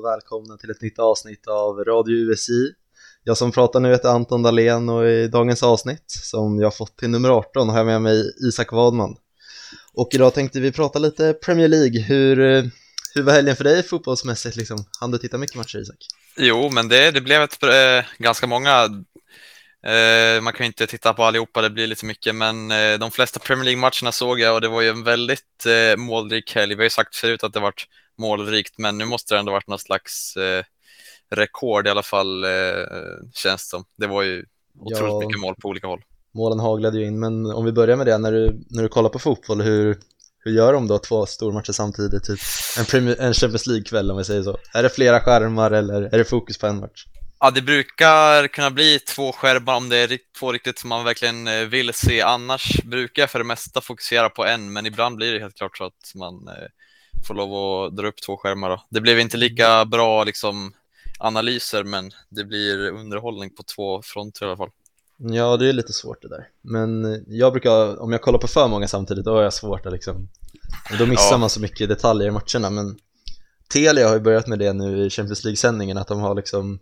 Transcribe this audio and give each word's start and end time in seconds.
och 0.00 0.06
välkomna 0.06 0.56
till 0.56 0.70
ett 0.70 0.80
nytt 0.80 0.98
avsnitt 0.98 1.46
av 1.46 1.84
Radio 1.84 2.14
USI. 2.14 2.72
Jag 3.24 3.36
som 3.36 3.52
pratar 3.52 3.80
nu 3.80 3.90
heter 3.90 4.08
Anton 4.08 4.42
Dahlén 4.42 4.88
och 4.88 5.08
i 5.08 5.28
dagens 5.28 5.62
avsnitt 5.62 6.04
som 6.06 6.60
jag 6.60 6.76
fått 6.76 6.96
till 6.96 7.10
nummer 7.10 7.28
18 7.28 7.68
har 7.68 7.76
jag 7.76 7.86
med 7.86 8.02
mig 8.02 8.32
Isak 8.48 8.72
Wadman. 8.72 9.16
Och 9.94 10.08
idag 10.12 10.34
tänkte 10.34 10.60
vi 10.60 10.72
prata 10.72 10.98
lite 10.98 11.32
Premier 11.32 11.68
League. 11.68 12.00
Hur, 12.00 12.40
eh, 12.40 12.64
hur 13.14 13.22
var 13.22 13.32
helgen 13.32 13.56
för 13.56 13.64
dig 13.64 13.82
fotbollsmässigt 13.82 14.56
liksom? 14.56 14.78
Hann 15.00 15.10
du 15.10 15.18
titta 15.18 15.38
mycket 15.38 15.56
matcher 15.56 15.78
Isak? 15.78 15.96
Jo, 16.36 16.70
men 16.70 16.88
det, 16.88 17.10
det 17.10 17.20
blev 17.20 17.42
ett, 17.42 17.62
äh, 17.62 18.04
ganska 18.18 18.46
många 18.46 18.88
Eh, 19.86 20.40
man 20.40 20.52
kan 20.52 20.64
ju 20.64 20.66
inte 20.66 20.86
titta 20.86 21.14
på 21.14 21.24
allihopa, 21.24 21.62
det 21.62 21.70
blir 21.70 21.86
lite 21.86 22.06
mycket, 22.06 22.34
men 22.34 22.70
eh, 22.70 22.98
de 22.98 23.10
flesta 23.10 23.40
Premier 23.40 23.64
League-matcherna 23.64 24.12
såg 24.12 24.40
jag 24.40 24.54
och 24.54 24.60
det 24.60 24.68
var 24.68 24.80
ju 24.80 24.88
en 24.88 25.04
väldigt 25.04 25.66
eh, 25.66 25.96
målrik 25.96 26.54
helg. 26.54 26.74
Vi 26.74 26.80
har 26.80 26.84
ju 26.84 26.90
sagt 26.90 27.16
förut 27.16 27.44
att 27.44 27.52
det 27.52 27.60
varit 27.60 27.86
målrikt, 28.20 28.78
men 28.78 28.98
nu 28.98 29.04
måste 29.04 29.34
det 29.34 29.38
ändå 29.38 29.52
varit 29.52 29.68
någon 29.68 29.78
slags 29.78 30.36
eh, 30.36 30.64
rekord 31.30 31.86
i 31.86 31.90
alla 31.90 32.02
fall, 32.02 32.44
eh, 32.44 32.50
känns 33.34 33.64
det 33.64 33.68
som. 33.68 33.84
Det 33.96 34.06
var 34.06 34.22
ju 34.22 34.44
otroligt 34.80 35.12
ja, 35.12 35.20
mycket 35.20 35.40
mål 35.40 35.54
på 35.62 35.68
olika 35.68 35.86
håll. 35.86 36.02
Målen 36.34 36.60
haglade 36.60 36.98
ju 36.98 37.06
in, 37.06 37.20
men 37.20 37.46
om 37.46 37.64
vi 37.64 37.72
börjar 37.72 37.96
med 37.96 38.06
det, 38.06 38.18
när 38.18 38.32
du, 38.32 38.64
när 38.70 38.82
du 38.82 38.88
kollar 38.88 39.08
på 39.08 39.18
fotboll, 39.18 39.60
hur, 39.60 39.98
hur 40.38 40.52
gör 40.52 40.72
de 40.72 40.86
då 40.86 40.98
två 40.98 41.26
stormatcher 41.26 41.72
samtidigt? 41.72 42.24
Typ 42.24 42.40
en, 42.78 42.84
Premier, 42.84 43.20
en 43.20 43.34
Champions 43.34 43.66
League-kväll 43.66 44.10
om 44.10 44.16
vi 44.16 44.24
säger 44.24 44.42
så. 44.42 44.58
Är 44.74 44.82
det 44.82 44.90
flera 44.90 45.20
skärmar 45.20 45.70
eller 45.70 46.02
är 46.02 46.18
det 46.18 46.24
fokus 46.24 46.58
på 46.58 46.66
en 46.66 46.80
match? 46.80 47.04
Ja, 47.40 47.50
det 47.50 47.62
brukar 47.62 48.48
kunna 48.48 48.70
bli 48.70 48.98
två 48.98 49.32
skärmar 49.32 49.76
om 49.76 49.88
det 49.88 49.96
är 49.96 50.18
två 50.38 50.52
riktigt 50.52 50.78
som 50.78 50.88
man 50.88 51.04
verkligen 51.04 51.48
eh, 51.48 51.64
vill 51.64 51.94
se. 51.94 52.22
Annars 52.22 52.82
brukar 52.84 53.22
jag 53.22 53.30
för 53.30 53.38
det 53.38 53.44
mesta 53.44 53.80
fokusera 53.80 54.30
på 54.30 54.44
en, 54.44 54.72
men 54.72 54.86
ibland 54.86 55.16
blir 55.16 55.32
det 55.32 55.40
helt 55.40 55.56
klart 55.56 55.78
så 55.78 55.84
att 55.84 56.14
man 56.14 56.48
eh, 56.48 56.68
får 57.26 57.34
lov 57.34 57.54
att 57.54 57.96
dra 57.96 58.08
upp 58.08 58.22
två 58.26 58.36
skärmar. 58.36 58.70
Då. 58.70 58.84
Det 58.88 59.00
blev 59.00 59.18
inte 59.18 59.36
lika 59.36 59.84
bra 59.84 60.24
liksom, 60.24 60.72
analyser, 61.18 61.84
men 61.84 62.10
det 62.28 62.44
blir 62.44 62.90
underhållning 62.90 63.50
på 63.50 63.62
två 63.62 64.02
fronter 64.02 64.46
i 64.46 64.48
alla 64.48 64.56
fall. 64.56 64.70
Ja, 65.22 65.56
det 65.56 65.68
är 65.68 65.72
lite 65.72 65.92
svårt 65.92 66.22
det 66.22 66.28
där. 66.28 66.48
Men 66.62 67.24
jag 67.28 67.52
brukar, 67.52 68.02
om 68.02 68.12
jag 68.12 68.22
kollar 68.22 68.38
på 68.38 68.48
för 68.48 68.68
många 68.68 68.88
samtidigt, 68.88 69.24
då 69.24 69.34
har 69.34 69.42
jag 69.42 69.54
svårt 69.54 69.86
att 69.86 69.92
liksom, 69.92 70.28
då 70.98 71.06
missar 71.06 71.34
ja. 71.34 71.38
man 71.38 71.50
så 71.50 71.60
mycket 71.60 71.88
detaljer 71.88 72.28
i 72.28 72.30
matcherna. 72.30 72.70
Men 72.70 72.98
Telia 73.72 74.08
har 74.08 74.14
ju 74.14 74.20
börjat 74.20 74.46
med 74.46 74.58
det 74.58 74.72
nu 74.72 75.06
i 75.06 75.10
Champions 75.10 75.44
League-sändningen, 75.44 75.98
att 75.98 76.08
de 76.08 76.20
har 76.20 76.34
liksom 76.34 76.78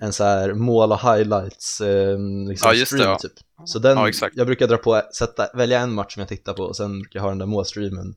en 0.00 0.12
så 0.12 0.24
här 0.24 0.50
och 0.50 1.00
highlights 1.00 1.80
eh, 1.80 2.18
liksom 2.48 2.72
ja, 2.74 2.86
stream, 2.86 3.04
det, 3.04 3.10
ja. 3.10 3.18
typ. 3.18 3.32
Så 3.64 3.78
den, 3.78 3.98
ja, 3.98 4.30
jag 4.34 4.46
brukar 4.46 4.68
dra 4.68 4.76
på, 4.76 5.02
sätta, 5.18 5.48
välja 5.54 5.80
en 5.80 5.92
match 5.92 6.14
som 6.14 6.20
jag 6.20 6.28
tittar 6.28 6.52
på 6.52 6.62
och 6.62 6.76
sen 6.76 6.98
brukar 6.98 7.18
jag 7.18 7.22
ha 7.22 7.28
den 7.28 7.38
där 7.38 7.46
målstreamen 7.46 8.14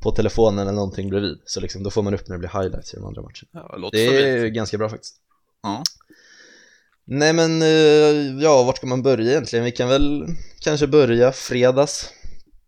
på 0.00 0.10
telefonen 0.10 0.58
eller 0.58 0.72
någonting 0.72 1.10
bredvid. 1.10 1.38
Så 1.44 1.60
liksom, 1.60 1.82
då 1.82 1.90
får 1.90 2.02
man 2.02 2.14
upp 2.14 2.28
när 2.28 2.36
det 2.36 2.38
blir 2.38 2.62
highlights 2.62 2.94
i 2.94 2.96
de 2.96 3.06
andra 3.06 3.22
matcherna. 3.22 3.68
Ja, 3.82 3.88
det, 3.92 4.10
det 4.10 4.28
är 4.28 4.46
ganska 4.46 4.78
bra 4.78 4.88
faktiskt. 4.88 5.16
Ja. 5.62 5.82
Nej 7.04 7.32
men, 7.32 7.62
eh, 7.62 8.42
ja, 8.42 8.62
vart 8.62 8.76
ska 8.76 8.86
man 8.86 9.02
börja 9.02 9.30
egentligen? 9.30 9.64
Vi 9.64 9.72
kan 9.72 9.88
väl 9.88 10.26
kanske 10.60 10.86
börja 10.86 11.32
fredags. 11.32 12.10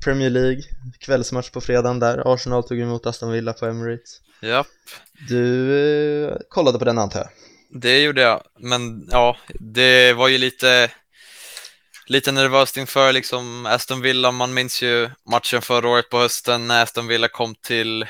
Premier 0.05 0.31
League, 0.31 0.63
kvällsmatch 0.99 1.51
på 1.51 1.61
fredagen 1.61 1.99
där. 1.99 2.35
Arsenal 2.35 2.63
tog 2.63 2.81
emot 2.81 3.07
Aston 3.07 3.33
Villa 3.33 3.53
på 3.53 3.67
Emirates. 3.67 4.21
Japp. 4.43 4.67
Du 5.29 5.75
eh, 6.27 6.37
kollade 6.49 6.79
på 6.79 6.85
den 6.85 6.99
antar 6.99 7.21
jag? 7.21 7.29
Det 7.83 8.03
gjorde 8.03 8.21
jag, 8.21 8.43
men 8.59 9.09
ja, 9.11 9.37
det 9.61 10.13
var 10.13 10.29
ju 10.29 10.39
lite, 10.39 10.91
lite 12.11 12.33
nervöst 12.33 12.77
inför 12.77 13.13
liksom 13.13 13.67
Aston 13.67 14.01
Villa. 14.01 14.31
Man 14.33 14.55
minns 14.55 14.83
ju 14.83 15.11
matchen 15.31 15.63
förra 15.63 15.89
året 15.89 16.11
på 16.11 16.19
hösten 16.19 16.67
när 16.67 16.83
Aston 16.83 17.07
Villa 17.07 17.29
kom 17.29 17.55
till, 17.55 18.07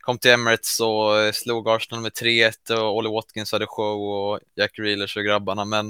kom 0.00 0.18
till 0.18 0.30
Emirates 0.30 0.80
och 0.80 1.20
eh, 1.20 1.32
slog 1.32 1.68
Arsenal 1.68 2.02
med 2.02 2.12
3-1 2.12 2.72
och 2.72 2.96
Ollie 2.96 3.12
Watkins 3.12 3.52
hade 3.52 3.66
show 3.66 4.02
och 4.02 4.40
Jack 4.56 4.78
Reelers 4.78 5.16
och 5.16 5.24
grabbarna. 5.24 5.64
Men 5.64 5.86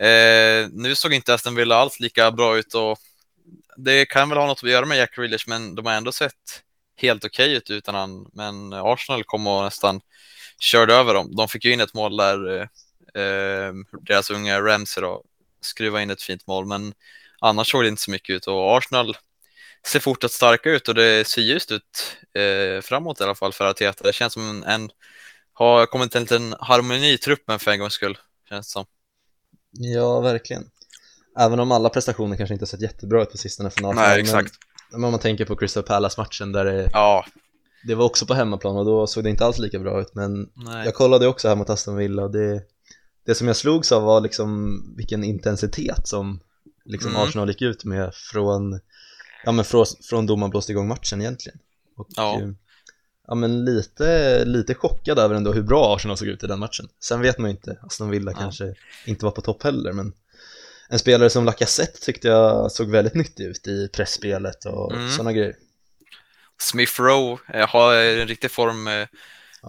eh, 0.00 0.68
nu 0.70 0.94
såg 0.94 1.14
inte 1.14 1.34
Aston 1.34 1.54
Villa 1.54 1.76
alls 1.76 2.00
lika 2.00 2.30
bra 2.30 2.58
ut 2.58 2.74
och 2.74 2.98
det 3.76 4.06
kan 4.06 4.28
väl 4.28 4.38
ha 4.38 4.46
något 4.46 4.64
att 4.64 4.70
göra 4.70 4.86
med 4.86 4.98
Jack 4.98 5.18
Reelers, 5.18 5.46
men 5.46 5.74
de 5.74 5.86
har 5.86 5.92
ändå 5.92 6.12
sett 6.12 6.62
helt 6.96 7.24
okej 7.24 7.46
okay 7.46 7.56
ut 7.56 7.70
utan 7.70 7.94
han. 7.94 8.30
Men 8.32 8.72
Arsenal 8.72 9.24
kom 9.24 9.46
och 9.46 9.64
nästan 9.64 10.00
körde 10.58 10.94
över 10.94 11.14
dem. 11.14 11.36
De 11.36 11.48
fick 11.48 11.64
ju 11.64 11.72
in 11.72 11.80
ett 11.80 11.94
mål 11.94 12.16
där, 12.16 12.60
eh, 12.60 12.62
eh 13.22 13.72
deras 14.00 14.30
unga 14.30 14.60
Ramsey 14.60 15.02
då, 15.02 15.22
skruva 15.64 16.02
in 16.02 16.10
ett 16.10 16.22
fint 16.22 16.46
mål, 16.46 16.66
men 16.66 16.94
annars 17.40 17.70
såg 17.70 17.82
det 17.82 17.88
inte 17.88 18.02
så 18.02 18.10
mycket 18.10 18.34
ut 18.34 18.46
och 18.46 18.76
Arsenal 18.76 19.16
ser 19.86 20.00
fortsatt 20.00 20.32
starka 20.32 20.70
ut 20.70 20.88
och 20.88 20.94
det 20.94 21.28
ser 21.28 21.42
ljust 21.42 21.72
ut 21.72 22.16
eh, 22.34 22.82
framåt 22.82 23.20
i 23.20 23.24
alla 23.24 23.34
fall 23.34 23.52
för 23.52 23.64
Arteta. 23.64 24.04
Det 24.04 24.12
känns 24.12 24.32
som 24.32 24.50
en, 24.50 24.64
en 24.64 24.90
har 25.52 25.86
kommit 25.86 26.14
en 26.14 26.22
liten 26.22 26.54
harmoni 26.60 27.12
i 27.12 27.18
truppen 27.18 27.58
för 27.58 27.70
en 27.70 27.78
gångs 27.78 27.92
skull, 27.92 28.18
känns 28.48 28.66
det 28.66 28.72
som. 28.72 28.84
Ja, 29.70 30.20
verkligen. 30.20 30.64
Även 31.38 31.60
om 31.60 31.72
alla 31.72 31.88
prestationer 31.88 32.36
kanske 32.36 32.54
inte 32.54 32.62
har 32.62 32.68
sett 32.68 32.82
jättebra 32.82 33.22
ut 33.22 33.30
på 33.30 33.38
sistone 33.38 33.70
från 33.70 33.90
Arsenal. 33.90 34.08
Nej, 34.08 34.20
exakt. 34.20 34.54
Men 34.90 35.04
om 35.04 35.10
man 35.10 35.20
tänker 35.20 35.44
på 35.44 35.56
Crystal 35.56 35.82
Palace-matchen 35.82 36.52
där 36.52 36.64
det 36.64 36.90
ja 36.92 37.24
det 37.82 37.94
var 37.94 38.04
också 38.04 38.26
på 38.26 38.34
hemmaplan 38.34 38.76
och 38.76 38.84
då 38.84 39.06
såg 39.06 39.24
det 39.24 39.30
inte 39.30 39.44
alls 39.44 39.58
lika 39.58 39.78
bra 39.78 40.00
ut 40.00 40.14
men 40.14 40.50
Nej. 40.54 40.84
jag 40.84 40.94
kollade 40.94 41.26
också 41.26 41.48
här 41.48 41.56
mot 41.56 41.70
Aston 41.70 41.96
Villa 41.96 42.22
och 42.22 42.30
det, 42.30 42.62
det 43.26 43.34
som 43.34 43.46
jag 43.46 43.56
slogs 43.56 43.92
av 43.92 44.02
var 44.02 44.20
liksom 44.20 44.82
vilken 44.96 45.24
intensitet 45.24 46.08
som 46.08 46.40
liksom 46.84 47.10
mm. 47.10 47.22
Arsenal 47.22 47.48
gick 47.48 47.62
ut 47.62 47.84
med 47.84 48.14
från, 48.14 48.80
ja 49.44 49.52
men 49.52 49.64
från, 49.64 49.86
från 50.02 50.26
då 50.26 50.36
man 50.36 50.50
blåste 50.50 50.72
igång 50.72 50.88
matchen 50.88 51.20
egentligen 51.20 51.58
och, 51.96 52.06
ja. 52.16 52.40
Eh, 52.40 52.48
ja 53.26 53.34
men 53.34 53.64
lite, 53.64 54.44
lite 54.44 54.74
chockad 54.74 55.18
över 55.18 55.34
ändå 55.34 55.52
hur 55.52 55.62
bra 55.62 55.96
Arsenal 55.96 56.16
såg 56.16 56.28
ut 56.28 56.44
i 56.44 56.46
den 56.46 56.58
matchen 56.58 56.88
sen 57.00 57.20
vet 57.20 57.38
man 57.38 57.50
ju 57.50 57.56
inte, 57.56 57.78
Aston 57.82 58.10
Villa 58.10 58.32
ja. 58.32 58.38
kanske 58.38 58.74
inte 59.06 59.24
var 59.24 59.32
på 59.32 59.40
topp 59.40 59.62
heller 59.62 59.92
men 59.92 60.12
en 60.88 60.98
spelare 60.98 61.30
som 61.30 61.44
Lacazette 61.44 62.00
tyckte 62.00 62.28
jag 62.28 62.72
såg 62.72 62.90
väldigt 62.90 63.14
nyttig 63.14 63.44
ut 63.44 63.66
i 63.66 63.88
pressspelet 63.88 64.64
och 64.64 64.92
mm. 64.92 65.10
sådana 65.10 65.32
grejer 65.32 65.56
Smith 66.60 67.00
Rowe 67.00 67.38
eh, 67.54 67.68
har 67.68 67.94
en 67.94 68.28
riktig 68.28 68.50
form, 68.50 68.88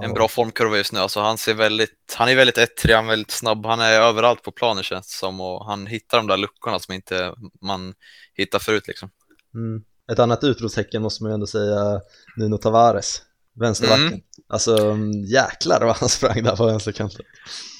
en 0.02 0.14
bra 0.14 0.28
formkurva 0.28 0.78
just 0.78 0.94
nu. 0.94 1.00
Alltså 1.00 1.20
han, 1.20 1.38
ser 1.38 1.54
väldigt, 1.54 2.16
han 2.18 2.30
är 2.30 2.36
väldigt 2.36 2.58
ettrig, 2.58 2.96
han 2.96 3.06
är 3.06 3.10
väldigt 3.10 3.32
snabb, 3.32 3.66
han 3.66 3.80
är 3.80 4.02
överallt 4.02 4.42
på 4.42 4.52
planen 4.52 4.84
känns 4.84 5.08
det 5.08 5.14
som 5.14 5.42
och 5.42 5.66
han 5.66 5.88
hittar 5.88 6.18
de 6.18 6.28
där 6.28 6.38
luckorna 6.38 6.80
som 6.80 6.94
inte 6.94 7.34
man 7.62 7.94
hittar 8.34 8.60
förut 8.60 8.88
liksom. 8.88 9.10
Mm. 9.54 9.84
Ett 10.12 10.20
annat 10.20 10.44
utropstecken 10.44 11.02
måste 11.02 11.24
man 11.24 11.32
ju 11.32 11.34
ändå 11.34 11.48
säga 11.48 12.02
Nuno 12.38 12.58
Tavares, 12.58 13.22
vänsterbacken. 13.56 14.08
Mm. 14.08 14.22
Alltså 14.50 14.98
jäklar 15.28 15.82
vad 15.82 15.96
han 15.96 16.10
sprang 16.10 16.44
där 16.44 16.56
på 16.56 16.66
vänsterkanten. 16.66 17.26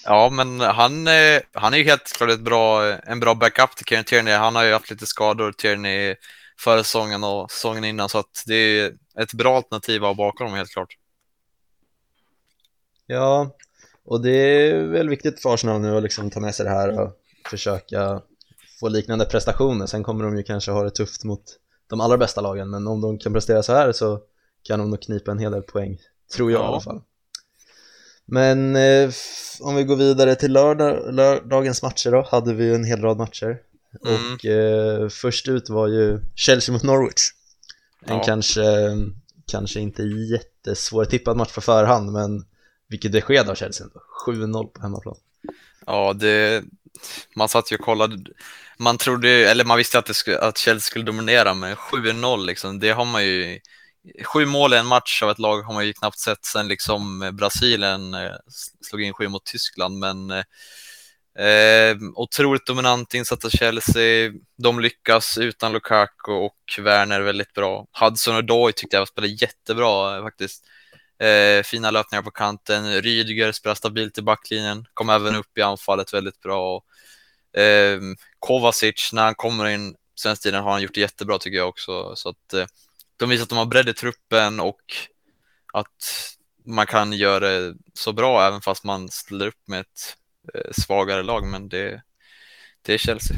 Ja, 0.06 0.30
men 0.30 0.60
han, 0.60 1.08
han 1.54 1.74
är 1.74 1.78
ju 1.78 1.84
helt 1.84 2.14
klart 2.18 2.30
ett 2.30 2.42
bra, 2.42 2.94
en 2.94 3.20
bra 3.20 3.36
backup 3.36 3.76
till 3.76 3.86
Kieran 3.86 4.04
Tierney. 4.04 4.34
Han 4.34 4.56
har 4.56 4.64
ju 4.64 4.74
haft 4.74 4.90
lite 4.90 5.06
skador, 5.06 5.52
Tierney 5.52 6.16
förra 6.60 6.84
säsongen 6.84 7.24
och 7.24 7.52
säsongen 7.52 7.84
innan 7.84 8.10
så 8.10 8.18
att 8.18 8.44
det 8.46 8.56
är 8.56 8.92
ett 9.20 9.34
bra 9.34 9.58
alternativ 9.58 10.06
att 10.06 10.18
bakom 10.18 10.48
dem 10.48 10.56
helt 10.56 10.72
klart. 10.72 10.98
Ja, 13.08 13.56
och 14.06 14.22
det 14.22 14.32
är 14.32 14.84
väl 14.84 15.10
viktigt 15.10 15.42
för 15.42 15.54
Arsenal 15.54 15.82
nu 15.82 15.98
att 15.98 16.04
liksom 16.04 16.30
ta 16.30 16.40
med 16.40 16.56
sig 16.56 16.66
det 16.66 16.72
här 16.72 17.00
och 17.00 17.12
försöka 17.50 18.22
få 18.80 18.88
liknande 18.90 19.26
prestationer. 19.26 19.86
Sen 19.86 20.04
kommer 20.04 20.24
de 20.24 20.38
ju 20.38 20.44
kanske 20.44 20.72
ha 20.72 20.84
det 20.84 20.92
tufft 20.92 21.24
mot 21.24 21.44
de 21.88 22.02
allra 22.02 22.18
bästa 22.18 22.42
lagen, 22.42 22.70
men 22.70 22.88
om 22.88 23.02
de 23.02 23.18
kan 23.18 23.34
prestera 23.34 23.64
så 23.64 23.74
här 23.74 23.92
så 23.92 24.20
kan 24.64 24.80
de 24.80 24.90
nog 24.90 25.02
knipa 25.02 25.32
en 25.32 25.40
hel 25.40 25.52
del 25.52 25.62
poäng, 25.62 25.98
tror 26.36 26.52
jag 26.52 26.62
ja. 26.62 26.66
i 26.66 26.68
alla 26.68 26.82
fall. 26.82 27.02
Men 28.26 28.76
eh, 28.76 29.12
om 29.62 29.76
vi 29.76 29.84
går 29.84 29.96
vidare 29.96 30.36
till 30.36 30.52
lördag, 30.54 31.14
lördagens 31.14 31.84
matcher 31.84 32.12
då, 32.12 32.28
hade 32.32 32.54
vi 32.54 32.74
en 32.74 32.84
hel 32.84 33.02
rad 33.02 33.18
matcher. 33.18 33.58
Mm. 34.06 34.34
Och 34.34 34.46
eh, 34.46 35.10
först 35.10 35.48
ut 35.48 35.70
var 35.70 35.88
ju 35.88 36.20
Chelsea 36.36 36.74
mot 36.74 36.84
Norwich. 36.84 37.30
En 38.06 38.18
ja. 38.18 38.24
kanske, 38.24 38.64
kanske 39.46 39.80
inte 39.80 40.04
jättesvår 40.04 41.06
tippad 41.06 41.38
match 41.38 41.54
på 41.56 41.62
förhand, 41.62 42.12
men 42.12 42.46
vilket 42.94 43.12
besked 43.12 43.50
av 43.50 43.56
Chelsea 43.56 43.88
ändå. 43.88 44.02
7-0 44.26 44.68
på 44.68 44.82
hemmaplan. 44.82 45.16
Ja, 45.86 46.14
det, 46.14 46.64
man 47.36 47.50
satt 47.50 47.72
ju 47.72 47.76
och 47.76 47.86
kollade. 47.86 48.18
Man 48.78 48.98
trodde, 48.98 49.30
eller 49.30 49.66
man 49.66 49.78
visste 49.78 50.00
att, 50.00 50.06
det 50.06 50.14
skulle, 50.14 50.40
att 50.40 50.58
Chelsea 50.58 50.80
skulle 50.80 51.06
dominera, 51.06 51.54
men 51.54 51.76
7-0 51.76 52.46
liksom, 52.46 52.80
det 52.80 52.90
har 52.92 53.06
man 53.06 53.26
ju 53.26 53.60
Sju 54.24 54.46
mål 54.46 54.74
i 54.74 54.78
en 54.78 54.86
match 54.86 55.24
av 55.24 55.30
ett 55.30 55.40
lag 55.40 55.62
har 55.62 55.74
man 55.74 55.88
ju 55.88 55.94
knappt 55.94 56.20
sett 56.20 56.46
sen 56.46 56.68
liksom 56.68 57.22
eh, 57.22 57.32
Brasilien 57.32 58.14
eh, 58.14 58.32
slog 58.82 59.02
in 59.02 59.14
sju 59.14 59.28
mot 59.28 59.46
Tyskland, 59.46 60.00
men 60.00 60.32
eh, 60.32 60.44
eh 61.46 61.98
otroligt 62.16 62.66
dominant 62.66 63.14
insats 63.14 63.46
av 63.46 63.50
Chelsea. 63.50 64.32
De 64.58 64.80
lyckas 64.80 65.38
utan 65.38 65.74
Lukaku 65.74 66.32
och 66.32 66.80
Werner 66.80 67.22
väldigt 67.22 67.54
bra. 67.54 67.86
Hudson 68.00 68.36
och 68.36 68.46
Doy 68.46 68.72
tyckte 68.72 68.98
jag 68.98 69.08
spelade 69.08 69.34
jättebra 69.34 70.22
faktiskt. 70.24 70.66
Eh, 71.24 71.64
fina 71.64 71.92
löpningar 71.92 72.22
på 72.22 72.32
kanten. 72.32 73.02
Rydiger 73.02 73.52
spelar 73.52 73.76
stabilt 73.76 74.18
i 74.18 74.22
backlinjen. 74.22 74.86
Kom 74.94 75.10
även 75.10 75.36
upp 75.36 75.58
i 75.58 75.62
anfallet 75.62 76.14
väldigt 76.14 76.40
bra. 76.40 76.84
Eh, 77.58 78.00
Kovacic, 78.40 79.10
när 79.14 79.24
han 79.24 79.36
kommer 79.36 79.66
in 79.68 79.96
sen 80.16 80.36
tiden 80.36 80.64
har 80.64 80.72
han 80.72 80.82
gjort 80.82 80.94
det 80.94 81.02
jättebra 81.02 81.38
tycker 81.38 81.58
jag 81.58 81.70
också. 81.70 82.16
Så 82.16 82.30
att 82.30 82.54
eh, 82.54 82.66
de 83.18 83.30
visar 83.30 83.44
att 83.44 83.50
de 83.50 83.58
har 83.58 83.66
bredd 83.66 83.90
i 83.90 83.94
truppen 83.94 84.60
och 84.60 84.82
att 85.74 86.36
man 86.66 86.86
kan 86.86 87.14
göra 87.14 87.40
det 87.40 87.76
så 87.94 88.14
bra 88.14 88.48
även 88.48 88.62
fast 88.62 88.84
man 88.84 89.10
ställer 89.10 89.48
upp 89.48 89.68
med 89.68 89.80
ett 89.80 90.18
eh, 90.54 90.72
svagare 90.72 91.24
lag, 91.24 91.48
men 91.48 91.70
det, 91.70 92.02
det 92.82 92.94
är 92.94 92.98
Chelsea. 92.98 93.38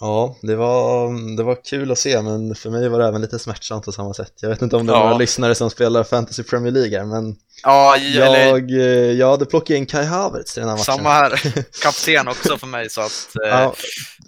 Ja, 0.00 0.36
det 0.42 0.56
var, 0.56 1.36
det 1.36 1.42
var 1.42 1.64
kul 1.64 1.90
att 1.92 1.98
se, 1.98 2.22
men 2.22 2.54
för 2.54 2.70
mig 2.70 2.88
var 2.88 2.98
det 2.98 3.06
även 3.06 3.20
lite 3.20 3.38
smärtsamt 3.38 3.84
på 3.84 3.92
samma 3.92 4.14
sätt. 4.14 4.32
Jag 4.40 4.48
vet 4.48 4.62
inte 4.62 4.76
om 4.76 4.86
det 4.86 4.92
är 4.92 4.96
Ja. 4.96 5.02
några 5.04 5.18
lyssnare 5.18 5.54
som 5.54 5.70
spelar 5.70 6.04
Fantasy 6.04 6.42
Premier 6.42 6.72
League 6.72 6.98
här, 6.98 7.04
men 7.06 7.36
Ja, 7.62 7.96
eller 7.96 8.46
jag, 8.46 8.70
eh, 8.70 9.12
jag 9.12 9.30
hade 9.30 9.46
plockat 9.46 9.70
in 9.76 9.86
Kai 9.86 10.04
Havertz 10.04 10.52
till 10.54 10.60
den 10.60 10.68
här 10.68 10.76
matchen. 10.76 10.84
samma 10.96 11.10
här. 11.10 11.30
Kapten 11.82 12.28
också 12.28 12.58
för 12.58 12.66
mig, 12.66 12.90
så 12.90 13.00
att 13.00 13.36
eh, 13.44 13.48
Ja, 13.50 13.74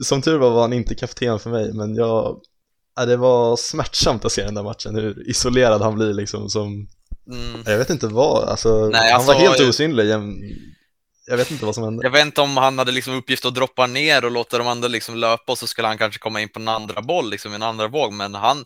som 0.04 0.22
tur 0.22 0.38
var 0.38 0.50
var 0.50 0.60
han 0.60 0.72
inte 0.72 0.94
kapten 0.94 1.38
för 1.38 1.50
mig, 1.50 1.72
men 1.72 1.94
jag, 1.94 2.40
ja, 2.96 3.04
det 3.06 3.16
var 3.16 3.56
smärtsamt 3.56 4.24
att 4.24 4.32
se 4.32 4.44
den 4.44 4.54
där 4.54 4.62
matchen, 4.62 4.94
hur 4.94 5.30
isolerad 5.30 5.82
han 5.82 5.94
blir 5.94 6.12
liksom 6.14 6.48
som, 6.48 6.66
mm, 7.32 7.62
jag 7.66 7.78
vet 7.78 7.90
inte 7.90 8.06
vad, 8.06 8.48
alltså, 8.48 8.68
Nej, 8.92 9.12
han 9.12 9.26
var 9.26 9.34
alltså, 9.34 9.46
helt 9.48 9.58
jag- 9.58 9.68
osynlig, 9.68 10.08
jag, 11.28 11.36
vet 11.36 11.50
inte 11.50 11.64
vad 11.64 11.74
som 11.74 11.84
hände. 11.84 12.04
jag 12.06 12.10
vet 12.10 12.26
inte 12.26 12.40
om 12.40 12.56
han 12.56 12.78
hade 12.78 12.92
liksom 12.92 13.14
uppgift 13.14 13.44
att 13.44 13.54
droppa 13.54 13.86
ner 13.86 14.24
och 14.24 14.30
låta 14.30 14.58
de 14.58 14.66
andra 14.66 14.88
liksom 14.88 15.16
löpa 15.16 15.52
och 15.52 15.58
så 15.58 15.66
skulle 15.66 15.88
han 15.88 15.98
kanske 15.98 16.18
komma 16.18 16.40
in 16.40 16.48
på 16.48 16.60
en 16.60 16.68
andra 16.68 17.02
boll, 17.02 17.30
liksom 17.30 17.54
en 17.54 17.62
andra 17.62 17.88
våg, 17.88 18.12
men 18.12 18.34
han, 18.34 18.64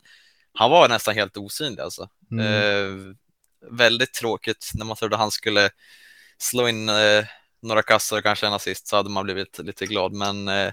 han 0.55 0.71
var 0.71 0.89
nästan 0.89 1.15
helt 1.15 1.37
osynlig 1.37 1.81
alltså. 1.83 2.09
Mm. 2.31 2.47
Eh, 2.47 3.15
väldigt 3.71 4.15
tråkigt 4.15 4.71
när 4.75 4.85
man 4.85 4.97
trodde 4.97 5.17
han 5.17 5.31
skulle 5.31 5.71
slå 6.39 6.69
in 6.69 6.89
eh, 6.89 7.25
några 7.63 7.83
kassar 7.83 8.17
och 8.17 8.23
kanske 8.23 8.47
en 8.47 8.53
assist 8.53 8.89
så 8.89 8.97
hade 8.97 9.11
man 9.11 9.25
blivit 9.25 9.59
lite 9.59 9.87
glad. 9.87 10.13
Men 10.13 10.49
eh, 10.49 10.73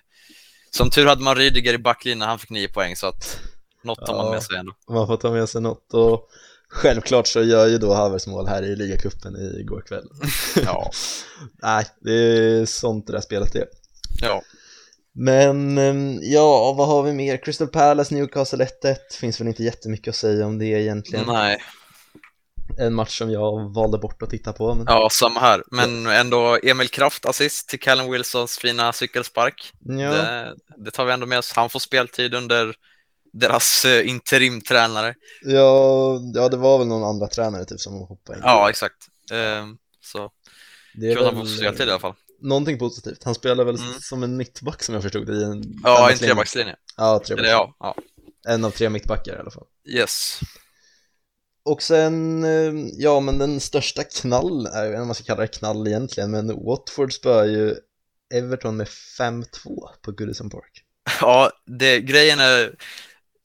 som 0.71 0.89
tur 0.89 1.05
hade 1.05 1.23
man 1.23 1.35
Rydiger 1.35 1.73
i 1.73 1.77
backlinjen, 1.77 2.21
han 2.27 2.39
fick 2.39 2.49
nio 2.49 2.67
poäng 2.67 2.95
så 2.95 3.07
att 3.07 3.39
något 3.83 4.05
tar 4.05 4.15
man 4.15 4.25
Ja. 4.25 4.31
med 4.31 4.43
sig 4.43 4.57
ändå. 4.57 4.73
Man 4.89 5.07
får 5.07 5.17
ta 5.17 5.31
med 5.31 5.49
sig 5.49 5.61
något 5.61 5.93
och 5.93 6.29
självklart 6.69 7.27
så 7.27 7.43
gör 7.43 7.67
ju 7.67 7.77
då 7.77 7.93
Havertz 7.93 8.27
mål 8.27 8.47
här 8.47 8.63
i 8.63 8.75
ligacupen 8.75 9.35
igår 9.59 9.81
kväll. 9.87 10.07
Ja, 10.65 10.91
Nej, 11.61 11.85
det 11.99 12.11
är 12.13 12.65
sånt 12.65 13.07
det 13.07 13.13
där 13.13 13.21
spelet 13.21 13.55
är. 13.55 13.65
ja. 14.21 14.41
Men 15.13 15.77
ehm, 15.77 16.19
ja, 16.21 16.73
vad 16.73 16.87
har 16.87 17.03
vi 17.03 17.13
mer? 17.13 17.37
Crystal 17.37 17.67
Palace, 17.67 18.15
Newcastle 18.15 18.65
1-1, 18.83 18.95
finns 19.19 19.41
väl 19.41 19.47
inte 19.47 19.63
jättemycket 19.63 20.07
att 20.11 20.15
säga 20.15 20.45
om 20.45 20.57
det 20.57 20.65
egentligen. 20.65 21.25
nej, 21.27 21.57
En 22.77 22.93
match 22.93 23.17
som 23.17 23.31
jag 23.31 23.73
valde 23.73 23.97
bort 23.97 24.21
att 24.21 24.29
titta 24.29 24.53
på. 24.53 24.75
Men... 24.75 24.85
ja, 24.89 25.09
samma 25.11 25.39
här. 25.39 25.63
Men 25.71 26.05
ändå 26.07 26.57
Emil 26.63 26.89
Kraft 26.89 27.25
assist 27.25 27.69
till 27.69 27.79
Callum 27.79 28.11
Wilsons 28.11 28.57
fina 28.57 28.93
cykelspark. 28.93 29.71
Ja, 29.79 30.11
Det, 30.11 30.55
det 30.77 30.91
tar 30.91 31.05
vi 31.05 31.11
ändå 31.13 31.25
med 31.25 31.39
oss. 31.39 31.51
Han 31.55 31.69
får 31.69 31.79
speltid 31.79 32.33
under 32.33 32.73
deras 33.33 33.85
eh, 33.85 34.09
interimtränare. 34.09 35.15
ja, 35.41 36.19
ja, 36.33 36.49
det 36.49 36.57
var 36.57 36.77
väl 36.77 36.87
någon 36.87 37.03
andra 37.03 37.27
tränare 37.27 37.65
typ 37.65 37.79
som 37.79 37.93
hoppade 37.93 38.37
in. 38.37 38.43
Ja, 38.45 38.69
exakt. 38.69 38.95
Eh, 39.31 39.65
så 40.01 40.31
det 40.93 41.15
kul 41.15 41.25
att 41.27 41.33
han 41.33 41.41
får 41.47 41.55
speltid 41.57 41.87
i 41.87 41.91
alla 41.91 41.99
fall. 41.99 42.13
någonting 42.41 42.79
positivt. 42.79 43.23
Han 43.23 43.35
spelar 43.35 43.63
väl 43.63 43.75
Mm. 43.75 43.93
som 44.01 44.23
en 44.23 44.37
mittback 44.37 44.83
som 44.83 44.93
jag 44.95 45.03
förstod 45.03 45.27
det 45.27 45.33
i 45.33 45.43
en 45.43 45.79
Ja, 45.83 46.11
en 46.11 46.17
trebackslinje. 46.17 46.75
Ja, 46.97 47.09
Eller 47.15 47.19
trebackslinje. 47.25 47.51
ja, 47.51 47.75
ja. 47.79 47.95
En 48.47 48.65
av 48.65 48.71
tre 48.71 48.89
mittbackar 48.89 49.35
i 49.35 49.39
alla 49.39 49.51
fall. 49.51 49.65
Yes. 49.89 50.39
Och 51.65 51.81
sen, 51.81 52.43
eh, 52.43 52.89
ja 52.93 53.19
men 53.19 53.37
den 53.37 53.59
största 53.59 54.03
knall, 54.03 54.69
jag 54.73 54.81
vet 54.81 54.89
inte 54.89 55.01
om 55.01 55.07
man 55.07 55.15
ska 55.15 55.23
kalla 55.23 55.41
det 55.41 55.47
knall 55.47 55.87
egentligen, 55.87 56.31
men 56.31 56.65
Watford 56.65 57.13
spöar 57.13 57.45
ju 57.45 57.75
Everton 58.33 58.77
med 58.77 58.87
5-2 58.87 59.89
på 60.01 60.11
Goodison 60.11 60.49
Park. 60.49 60.83
Ja, 61.21 61.51
det, 61.65 62.01
grejen 62.01 62.39
är, 62.39 62.75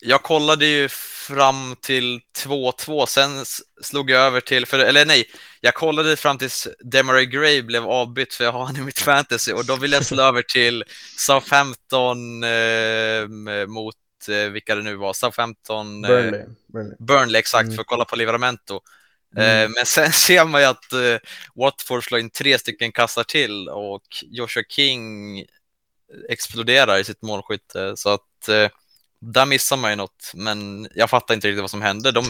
jag 0.06 0.22
kollade 0.22 0.66
ju 0.66 0.88
fram 0.88 1.76
till 1.80 2.20
2-2, 2.38 3.06
sen 3.06 3.44
slog 3.82 4.10
jag 4.10 4.20
över 4.20 4.40
till, 4.40 4.66
för, 4.66 4.78
eller 4.78 5.06
nej, 5.06 5.24
jag 5.60 5.74
kollade 5.74 6.16
fram 6.16 6.38
tills 6.38 6.68
Demaray 6.80 7.26
Gray 7.26 7.62
blev 7.62 7.84
avbytt, 7.86 8.34
för 8.34 8.44
jag 8.44 8.52
har 8.52 8.64
han 8.64 8.76
i 8.76 8.80
mitt 8.80 8.98
fantasy, 8.98 9.52
och 9.52 9.66
då 9.66 9.76
ville 9.76 9.96
jag 9.96 10.06
slå 10.06 10.22
över 10.22 10.42
till 10.42 10.84
Southampton 11.16 12.44
eh, 12.44 13.26
mot, 13.66 13.94
eh, 14.28 14.50
vilka 14.52 14.74
det 14.74 14.82
nu 14.82 14.94
var, 14.96 15.12
Southampton, 15.12 16.04
eh, 16.04 16.08
Burnley. 16.08 16.44
Burnley. 16.72 16.96
Burnley 16.98 17.38
exakt, 17.38 17.64
Mm. 17.64 17.74
för 17.74 17.80
att 17.80 17.86
kolla 17.86 18.04
på 18.04 18.16
Livramento. 18.16 18.80
Mm. 19.36 19.64
Eh, 19.64 19.70
men 19.76 19.86
sen 19.86 20.12
ser 20.26 20.44
man 20.44 20.60
ju 20.60 20.66
att 20.66 20.92
eh, 20.92 21.16
Watford 21.54 22.04
slår 22.04 22.20
in 22.20 22.30
tre 22.30 22.58
stycken 22.58 22.92
kassar 22.92 23.24
till 23.24 23.68
och 23.68 24.02
Joshua 24.22 24.62
King 24.68 25.38
exploderar 26.28 26.98
i 26.98 27.04
sitt 27.04 27.22
målskytte. 27.22 27.96
Så 27.96 28.08
att 28.08 28.48
eh, 28.48 28.68
där 29.32 29.47
missar 29.47 29.76
man 29.76 29.91
ju 29.91 29.97
något, 29.97 30.32
men 30.35 30.88
jag 30.94 31.11
fattar 31.11 31.35
inte 31.35 31.49
riktigt 31.49 31.61
vad 31.61 31.71
som 31.71 31.82
hände. 31.82 32.12
De, 32.12 32.25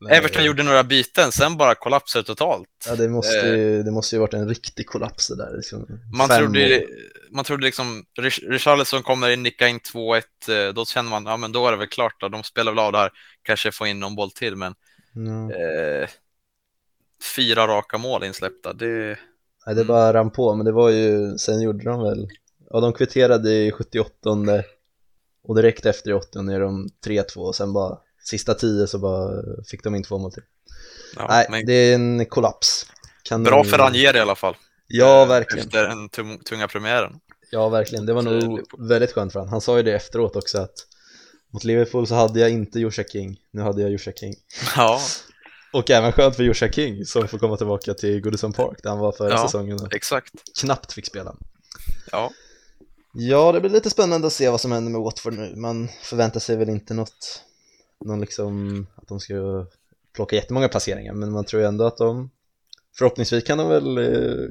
Nej. 0.00 0.16
Everton 0.18 0.44
gjorde 0.44 0.62
några 0.62 0.84
byten, 0.84 1.32
sen 1.32 1.56
bara 1.56 1.74
kollapsade 1.74 2.24
totalt. 2.24 2.68
Ja, 2.88 2.96
det 2.96 3.08
måste, 3.08 3.36
ju, 3.46 3.82
det 3.82 3.90
måste 3.90 4.16
ju 4.16 4.20
varit 4.20 4.34
en 4.34 4.48
riktig 4.48 4.86
kollaps 4.86 5.28
det 5.28 5.36
där. 5.36 5.56
Liksom. 5.56 5.86
Man 6.18 6.28
Fem 6.28 6.38
trodde, 6.38 6.68
mål. 6.80 6.88
man 7.30 7.44
trodde 7.44 7.64
liksom, 7.64 8.04
Rich- 8.20 8.48
Richarlison 8.50 9.02
kommer 9.02 9.30
in, 9.30 9.42
nickar 9.42 9.66
in 9.66 9.78
2-1, 9.80 10.22
eh, 10.48 10.74
då 10.74 10.84
känner 10.84 11.10
man, 11.10 11.26
ja 11.26 11.36
men 11.36 11.52
då 11.52 11.66
är 11.66 11.70
det 11.70 11.76
väl 11.78 11.88
klart 11.88 12.20
då, 12.20 12.28
de 12.28 12.42
spelar 12.42 12.72
väl 12.72 12.78
av 12.78 12.92
det 12.92 12.98
här, 12.98 13.10
kanske 13.42 13.72
få 13.72 13.86
in 13.86 14.00
någon 14.00 14.16
boll 14.16 14.30
till, 14.30 14.56
men 14.56 14.74
Ja. 15.14 15.54
eh, 15.54 16.08
fyra 17.36 17.66
raka 17.66 17.98
mål 17.98 18.24
insläppta, 18.24 18.72
det, 18.72 19.18
Nej, 19.66 19.74
det 19.74 19.84
bara 19.84 20.12
rann 20.12 20.30
på, 20.30 20.54
men 20.54 20.66
det 20.66 20.72
var 20.72 20.90
ju, 20.90 21.38
sen 21.38 21.60
gjorde 21.62 21.84
de 21.84 22.02
väl, 22.02 22.28
ja 22.70 22.80
de 22.80 22.92
kvitterade 22.92 23.50
i 23.52 23.72
78 23.72 24.30
och 25.42 25.54
direkt 25.56 25.86
efter 25.86 26.10
i 26.10 26.12
80 26.12 26.38
är 26.50 26.60
de 26.60 26.88
3-2 27.06 27.36
och 27.36 27.54
sen 27.56 27.72
bara 27.72 27.98
sista 28.24 28.54
10 28.54 28.86
så 28.86 28.98
bara 28.98 29.42
fick 29.70 29.84
de 29.84 29.94
in 29.94 30.02
två 30.02 30.18
mål 30.18 30.32
till. 30.32 30.42
ja, 31.16 31.26
Nej, 31.28 31.46
men 31.50 31.66
det 31.66 31.72
är 31.72 31.94
en 31.94 32.26
kollaps. 32.26 32.86
Kan 33.22 33.42
bra 33.42 33.64
för 33.64 33.78
Ranieri 33.78 34.16
i 34.18 34.20
alla 34.20 34.34
fall. 34.36 34.54
Ja, 34.86 35.22
eh, 35.22 35.28
verkligen. 35.28 35.66
Efter 35.66 35.88
den 35.88 36.08
tung, 36.08 36.38
tunga 36.38 36.68
premiären. 36.68 37.12
Ja, 37.50 37.68
verkligen. 37.68 38.06
Det 38.06 38.12
var 38.12 38.22
nog 38.22 38.60
väldigt 38.88 39.12
skönt 39.12 39.32
för 39.32 39.40
honom. 39.40 39.52
Han 39.52 39.60
sa 39.60 39.76
ju 39.76 39.82
det 39.82 39.92
efteråt 39.94 40.36
också 40.36 40.58
att 40.58 40.74
mot 41.52 41.64
Liverpool 41.64 42.06
så 42.06 42.14
hade 42.14 42.40
jag 42.40 42.50
inte 42.50 42.80
Joshua 42.80 43.04
King, 43.04 43.36
nu 43.52 43.62
hade 43.62 43.82
jag 43.82 43.90
Joshua 43.90 44.14
King. 44.14 44.34
Ja, 44.76 45.00
Och 45.72 45.90
även 45.90 46.12
skönt 46.12 46.36
för 46.36 46.42
Joshua 46.42 46.72
King 46.72 47.04
som 47.04 47.28
får 47.28 47.38
komma 47.38 47.56
tillbaka 47.56 47.94
till 47.94 48.20
Goodison 48.20 48.52
Park 48.52 48.78
där 48.82 48.90
han 48.90 48.98
var 48.98 49.12
förra 49.12 49.30
Ja. 49.30 49.42
säsongen 49.42 49.80
och 49.80 49.94
exakt. 49.94 50.32
knappt 50.60 50.92
fick 50.92 51.06
spela. 51.06 51.34
Ja, 52.12 52.30
Ja, 53.12 53.52
det 53.52 53.60
blir 53.60 53.70
lite 53.70 53.90
spännande 53.90 54.26
att 54.26 54.32
se 54.32 54.48
vad 54.50 54.60
som 54.60 54.72
händer 54.72 54.92
med 54.92 55.00
Watford 55.00 55.32
nu. 55.32 55.56
Man 55.56 55.88
förväntar 56.02 56.40
sig 56.40 56.56
väl 56.56 56.68
inte 56.68 56.94
något, 56.94 57.42
någon 58.04 58.20
liksom, 58.20 58.86
att 58.94 59.08
de 59.08 59.20
ska 59.20 59.66
plocka 60.12 60.36
jättemånga 60.36 60.68
placeringar, 60.68 61.12
men 61.14 61.32
man 61.32 61.44
tror 61.44 61.62
ändå 61.62 61.84
att 61.84 61.96
de, 61.96 62.30
förhoppningsvis 62.98 63.44
kan 63.44 63.58
de 63.58 63.68
väl 63.68 63.98
eh, 63.98 64.48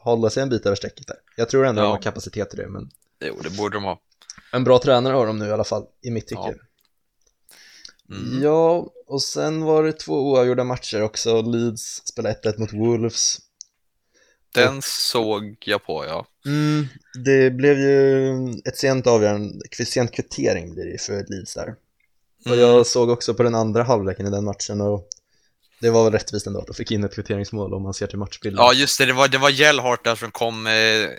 hålla 0.00 0.30
sig 0.30 0.42
en 0.42 0.48
bit 0.48 0.66
över 0.66 0.76
strecket 0.76 1.06
där. 1.06 1.16
Jag 1.36 1.48
tror 1.48 1.66
ändå 1.66 1.80
Ja. 1.80 1.84
de 1.84 1.90
har 1.90 2.02
kapacitet 2.02 2.50
till 2.50 2.58
det, 2.58 2.68
men 2.68 2.90
jo, 3.24 3.34
det 3.42 3.56
borde 3.56 3.76
de 3.76 3.84
ha. 3.84 4.00
en 4.52 4.64
bra 4.64 4.78
tränare 4.78 5.14
har 5.14 5.26
de 5.26 5.38
nu 5.38 5.46
i 5.46 5.52
alla 5.52 5.64
fall, 5.64 5.86
i 6.02 6.10
mitt 6.10 6.26
tycke. 6.26 6.40
Ja. 6.42 6.54
Mm. 8.16 8.42
Ja, 8.42 8.90
och 9.06 9.22
sen 9.22 9.62
var 9.64 9.82
det 9.84 9.92
två 9.92 10.30
oavgjorda 10.32 10.64
matcher 10.64 11.02
också. 11.02 11.42
Leeds 11.42 12.06
spelade 12.06 12.34
1-1 12.44 12.58
mot 12.60 12.72
Wolves. 12.72 13.38
Den 14.54 14.82
såg 14.82 15.56
jag 15.60 15.84
på, 15.84 16.04
ja. 16.06 16.26
Mm, 16.46 16.86
det 17.24 17.50
blev 17.50 17.78
ju 17.78 18.32
ett 18.64 18.76
sent 18.78 19.06
avgörande, 19.06 19.64
sent 19.86 20.12
kvittering 20.12 20.74
blir 20.74 20.84
det 20.84 20.90
ju 20.92 20.98
för 20.98 21.24
Leeds 21.28 21.54
där. 21.54 21.74
Och 22.40 22.46
Mm. 22.46 22.58
jag 22.60 22.86
såg 22.86 23.10
också 23.10 23.34
på 23.34 23.42
den 23.42 23.54
andra 23.54 23.82
halvleken 23.82 24.26
i 24.26 24.30
den 24.30 24.44
matchen 24.44 24.80
och 24.80 25.08
det 25.80 25.90
var 25.90 26.04
väl 26.04 26.12
rättvist 26.12 26.46
ändå 26.46 26.60
att 26.60 26.66
de 26.66 26.74
fick 26.74 26.90
in 26.90 27.04
ett 27.04 27.14
kvitteringsmål 27.14 27.74
om 27.74 27.82
man 27.82 27.94
ser 27.94 28.06
till 28.06 28.18
matchbilden. 28.18 28.58
Ja, 28.64 28.72
just 28.72 28.98
det, 28.98 29.06
det 29.06 29.12
var, 29.12 29.28
det 29.28 29.38
var 29.38 29.50
Gellhart 29.50 30.04
där 30.04 30.14
som 30.14 30.30
kom 30.30 30.66
eh, 30.66 30.72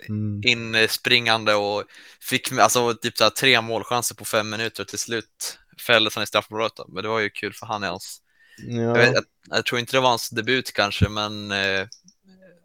Mm. 0.08 0.40
in 0.44 0.74
eh, 0.74 0.88
springande 0.88 1.54
och 1.54 1.84
fick 2.20 2.52
alltså, 2.52 2.94
typ 2.94 3.16
så 3.18 3.24
här, 3.24 3.30
tre 3.30 3.60
målchanser 3.60 4.14
på 4.14 4.24
fem 4.24 4.50
minuter 4.50 4.84
till 4.84 4.98
slut 4.98 5.58
fälldes 5.86 6.14
han 6.14 6.24
i 6.24 6.26
straffområdet. 6.26 6.72
Men 6.88 7.02
det 7.02 7.08
var 7.08 7.20
ju 7.20 7.30
kul 7.30 7.52
för 7.52 7.66
han 7.66 7.84
i 7.84 7.86
hans... 7.86 8.20
Jag, 8.68 8.82
Ja, 8.84 8.92
vet, 8.92 9.14
jag, 9.14 9.24
jag 9.50 9.66
tror 9.66 9.78
inte 9.80 9.96
det 9.96 10.00
var 10.00 10.08
hans 10.08 10.30
debut 10.30 10.72
kanske, 10.72 11.08
men 11.08 11.50
eh, 11.52 11.86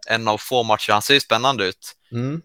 en 0.09 0.27
av 0.27 0.37
få 0.37 0.63
matcher. 0.63 0.91
Han 0.91 1.01
ser 1.01 1.13
ju 1.13 1.19
spännande 1.19 1.65
ut. 1.65 1.91
mm. 2.11 2.41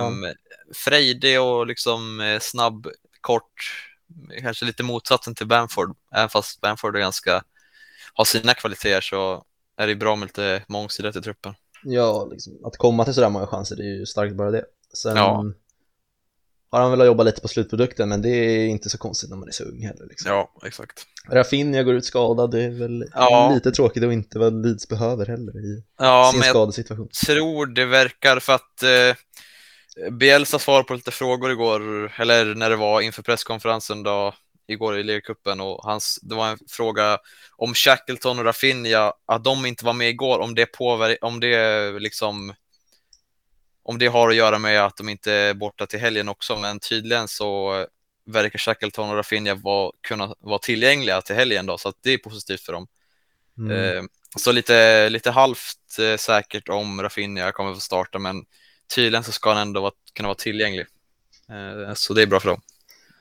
Um, 0.00 0.26
Frejdig 0.74 1.40
och 1.40 1.66
liksom 1.66 2.20
eh, 2.20 2.40
snabb, 2.40 2.86
kort, 3.20 3.86
kanske 4.40 4.64
lite 4.64 4.82
motsatsen 4.82 5.34
till 5.34 5.46
Bamford. 5.46 5.96
Även 6.14 6.28
fast 6.28 6.60
Bamford 6.60 6.96
är 6.96 7.00
ganska, 7.00 7.42
har 8.14 8.24
sina 8.24 8.54
kvaliteter 8.54 9.00
så 9.00 9.44
är 9.76 9.86
det 9.86 9.94
bra 9.94 10.16
med 10.16 10.26
lite 10.26 10.62
mångsidighet 10.68 11.16
i 11.16 11.20
truppen. 11.20 11.54
ja 11.82 12.28
liksom, 12.30 12.52
att 12.64 12.76
komma 12.76 13.04
till 13.04 13.14
sådär 13.14 13.28
många 13.28 13.46
chanser 13.46 13.76
det 13.76 13.82
är 13.82 13.98
ju 13.98 14.06
starkt 14.06 14.34
bara 14.34 14.50
det. 14.50 14.64
Sen 14.94 15.16
Ja. 15.16 15.44
Har 16.74 16.80
han 16.82 16.98
väl 16.98 17.06
jobbat 17.06 17.26
lite 17.26 17.40
på 17.40 17.48
slutprodukten 17.48 18.08
men 18.08 18.22
det 18.22 18.28
är 18.28 18.66
inte 18.66 18.90
så 18.90 18.98
konstigt 18.98 19.30
när 19.30 19.36
man 19.36 19.48
är 19.48 19.52
så 19.52 19.64
ung 19.64 19.82
heller. 19.86 20.06
Liksom. 20.08 20.30
Ja, 20.30 20.52
exakt. 20.66 21.02
Rafinha 21.30 21.82
går 21.82 21.94
ut 21.94 22.04
skadad, 22.04 22.50
det 22.50 22.62
är 22.64 22.70
väl 22.70 23.04
Ja. 23.14 23.50
lite 23.54 23.70
tråkigt 23.70 24.04
och 24.04 24.12
inte 24.12 24.38
vad 24.38 24.66
Leeds 24.66 24.88
behöver 24.88 25.26
heller 25.26 25.56
i 25.64 25.82
Ja, 25.98 26.28
sin 26.30 26.38
men 26.40 26.46
jag 26.46 26.54
skadesituation. 26.54 27.08
tror 27.26 27.66
det 27.66 27.84
verkar 27.84 28.38
för 28.40 28.52
att 28.52 28.82
eh, 28.82 29.16
Bielsa 30.10 30.58
svarade 30.58 30.84
på 30.84 30.94
lite 30.94 31.10
frågor 31.10 31.50
igår, 31.52 32.12
eller 32.20 32.54
när 32.54 32.70
det 32.70 32.76
var 32.76 33.00
inför 33.00 33.22
presskonferensen 33.22 34.02
då, 34.02 34.34
igår 34.68 34.98
i 34.98 35.02
ligacupen 35.02 35.60
och 35.60 35.84
hans, 35.84 36.18
det 36.22 36.34
var 36.34 36.48
en 36.48 36.58
fråga 36.70 37.18
om 37.56 37.74
Shackleton 37.74 38.38
och 38.38 38.44
Rafinha, 38.44 39.12
att 39.26 39.44
de 39.44 39.66
inte 39.66 39.84
var 39.84 39.92
med 39.92 40.08
igår, 40.08 40.38
om 40.38 40.54
det 40.54 40.66
påverkar, 40.66 41.24
om 41.26 41.40
det 41.40 41.90
liksom 42.00 42.54
om 43.84 43.98
det 43.98 44.06
har 44.06 44.28
att 44.28 44.36
göra 44.36 44.58
med 44.58 44.84
att 44.84 44.96
de 44.96 45.08
inte 45.08 45.32
är 45.32 45.54
borta 45.54 45.86
till 45.86 45.98
helgen 45.98 46.28
också, 46.28 46.56
men 46.56 46.80
tydligen 46.80 47.28
så 47.28 47.86
verkar 48.26 48.58
Shackleton 48.58 49.10
och 49.10 49.16
Rafinha 49.16 49.54
vara, 49.54 49.92
kunna 50.08 50.34
vara 50.40 50.58
tillgängliga 50.58 51.20
till 51.20 51.36
helgen 51.36 51.66
då, 51.66 51.78
så 51.78 51.92
det 52.02 52.10
är 52.10 52.18
positivt 52.18 52.60
för 52.60 52.72
dem. 52.72 52.86
Mm. 53.58 53.96
Eh, 53.96 54.02
så 54.36 54.52
lite, 54.52 55.08
lite 55.08 55.30
halvt 55.30 55.98
eh, 55.98 56.16
säkert 56.16 56.68
om 56.68 57.02
Rafinha 57.02 57.52
kommer 57.52 57.74
få 57.74 57.80
starta, 57.80 58.18
men 58.18 58.44
tydligen 58.94 59.24
så 59.24 59.32
ska 59.32 59.48
han 59.48 59.58
ändå 59.58 59.80
vara, 59.80 59.92
kunna 60.12 60.28
vara 60.28 60.38
tillgänglig. 60.38 60.86
Eh, 61.50 61.94
så 61.94 62.14
det 62.14 62.22
är 62.22 62.26
bra 62.26 62.40
för 62.40 62.48
dem. 62.48 62.60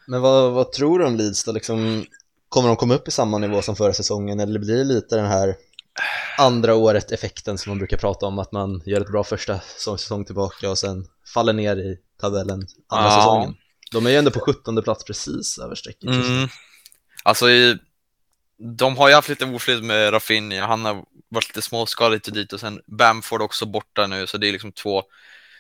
Men 0.08 0.22
vad, 0.22 0.52
vad 0.52 0.72
tror 0.72 1.00
du 1.00 1.06
om 1.06 1.16
Leeds 1.16 1.44
då? 1.44 1.52
Liksom, 1.52 2.06
kommer 2.50 2.68
de 2.68 2.76
komma 2.76 2.94
upp 2.94 3.08
i 3.08 3.12
samma 3.12 3.38
nivå 3.38 3.62
som 3.62 3.76
förra 3.76 3.94
säsongen 3.94 4.40
eller 4.40 4.60
blir 4.60 4.78
det 4.78 4.84
lite 4.84 5.16
den 5.16 5.26
här 5.26 5.56
andra 6.38 6.76
året-effekten 6.76 7.58
som 7.58 7.70
man 7.70 7.78
brukar 7.78 7.98
prata 7.98 8.26
om, 8.26 8.40
att 8.40 8.52
man 8.52 8.82
gör 8.86 9.02
ett 9.02 9.12
bra 9.12 9.24
första 9.24 9.60
säsong 9.60 10.26
tillbaka 10.26 10.70
och 10.70 10.78
sen 10.78 11.08
faller 11.34 11.54
ner 11.54 11.78
i 11.78 11.98
tabellen 12.22 12.68
andra 12.88 13.10
ja. 13.10 13.16
säsongen? 13.16 13.56
De 13.92 14.06
är 14.06 14.10
ju 14.10 14.18
ändå 14.18 14.32
på 14.32 14.40
17 14.40 14.84
plats 14.84 15.04
precis 15.04 15.58
över 15.58 15.76
strecket. 15.76 16.10
Mm. 16.10 16.48
Alltså, 17.24 17.50
i, 17.50 17.78
de 18.78 18.98
har 18.98 19.10
ju 19.10 19.16
haft 19.16 19.30
lite 19.30 19.46
oflyt 19.46 19.84
med 19.84 20.14
Rafinha, 20.14 20.66
han 20.66 20.86
har 20.86 21.04
varit 21.30 21.48
lite 21.48 21.62
småskalig 21.62 22.16
lite 22.16 22.32
dit 22.32 22.54
och 22.54 22.60
sen 22.60 22.82
Bamford 22.88 23.42
också 23.42 23.66
borta 23.66 24.08
nu, 24.08 24.28
så 24.28 24.38
det 24.38 24.48
är 24.48 24.52
liksom 24.52 24.72
två 24.72 25.04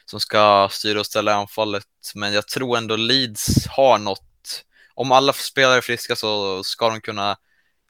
som 0.05 0.19
ska 0.19 0.67
styra 0.71 0.99
och 0.99 1.05
ställa 1.05 1.33
anfallet. 1.33 1.85
Men 2.15 2.33
jag 2.33 2.47
tror 2.47 2.77
ändå 2.77 2.95
Leeds 2.95 3.67
har 3.67 3.97
något. 3.97 4.63
Om 4.93 5.11
alla 5.11 5.33
spelare 5.33 5.77
är 5.77 5.81
friska 5.81 6.15
så 6.15 6.63
ska 6.63 6.89
de 6.89 7.01
kunna 7.01 7.37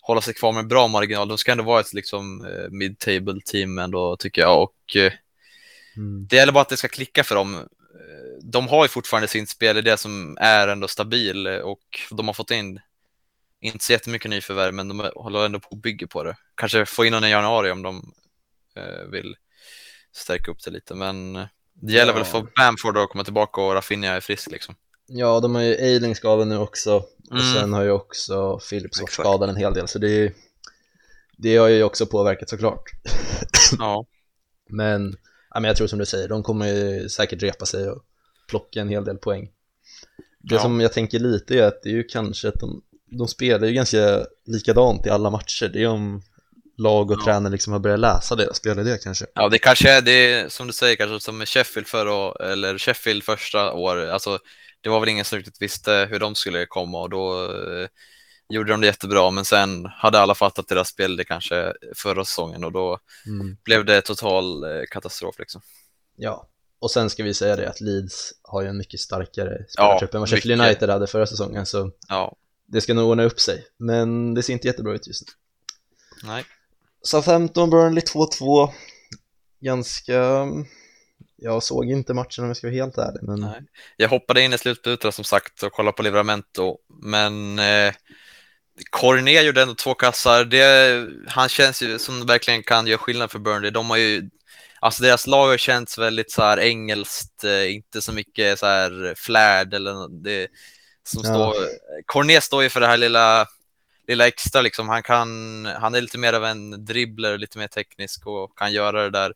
hålla 0.03 0.21
sig 0.21 0.33
kvar 0.33 0.51
med 0.51 0.67
bra 0.67 0.87
marginal. 0.87 1.27
De 1.27 1.37
ska 1.37 1.51
ändå 1.51 1.63
vara 1.63 1.79
ett 1.79 1.93
liksom 1.93 2.45
eh, 2.45 2.69
mid-table 2.69 3.41
team 3.45 3.79
ändå 3.79 4.17
tycker 4.17 4.41
jag 4.41 4.63
och 4.63 4.95
eh, 4.95 5.13
mm. 5.97 6.27
det 6.27 6.35
gäller 6.35 6.53
bara 6.53 6.61
att 6.61 6.69
det 6.69 6.77
ska 6.77 6.87
klicka 6.87 7.23
för 7.23 7.35
dem. 7.35 7.55
Eh, 7.55 7.61
de 8.41 8.67
har 8.67 8.85
ju 8.85 8.87
fortfarande 8.87 9.27
sin 9.27 9.47
spelidé 9.47 9.97
som 9.97 10.37
är 10.39 10.67
ändå 10.67 10.87
stabil 10.87 11.47
och 11.47 11.99
de 12.11 12.27
har 12.27 12.33
fått 12.33 12.51
in 12.51 12.79
inte 13.61 13.83
så 13.83 13.91
jättemycket 13.91 14.31
nyförvärv, 14.31 14.73
men 14.73 14.87
de 14.87 15.11
håller 15.15 15.45
ändå 15.45 15.59
på 15.59 15.75
att 15.75 15.81
bygga 15.81 16.07
på 16.07 16.23
det. 16.23 16.37
Kanske 16.55 16.85
få 16.85 17.05
in 17.05 17.11
någon 17.11 17.23
i 17.23 17.29
januari 17.29 17.71
om 17.71 17.81
de 17.81 18.13
vill 19.11 19.35
stärka 20.11 20.51
upp 20.51 20.63
det 20.63 20.71
lite, 20.71 20.95
men 20.95 21.33
det 21.73 21.93
gäller 21.93 22.13
ja. 22.13 22.17
väl 22.17 22.25
få 22.25 22.47
Bamford 22.55 22.97
att 22.97 23.09
komma 23.09 23.23
tillbaka 23.23 23.61
och 23.61 23.73
Rafinha 23.73 24.13
är 24.13 24.21
frisk 24.21 24.51
liksom. 24.51 24.75
Ja, 25.15 25.39
de 25.39 25.55
har 25.55 25.61
ju 25.61 25.73
Eiling 25.73 26.15
skadad 26.15 26.47
nu 26.47 26.57
också 26.57 26.95
och 27.29 27.39
mm. 27.39 27.53
sen 27.53 27.73
har 27.73 27.83
ju 27.83 27.91
också 27.91 28.59
Philips 28.69 29.01
varit 29.01 29.11
skadad 29.11 29.49
en 29.49 29.55
hel 29.55 29.73
del 29.73 29.87
så 29.87 29.99
det, 29.99 30.33
det 31.37 31.57
har 31.57 31.67
ju 31.67 31.83
också 31.83 32.05
påverkat 32.05 32.49
såklart. 32.49 32.83
ja. 33.79 34.05
Men, 34.69 35.17
ja, 35.53 35.59
men 35.59 35.63
jag 35.63 35.77
tror 35.77 35.87
som 35.87 35.99
du 35.99 36.05
säger, 36.05 36.27
de 36.27 36.43
kommer 36.43 36.67
ju 36.67 37.09
säkert 37.09 37.43
repa 37.43 37.65
sig 37.65 37.89
och 37.89 38.03
plocka 38.47 38.81
en 38.81 38.89
hel 38.89 39.05
del 39.05 39.17
poäng. 39.17 39.49
Det 40.39 40.55
ja. 40.55 40.61
som 40.61 40.81
jag 40.81 40.93
tänker 40.93 41.19
lite 41.19 41.55
är 41.55 41.63
att 41.63 41.83
det 41.83 41.89
är 41.89 41.93
ju 41.93 42.03
kanske 42.03 42.47
att 42.47 42.59
de, 42.59 42.81
de 43.05 43.27
spelar 43.27 43.67
ju 43.67 43.73
ganska 43.73 44.25
likadant 44.45 45.05
i 45.05 45.09
alla 45.09 45.29
matcher. 45.29 45.69
Det 45.73 45.83
är 45.83 45.87
om 45.87 46.21
lag 46.77 47.11
och 47.11 47.17
ja. 47.19 47.25
tränare 47.25 47.51
liksom 47.51 47.73
har 47.73 47.79
börjat 47.79 47.99
läsa 47.99 48.35
deras 48.35 48.57
spelidé 48.57 48.97
kanske. 49.03 49.25
Ja, 49.33 49.49
det 49.49 49.57
kanske 49.57 49.91
är 49.91 50.01
det 50.01 50.51
som 50.51 50.67
du 50.67 50.73
säger, 50.73 50.95
kanske 50.95 51.19
som 51.19 51.37
med 51.37 51.47
Sheffield 51.47 51.87
förra 51.87 52.51
eller 52.51 52.77
Sheffield 52.77 53.23
första 53.23 53.73
år. 53.73 54.05
Alltså, 54.05 54.39
det 54.83 54.89
var 54.89 54.99
väl 54.99 55.09
ingen 55.09 55.25
som 55.25 55.37
riktigt 55.37 55.61
visste 55.61 56.07
hur 56.11 56.19
de 56.19 56.35
skulle 56.35 56.65
komma 56.65 57.01
och 57.01 57.09
då 57.09 57.45
eh, 57.45 57.87
gjorde 58.49 58.71
de 58.71 58.81
det 58.81 58.87
jättebra, 58.87 59.31
men 59.31 59.45
sen 59.45 59.85
hade 59.85 60.19
alla 60.19 60.35
fattat 60.35 60.67
deras 60.67 60.87
spel 60.87 61.15
det 61.15 61.23
kanske 61.23 61.73
förra 61.95 62.25
säsongen 62.25 62.63
och 62.63 62.71
då 62.71 62.99
mm. 63.25 63.57
blev 63.63 63.85
det 63.85 64.01
total 64.01 64.63
eh, 64.63 64.81
katastrof 64.91 65.39
liksom. 65.39 65.61
Ja, 66.15 66.47
och 66.79 66.91
sen 66.91 67.09
ska 67.09 67.23
vi 67.23 67.33
säga 67.33 67.55
det 67.55 67.69
att 67.69 67.81
Leeds 67.81 68.33
har 68.41 68.61
ju 68.61 68.67
en 68.67 68.77
mycket 68.77 68.99
starkare 68.99 69.65
spelartrupp 69.69 70.09
ja, 70.13 70.17
än 70.17 70.21
vad 70.21 70.29
Sheffield 70.29 70.61
United 70.61 70.89
hade 70.89 71.07
förra 71.07 71.25
säsongen 71.25 71.65
så 71.65 71.91
ja. 72.09 72.35
det 72.65 72.81
ska 72.81 72.93
nog 72.93 73.09
ordna 73.09 73.23
upp 73.23 73.39
sig, 73.39 73.65
men 73.77 74.33
det 74.33 74.43
ser 74.43 74.53
inte 74.53 74.67
jättebra 74.67 74.93
ut 74.93 75.07
just 75.07 75.23
nu. 75.27 75.33
Nej. 76.29 76.45
Southampton, 77.01 77.69
Burnley 77.69 78.03
2-2 78.03 78.69
Ganska 79.63 80.47
jag 81.35 81.63
såg 81.63 81.91
inte 81.91 82.13
matchen 82.13 82.43
om 82.43 82.49
jag 82.49 82.57
ska 82.57 82.67
vara 82.67 82.75
helt 82.75 82.97
ärlig. 82.97 83.23
Men... 83.23 83.39
Nej. 83.39 83.61
Jag 83.97 84.09
hoppade 84.09 84.41
in 84.41 84.53
i 84.53 84.57
slutminuterna 84.57 85.11
som 85.11 85.23
sagt 85.23 85.63
och 85.63 85.71
kollade 85.71 85.95
på 85.95 86.03
Livramento, 86.03 86.77
men 87.01 87.59
eh, 87.59 87.93
Corné 88.89 89.41
gjorde 89.41 89.61
ändå 89.61 89.75
två 89.75 89.93
kassar. 89.93 90.45
Det, 90.45 91.07
han 91.27 91.49
känns 91.49 91.81
ju 91.81 91.99
som 91.99 92.25
verkligen 92.25 92.63
kan 92.63 92.87
göra 92.87 92.97
skillnad 92.97 93.31
för 93.31 93.39
Burnley. 93.39 93.71
De 93.71 93.89
har 93.89 93.97
ju, 93.97 94.29
alltså 94.79 95.03
deras 95.03 95.27
lag 95.27 95.47
har 95.47 95.57
känts 95.57 95.97
väldigt 95.97 96.31
så 96.31 96.41
här 96.41 96.59
engelskt, 96.59 97.43
eh, 97.43 97.73
inte 97.73 98.01
så 98.01 98.13
mycket 98.13 98.59
så 98.59 98.65
här 98.65 99.13
flärd 99.17 99.73
eller 99.73 100.23
det 100.23 100.47
som 101.03 101.21
ja. 101.23 101.29
står. 101.29 101.55
Corné 102.05 102.41
står 102.41 102.63
ju 102.63 102.69
för 102.69 102.79
det 102.79 102.87
här 102.87 102.97
lilla 102.97 103.47
lilla 104.07 104.27
extra 104.27 104.61
liksom. 104.61 104.89
Han 104.89 105.03
kan, 105.03 105.65
han 105.65 105.95
är 105.95 106.01
lite 106.01 106.17
mer 106.17 106.33
av 106.33 106.45
en 106.45 106.85
dribbler, 106.85 107.37
lite 107.37 107.57
mer 107.57 107.67
teknisk 107.67 108.27
och 108.27 108.57
kan 108.57 108.73
göra 108.73 109.03
det 109.03 109.09
där, 109.09 109.33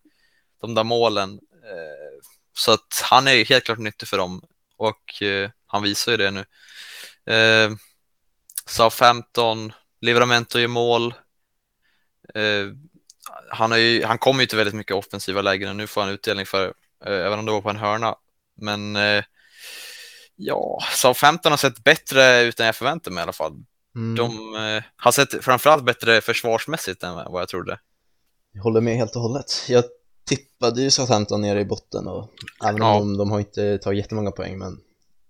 de 0.61 0.75
där 0.75 0.83
målen. 0.83 1.39
Eh, 1.67 2.19
så 2.53 2.71
att 2.71 3.01
han 3.03 3.27
är 3.27 3.45
helt 3.45 3.63
klart 3.63 3.77
nyttig 3.77 4.07
för 4.07 4.17
dem 4.17 4.41
och 4.77 5.21
eh, 5.21 5.49
han 5.67 5.83
visar 5.83 6.11
ju 6.11 6.17
det 6.17 6.31
nu. 6.31 6.45
Eh, 7.33 7.71
Southampton, 8.65 9.73
Livramento 10.01 10.59
gör 10.59 10.67
mål. 10.67 11.13
Han, 13.49 13.71
är 13.71 13.77
ju, 13.77 14.03
han 14.03 14.17
kommer 14.17 14.41
ju 14.41 14.47
till 14.47 14.57
väldigt 14.57 14.75
mycket 14.75 14.95
offensiva 14.95 15.41
lägen 15.41 15.69
och 15.69 15.75
nu 15.75 15.87
får 15.87 16.01
han 16.01 16.09
utdelning 16.09 16.45
för, 16.45 16.73
även 17.05 17.39
om 17.39 17.45
det 17.45 17.51
var 17.51 17.61
på 17.61 17.69
en 17.69 17.77
hörna. 17.77 18.15
Men 18.55 18.97
ja, 20.35 20.79
Southampton 20.93 21.51
har 21.51 21.57
sett 21.57 21.83
bättre 21.83 22.41
ut 22.41 22.59
än 22.59 22.65
jag 22.65 22.75
förväntade 22.75 23.13
mig 23.13 23.21
i 23.21 23.23
alla 23.23 23.33
fall. 23.33 23.53
Mm. 23.97 24.15
De 24.15 24.55
eh, 24.55 24.83
har 24.95 25.11
sett 25.11 25.43
framförallt 25.43 25.83
bättre 25.83 26.21
försvarsmässigt 26.21 27.03
än 27.03 27.15
vad 27.15 27.41
jag 27.41 27.49
trodde. 27.49 27.79
Jag 28.53 28.63
håller 28.63 28.81
med 28.81 28.97
helt 28.97 29.15
och 29.15 29.21
hållet. 29.21 29.65
Jag 29.67 29.83
tippade 30.27 30.81
ju 30.81 30.91
Southampton 30.91 31.41
nere 31.41 31.61
i 31.61 31.65
botten 31.65 32.07
och 32.07 32.31
även 32.65 32.81
om 32.81 32.87
ja. 32.87 32.99
de, 32.99 33.17
de 33.17 33.31
har 33.31 33.39
inte 33.39 33.77
tagit 33.77 33.97
jättemånga 33.97 34.31
poäng 34.31 34.57
men 34.57 34.79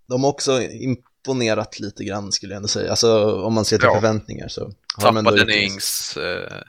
de 0.07 0.23
har 0.23 0.31
också 0.31 0.61
imponerat 0.61 1.79
lite 1.79 2.03
grann 2.03 2.31
skulle 2.31 2.53
jag 2.53 2.57
ändå 2.57 2.67
säga. 2.67 2.89
Alltså 2.89 3.41
om 3.41 3.53
man 3.53 3.65
ser 3.65 3.77
till 3.77 3.85
ja. 3.85 3.93
förväntningar 3.93 4.47
så 4.47 4.71
har 4.97 5.13
Tappade 5.13 5.45
de 5.45 5.53
Ings. 5.53 6.17
Eh, 6.17 6.61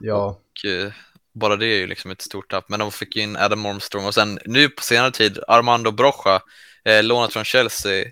ja. 0.00 0.24
Och, 0.24 0.70
eh, 0.70 0.92
bara 1.32 1.56
det 1.56 1.66
är 1.66 1.78
ju 1.78 1.86
liksom 1.86 2.10
ett 2.10 2.22
stort 2.22 2.50
tapp. 2.50 2.68
Men 2.68 2.80
de 2.80 2.92
fick 2.92 3.16
in 3.16 3.36
Adam 3.36 3.66
Armstrong 3.66 4.06
och 4.06 4.14
sen 4.14 4.38
nu 4.44 4.68
på 4.68 4.82
senare 4.82 5.10
tid 5.10 5.38
Armando 5.48 5.90
Brocha, 5.90 6.42
eh, 6.84 7.02
lånat 7.02 7.32
från 7.32 7.44
Chelsea, 7.44 8.04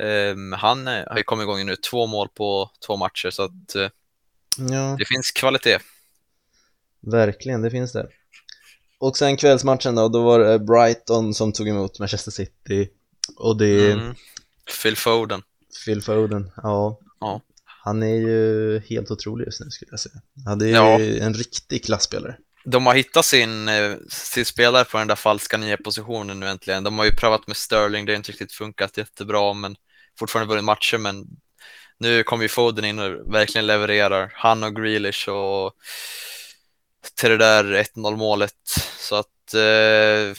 Um, 0.00 0.52
han 0.52 0.86
har 0.86 1.16
ju 1.16 1.22
kommit 1.22 1.42
igång 1.42 1.66
nu, 1.66 1.76
två 1.76 2.06
mål 2.06 2.28
på 2.28 2.70
två 2.86 2.96
matcher, 2.96 3.30
så 3.30 3.42
att 3.42 3.76
uh, 3.76 3.88
ja. 4.70 4.96
det 4.98 5.04
finns 5.04 5.30
kvalitet. 5.30 5.78
Verkligen, 7.00 7.62
det 7.62 7.70
finns 7.70 7.92
det. 7.92 8.08
Och 9.02 9.16
sen 9.16 9.36
kvällsmatchen 9.36 9.94
då, 9.94 10.08
då 10.08 10.22
var 10.22 10.38
det 10.38 10.58
Brighton 10.58 11.34
som 11.34 11.52
tog 11.52 11.68
emot 11.68 11.98
Manchester 11.98 12.30
City 12.30 12.88
och 13.36 13.56
det... 13.56 13.92
Mm. 13.92 14.14
Phil 14.82 14.96
Foden. 14.96 15.42
Phil 15.84 16.02
Foden, 16.02 16.50
ja. 16.56 16.98
ja. 17.20 17.40
Han 17.64 18.02
är 18.02 18.14
ju 18.14 18.80
helt 18.80 19.10
otrolig 19.10 19.44
just 19.44 19.60
nu 19.60 19.70
skulle 19.70 19.90
jag 19.90 20.00
säga. 20.00 20.14
Han 20.46 20.60
är 20.60 20.66
ja. 20.66 21.00
en 21.00 21.34
riktig 21.34 21.84
klasspelare. 21.84 22.36
De 22.64 22.86
har 22.86 22.94
hittat 22.94 23.24
sin, 23.24 23.68
eh, 23.68 23.94
sin 24.08 24.44
spelare 24.44 24.84
på 24.84 24.98
den 24.98 25.08
där 25.08 25.16
falska 25.16 25.56
nya 25.56 25.76
positionen 25.76 26.40
nu 26.40 26.48
äntligen. 26.48 26.84
De 26.84 26.98
har 26.98 27.04
ju 27.04 27.16
prövat 27.16 27.46
med 27.46 27.56
Sterling, 27.56 28.06
det 28.06 28.12
har 28.12 28.16
inte 28.16 28.32
riktigt 28.32 28.52
funkat 28.52 28.96
jättebra, 28.96 29.52
men 29.52 29.76
fortfarande 30.18 30.48
vunnit 30.48 30.64
matcher, 30.64 30.98
men 30.98 31.26
nu 31.98 32.22
kommer 32.22 32.42
ju 32.42 32.48
Foden 32.48 32.84
in 32.84 32.98
och 32.98 33.34
verkligen 33.34 33.66
levererar. 33.66 34.32
Han 34.34 34.64
och 34.64 34.76
Grealish 34.76 35.28
och 35.28 35.72
till 37.14 37.30
det 37.30 37.36
där 37.36 37.64
1-0 37.64 38.16
målet. 38.16 38.54
Så 38.98 39.16
att 39.16 39.54
eh, 39.54 40.36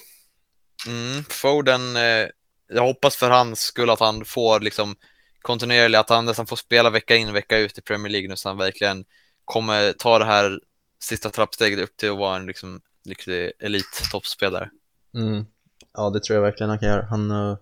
mm, 0.87 1.23
Foden, 1.29 1.95
eh, 1.95 2.27
jag 2.67 2.83
hoppas 2.83 3.15
för 3.15 3.29
hans 3.29 3.59
skull 3.59 3.89
att 3.89 3.99
han 3.99 4.25
får 4.25 4.59
liksom 4.59 4.95
kontinuerligt, 5.41 5.99
att 5.99 6.09
han 6.09 6.25
nästan 6.25 6.47
får 6.47 6.55
spela 6.55 6.89
vecka 6.89 7.15
in 7.15 7.33
vecka 7.33 7.57
ut 7.57 7.77
i 7.77 7.81
Premier 7.81 8.11
League 8.11 8.29
nu 8.29 8.35
så 8.35 8.49
han 8.49 8.57
verkligen 8.57 9.05
kommer 9.45 9.93
ta 9.93 10.19
det 10.19 10.25
här 10.25 10.59
sista 11.03 11.29
trappsteget 11.29 11.79
upp 11.79 11.97
till 11.97 12.11
att 12.11 12.17
vara 12.17 12.35
en 12.35 12.45
liksom, 12.45 12.81
riktig 13.05 13.51
elit-toppspelare. 13.59 14.69
Mm. 15.15 15.45
Ja, 15.93 16.09
det 16.09 16.23
tror 16.23 16.35
jag 16.35 16.41
verkligen 16.41 16.69
han 16.69 16.79
kan 16.79 16.89
göra. 16.89 17.05
Han, 17.05 17.31
uh, 17.31 17.57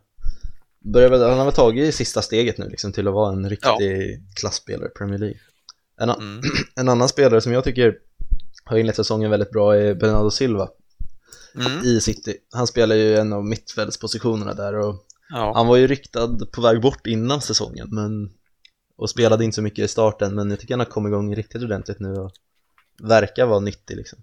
börjar 0.79 1.09
väl, 1.09 1.21
han 1.21 1.37
har 1.37 1.45
väl 1.45 1.53
tagit 1.53 1.95
sista 1.95 2.21
steget 2.21 2.57
nu 2.57 2.69
liksom, 2.69 2.93
till 2.93 3.07
att 3.07 3.13
vara 3.13 3.33
en 3.33 3.49
riktig 3.49 4.13
ja. 4.13 4.19
klassspelare 4.39 4.87
i 4.87 4.97
Premier 4.97 5.19
League. 5.19 5.39
En, 5.99 6.09
mm. 6.09 6.41
en 6.75 6.89
annan 6.89 7.09
spelare 7.09 7.41
som 7.41 7.53
jag 7.53 7.63
tycker 7.63 7.97
har 8.63 8.77
inlett 8.77 8.95
säsongen 8.95 9.31
väldigt 9.31 9.51
bra 9.51 9.75
är 9.75 9.93
Bernardo 9.93 10.31
Silva 10.31 10.69
mm. 11.55 11.83
i 11.83 12.01
City. 12.01 12.37
Han 12.53 12.67
spelar 12.67 12.95
ju 12.95 13.15
en 13.17 13.33
av 13.33 13.45
mittfältspositionerna 13.45 14.53
där 14.53 14.73
och 14.73 15.05
ja. 15.29 15.53
han 15.55 15.67
var 15.67 15.77
ju 15.77 15.87
ryktad 15.87 16.37
på 16.51 16.61
väg 16.61 16.81
bort 16.81 17.07
innan 17.07 17.41
säsongen 17.41 17.87
men 17.91 18.31
och 18.97 19.09
spelade 19.09 19.43
inte 19.43 19.55
så 19.55 19.61
mycket 19.61 19.85
i 19.85 19.87
starten 19.87 20.35
men 20.35 20.49
jag 20.49 20.59
tycker 20.59 20.73
han 20.73 20.79
har 20.79 20.85
kommit 20.85 21.09
igång 21.09 21.35
riktigt 21.35 21.63
ordentligt 21.63 21.99
nu 21.99 22.13
och 22.13 22.31
verkar 23.03 23.45
vara 23.45 23.59
nyttig 23.59 23.97
liksom. 23.97 24.19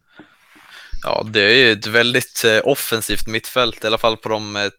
Ja, 1.04 1.26
det 1.32 1.40
är 1.40 1.54
ju 1.54 1.72
ett 1.72 1.86
väldigt 1.86 2.44
eh, 2.44 2.60
offensivt 2.64 3.26
mittfält, 3.26 3.84
i 3.84 3.86
alla 3.86 3.98
fall 3.98 4.16
på 4.16 4.28
de 4.28 4.56
eh, 4.56 4.70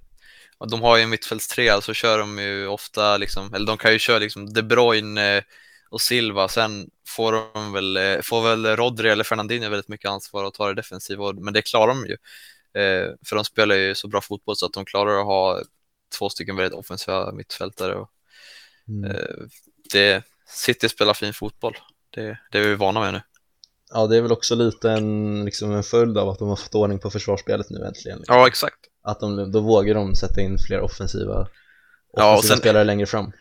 de 0.68 0.82
har 0.82 0.98
ju 0.98 1.04
en 1.04 1.10
mittfältstrea 1.10 1.82
så 1.82 1.94
kör 1.94 2.20
de 2.20 2.40
ju 2.40 2.68
ofta 2.68 3.18
liksom, 3.18 3.54
eller 3.54 3.66
de 3.66 3.78
kan 3.78 3.94
ju 3.94 4.00
köra 4.00 4.20
liksom 4.20 4.54
De 4.54 4.64
Bruyne 4.64 5.38
eh, 5.38 5.44
och 5.90 6.02
Silva, 6.02 6.48
sen 6.48 6.90
får 7.16 7.32
de 7.54 7.74
väl, 7.74 7.98
eh, 7.98 8.22
får 8.22 8.42
väl 8.42 8.66
Rodri 8.66 9.10
eller 9.10 9.24
Fernandinho 9.24 9.70
väldigt 9.70 9.88
mycket 9.88 10.10
ansvar 10.10 10.46
att 10.46 10.54
ta 10.54 10.68
det 10.68 10.74
defensiva, 10.74 11.34
men 11.34 11.54
det 11.54 11.62
klarar 11.62 11.88
de 11.88 12.06
ju. 12.06 12.18
Eh, 12.82 13.12
för 13.26 13.36
de 13.36 13.46
spelar 13.46 13.76
ju 13.76 13.96
så 13.96 14.08
bra 14.08 14.22
fotboll 14.22 14.56
så 14.56 14.66
att 14.66 14.74
de 14.74 14.86
klarar 14.86 15.20
att 15.20 15.26
ha 15.26 15.62
två 16.18 16.30
stycken 16.30 16.56
väldigt 16.56 16.80
offensiva 16.80 17.32
mittfältare. 17.32 17.96
Och, 17.96 18.10
mm. 18.88 19.16
det, 19.92 20.24
City 20.48 20.90
spelar 20.90 21.14
fin 21.14 21.34
fotboll, 21.34 21.78
det, 22.10 22.38
det 22.52 22.58
är 22.58 22.68
vi 22.68 22.76
vana 22.76 23.00
med 23.00 23.14
nu. 23.14 23.22
Ja, 23.94 24.08
det 24.08 24.18
är 24.18 24.22
väl 24.22 24.32
också 24.32 24.56
lite 24.56 24.92
en, 24.92 25.46
liksom 25.46 25.72
en 25.72 25.84
följd 25.84 26.18
av 26.18 26.30
att 26.30 26.40
de 26.40 26.50
har 26.50 26.56
fått 26.56 26.76
ordning 26.76 27.00
på 27.00 27.10
försvarsspelet 27.10 27.70
nu 27.70 27.86
äntligen. 27.86 28.18
Liksom. 28.18 28.36
Ja, 28.36 28.48
exakt. 28.48 28.80
Att 29.02 29.20
de, 29.20 29.52
då 29.52 29.60
vågar 29.60 29.96
de 29.96 30.16
sätta 30.16 30.42
in 30.42 30.58
fler 30.68 30.82
offensiva, 30.82 31.34
offensiva 31.34 31.48
ja, 32.14 32.38
och 32.38 32.46
sen, 32.46 32.58
spelare 32.58 32.84
längre 32.84 33.06
fram. 33.06 33.32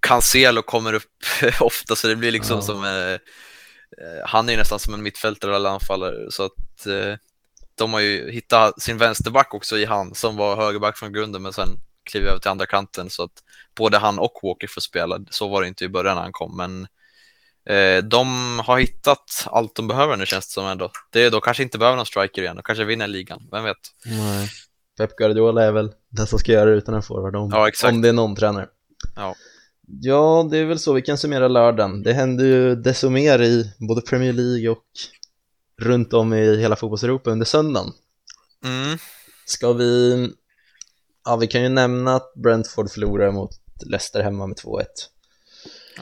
Cancelo 0.00 0.62
kommer 0.62 0.92
upp 0.92 1.24
ofta 1.60 1.96
så 1.96 2.08
det 2.08 2.16
blir 2.16 2.30
liksom 2.30 2.56
ja. 2.56 2.62
som 2.62 2.84
eh, 2.84 3.12
eh, 4.02 4.26
han 4.26 4.48
är 4.48 4.52
ju 4.52 4.58
nästan 4.58 4.78
som 4.78 4.94
en 4.94 5.02
mittfältare 5.02 5.56
eller 5.56 5.70
anfallare 5.70 6.30
så 6.30 6.44
att 6.44 6.86
eh, 6.86 7.14
de 7.74 7.92
har 7.92 8.00
ju 8.00 8.30
hittat 8.30 8.82
sin 8.82 8.98
vänsterback 8.98 9.54
också 9.54 9.78
i 9.78 9.84
han 9.84 10.14
som 10.14 10.36
var 10.36 10.56
högerback 10.56 10.98
från 10.98 11.12
grunden 11.12 11.42
men 11.42 11.52
sen 11.52 11.68
kliver 12.10 12.28
över 12.28 12.38
till 12.38 12.50
andra 12.50 12.66
kanten 12.66 13.10
så 13.10 13.22
att 13.22 13.42
både 13.76 13.98
han 13.98 14.18
och 14.18 14.40
Walker 14.42 14.66
får 14.66 14.80
spela. 14.80 15.20
Så 15.30 15.48
var 15.48 15.62
det 15.62 15.68
inte 15.68 15.84
i 15.84 15.88
början 15.88 16.14
när 16.14 16.22
han 16.22 16.32
kom 16.32 16.56
men 16.56 16.86
eh, 17.76 18.04
de 18.04 18.58
har 18.58 18.78
hittat 18.78 19.46
allt 19.46 19.74
de 19.74 19.88
behöver 19.88 20.16
nu 20.16 20.26
känns 20.26 20.46
det 20.46 20.52
som 20.52 20.66
ändå. 20.66 20.90
Det 21.12 21.22
är 21.22 21.30
då 21.30 21.40
kanske 21.40 21.62
inte 21.62 21.78
behöver 21.78 21.96
någon 21.96 22.06
striker 22.06 22.42
igen 22.42 22.58
och 22.58 22.66
kanske 22.66 22.84
vinner 22.84 23.06
ligan, 23.06 23.48
vem 23.50 23.64
vet? 23.64 23.76
Nej. 24.04 24.48
Pep 24.98 25.16
Guardiola 25.16 25.64
är 25.64 25.72
väl 25.72 25.92
den 26.08 26.26
som 26.26 26.38
ska 26.38 26.52
göra 26.52 26.70
det 26.70 26.76
utan 26.76 26.94
en 26.94 27.02
forward 27.02 27.36
om, 27.36 27.50
ja, 27.52 27.88
om 27.88 28.02
det 28.02 28.08
är 28.08 28.12
någon 28.12 28.36
tränare. 28.36 28.68
Ja. 29.16 29.34
Ja, 29.86 30.48
det 30.50 30.58
är 30.58 30.64
väl 30.64 30.78
så 30.78 30.92
vi 30.92 31.02
kan 31.02 31.18
summera 31.18 31.48
lördagen. 31.48 32.02
Det 32.02 32.12
händer 32.12 32.44
ju 32.44 32.76
desto 32.76 33.10
mer 33.10 33.42
i 33.42 33.72
både 33.78 34.00
Premier 34.00 34.32
League 34.32 34.68
och 34.68 34.84
runt 35.82 36.12
om 36.12 36.34
i 36.34 36.56
hela 36.56 36.76
fotbollseuropa 36.76 37.30
under 37.30 37.46
söndagen. 37.46 37.92
Mm. 38.64 38.98
Ska 39.46 39.72
vi... 39.72 40.28
Ja, 41.24 41.36
vi 41.36 41.46
kan 41.46 41.62
ju 41.62 41.68
nämna 41.68 42.16
att 42.16 42.34
Brentford 42.34 42.90
förlorar 42.90 43.32
mot 43.32 43.50
Leicester 43.86 44.22
hemma 44.22 44.46
med 44.46 44.56
2-1. 44.56 44.84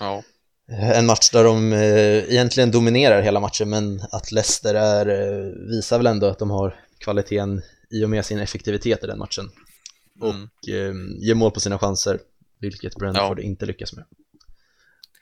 Ja. 0.01 0.23
En 0.69 1.07
match 1.07 1.31
där 1.31 1.45
de 1.45 1.73
eh, 1.73 2.33
egentligen 2.33 2.71
dominerar 2.71 3.23
hela 3.23 3.41
matchen 3.41 3.71
men 3.71 4.03
att 4.11 4.33
Leicester 4.33 4.75
är, 4.75 5.07
eh, 5.07 5.53
visar 5.69 5.97
väl 5.97 6.07
ändå 6.07 6.27
att 6.27 6.39
de 6.39 6.51
har 6.51 6.81
kvaliteten 6.99 7.63
i 7.91 8.05
och 8.05 8.11
med 8.11 8.25
sin 8.25 8.39
effektivitet 8.39 9.05
i 9.05 9.07
den 9.07 9.19
matchen 9.19 9.51
och 10.21 10.35
mm. 10.35 10.49
eh, 10.69 11.27
ger 11.27 11.35
mål 11.35 11.51
på 11.51 11.61
sina 11.61 11.79
chanser, 11.79 12.19
vilket 12.65 12.97
Brentford 12.97 13.39
ja. 13.39 13.43
inte 13.43 13.67
lyckas 13.67 13.93
med. 13.93 14.05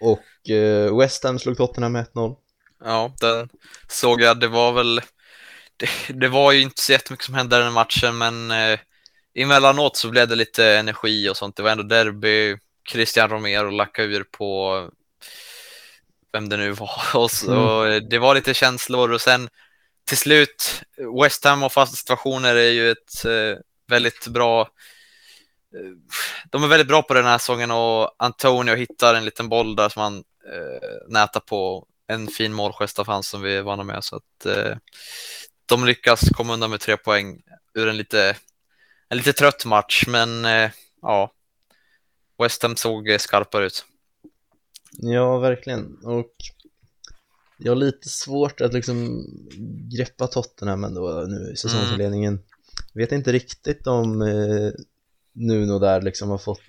Och 0.00 0.50
eh, 0.50 0.98
West 0.98 1.24
Ham 1.24 1.38
slog 1.38 1.56
Tottenham 1.56 1.92
med 1.92 2.06
1-0. 2.14 2.36
Ja, 2.84 3.14
den 3.20 3.48
såg 3.88 4.20
jag. 4.20 4.40
Det 4.40 4.48
var 4.48 4.72
väl, 4.72 5.00
det, 5.76 5.88
det, 6.08 6.28
var 6.28 6.52
ju 6.52 6.60
inte 6.60 6.82
så 6.82 6.92
jättemycket 6.92 7.26
som 7.26 7.34
hände 7.34 7.56
i 7.56 7.60
den 7.60 7.72
matchen, 7.72 8.18
men 8.18 8.50
eh, 8.50 8.78
emellanåt 9.34 9.96
så 9.96 10.10
blev 10.10 10.28
det 10.28 10.36
lite 10.36 10.66
energi 10.66 11.28
och 11.28 11.36
sånt. 11.36 11.56
Det 11.56 11.62
var 11.62 11.70
ändå 11.70 11.84
derby, 11.84 12.56
Christian 12.90 13.30
Romero 13.30 13.70
lackade 13.70 14.08
ur 14.08 14.24
på 14.24 14.90
vem 16.32 16.48
det 16.48 16.56
nu 16.56 16.70
var. 16.70 17.00
Och, 17.14 17.30
så, 17.30 17.52
mm. 17.52 17.64
och 17.64 18.08
det 18.08 18.18
var 18.18 18.34
lite 18.34 18.54
känslor 18.54 19.12
och 19.12 19.20
sen 19.20 19.48
till 20.04 20.18
slut, 20.18 20.82
West 21.22 21.44
Ham 21.44 21.62
och 21.62 21.72
fasta 21.72 21.96
situationer 21.96 22.54
är 22.54 22.70
ju 22.70 22.90
ett 22.90 23.24
eh, 23.24 23.58
väldigt 23.88 24.26
bra 24.26 24.68
de 26.50 26.64
är 26.64 26.68
väldigt 26.68 26.88
bra 26.88 27.02
på 27.02 27.14
den 27.14 27.24
här 27.24 27.38
säsongen 27.38 27.70
och 27.70 28.14
Antonio 28.18 28.74
hittar 28.74 29.14
en 29.14 29.24
liten 29.24 29.48
boll 29.48 29.76
där 29.76 29.88
som 29.88 30.02
han 30.02 30.16
eh, 30.52 31.08
nätar 31.08 31.40
på 31.40 31.86
en 32.06 32.28
fin 32.28 32.52
målgest 32.52 32.98
av 32.98 33.06
hans 33.06 33.28
som 33.28 33.42
vi 33.42 33.56
är 33.56 33.62
vana 33.62 33.84
med 33.84 34.04
så 34.04 34.16
att 34.16 34.46
eh, 34.46 34.76
de 35.66 35.84
lyckas 35.84 36.28
komma 36.28 36.54
undan 36.54 36.70
med 36.70 36.80
tre 36.80 36.96
poäng 36.96 37.42
ur 37.74 37.88
en 37.88 37.96
lite, 37.96 38.36
en 39.08 39.16
lite 39.16 39.32
trött 39.32 39.64
match 39.64 40.04
men 40.06 40.44
eh, 40.44 40.70
ja, 41.02 41.32
West 42.38 42.62
Ham 42.62 42.76
såg 42.76 43.16
skarpare 43.18 43.66
ut. 43.66 43.84
Ja, 44.92 45.38
verkligen 45.38 45.98
och 46.04 46.34
jag 47.64 47.70
har 47.70 47.76
lite 47.76 48.08
svårt 48.08 48.60
att 48.60 48.72
liksom 48.72 49.26
greppa 49.96 50.26
Tottenham 50.26 50.84
ändå 50.84 51.24
nu 51.28 51.50
i 51.52 51.56
säsongsinledningen. 51.56 52.34
Mm. 52.34 52.44
Vet 52.94 53.12
inte 53.12 53.32
riktigt 53.32 53.86
om 53.86 54.22
eh, 54.22 54.72
Nuno 55.32 55.78
där 55.78 56.02
liksom 56.02 56.30
har 56.30 56.38
fått 56.38 56.60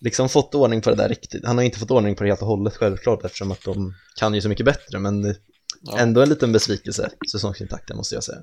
liksom 0.00 0.28
fått 0.28 0.54
ordning 0.54 0.80
på 0.80 0.90
det 0.90 0.96
där 0.96 1.08
riktigt. 1.08 1.46
Han 1.46 1.56
har 1.56 1.64
inte 1.64 1.78
fått 1.78 1.90
ordning 1.90 2.14
på 2.14 2.24
det 2.24 2.30
helt 2.30 2.42
och 2.42 2.48
hållet 2.48 2.76
självklart 2.76 3.24
eftersom 3.24 3.52
att 3.52 3.64
de 3.64 3.94
kan 4.16 4.34
ju 4.34 4.40
så 4.40 4.48
mycket 4.48 4.66
bättre 4.66 4.98
men 4.98 5.34
ja. 5.80 5.98
ändå 5.98 6.20
en 6.22 6.28
liten 6.28 6.52
besvikelse 6.52 7.10
säsongsintakten 7.32 7.96
måste 7.96 8.14
jag 8.14 8.24
säga. 8.24 8.42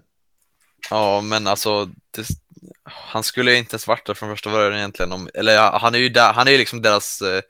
Ja, 0.89 1.21
men 1.21 1.47
alltså 1.47 1.85
det, 2.11 2.27
han 2.83 3.23
skulle 3.23 3.55
inte 3.55 3.73
ens 3.73 3.87
varit 3.87 4.05
där 4.05 4.13
från 4.13 4.29
första 4.29 4.51
början 4.51 4.77
egentligen. 4.77 5.11
Om, 5.11 5.29
eller 5.33 5.57
han 5.57 5.95
är 5.95 5.99
ju 5.99 6.09
där, 6.09 6.33
han 6.33 6.47
är 6.47 6.51
ju 6.51 6.57
liksom 6.57 6.81
deras 6.81 7.21
eh, 7.21 7.41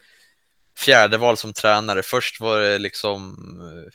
fjärde 0.78 1.18
val 1.18 1.38
som 1.38 1.54
tränare. 1.54 2.04
Först 2.04 2.42
var 2.42 2.60
det 2.60 2.78
liksom, 2.78 3.36
eh, 3.62 3.92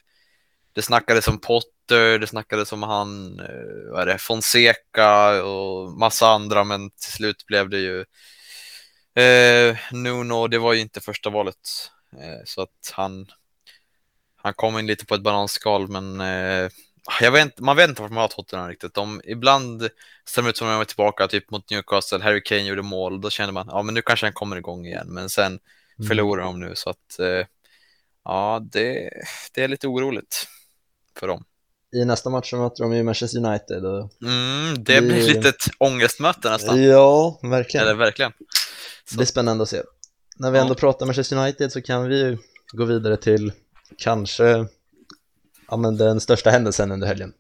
det 0.73 0.83
snackades 0.83 1.29
om 1.29 1.41
Potter, 1.91 2.19
det 2.19 2.27
snackades 2.27 2.73
om 2.73 2.83
han, 2.83 3.41
eh, 3.41 3.93
vad 3.93 4.03
är 4.03 4.07
det, 4.07 4.19
Fonseca 4.19 5.43
och 5.45 5.91
massa 5.91 6.29
andra, 6.29 6.65
men 6.65 6.91
till 6.91 7.13
slut 7.13 7.47
blev 7.47 7.69
det 7.69 7.79
ju 7.79 8.05
eh, 9.25 9.77
Nuno, 9.93 10.47
det 10.49 10.59
var 10.59 10.73
ju 10.73 10.81
inte 10.81 11.01
första 11.01 11.31
valet. 11.31 11.91
Eh, 12.13 12.45
så 12.45 12.63
att 12.63 12.93
han, 12.93 13.27
han 14.37 14.55
kom 14.55 14.79
in 14.79 14.87
lite 14.87 15.07
på 15.07 15.15
ett 15.15 15.23
bananskal, 15.23 15.89
men 15.89 16.21
eh, 16.21 16.71
jag 17.21 17.31
vet, 17.33 17.61
man 17.61 17.77
vet 17.77 17.89
inte 17.89 18.03
vart 18.03 18.11
man 18.11 18.21
har 18.21 18.29
Tottenham 18.29 18.69
riktigt. 18.69 18.95
De, 18.95 19.21
ibland 19.25 19.89
ser 20.29 20.43
det 20.43 20.51
ut 20.51 20.57
som 20.57 20.69
att 20.69 20.75
de 20.75 20.81
är 20.81 20.85
tillbaka, 20.85 21.29
typ 21.29 21.51
mot 21.51 21.71
Newcastle, 21.71 22.23
Harry 22.23 22.43
Kane 22.43 22.63
gjorde 22.67 22.83
mål, 22.83 23.21
då 23.21 23.31
känner 23.31 23.53
man, 23.53 23.67
ja 23.71 23.83
men 23.83 23.95
nu 23.95 24.03
kanske 24.03 24.27
han 24.27 24.33
kommer 24.33 24.57
igång 24.57 24.87
igen, 24.87 25.07
men 25.09 25.31
sen 25.31 25.59
Mm. 25.99 26.09
förlorar 26.09 26.45
de 26.45 26.61
nu 26.61 26.73
så 26.75 26.91
att 26.91 27.19
eh, 27.19 27.47
ja, 28.25 28.61
det, 28.73 29.11
det 29.55 29.63
är 29.63 29.69
lite 29.69 29.89
oroligt 29.89 30.49
för 31.19 31.29
dem. 31.29 31.45
I 31.93 32.05
nästa 32.05 32.31
match 32.31 32.53
möter 32.53 32.83
de 32.83 32.95
ju 32.95 33.03
Manchester 33.03 33.39
United. 33.39 33.85
Och 33.85 34.11
mm, 34.23 34.85
det 34.85 35.01
blir 35.01 35.35
lite 35.35 35.49
ett 35.49 35.65
ångestmöte 35.79 36.51
nästan. 36.51 36.83
Ja, 36.83 37.41
verkligen. 37.43 37.87
Eller 37.87 37.97
verkligen. 37.97 38.33
Så. 38.33 39.11
Det 39.11 39.17
blir 39.17 39.27
spännande 39.27 39.63
att 39.63 39.69
se. 39.69 39.83
När 40.37 40.51
vi 40.51 40.59
ja. 40.59 40.63
ändå 40.63 40.75
pratar 40.75 41.07
Manchester 41.07 41.37
United 41.37 41.73
så 41.73 41.83
kan 41.83 42.09
vi 42.09 42.19
ju 42.19 42.39
gå 42.73 42.85
vidare 42.85 43.17
till 43.17 43.53
kanske 43.99 44.67
ja, 45.71 45.77
men 45.77 45.97
den 45.97 46.21
största 46.21 46.51
händelsen 46.51 46.93
under 46.93 47.07
helgen. 47.07 47.33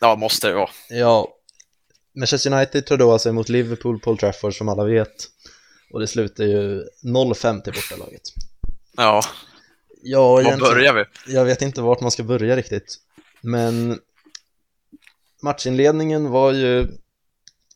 Ja, 0.00 0.16
måste 0.16 0.48
det 0.48 0.54
vara. 0.54 0.70
Ja, 0.88 1.28
Manchester 2.14 2.52
United 2.52 2.86
tar 2.86 2.96
då 2.96 3.12
alltså 3.12 3.28
emot 3.28 3.48
Liverpool, 3.48 4.00
Paul 4.00 4.18
Trafford 4.18 4.54
som 4.54 4.68
alla 4.68 4.84
vet. 4.84 5.26
Och 5.92 6.00
det 6.00 6.06
slutar 6.06 6.44
ju 6.44 6.84
0-5 7.04 7.62
till 7.62 7.72
bortalaget. 7.72 8.22
Ja, 8.96 9.22
ja 10.02 10.34
var 10.34 10.60
börjar 10.60 10.92
vi? 10.92 11.34
Jag 11.34 11.44
vet 11.44 11.62
inte 11.62 11.80
vart 11.80 12.00
man 12.00 12.10
ska 12.10 12.22
börja 12.22 12.56
riktigt. 12.56 12.98
Men 13.42 13.98
matchinledningen 15.42 16.30
var 16.30 16.52
ju 16.52 16.88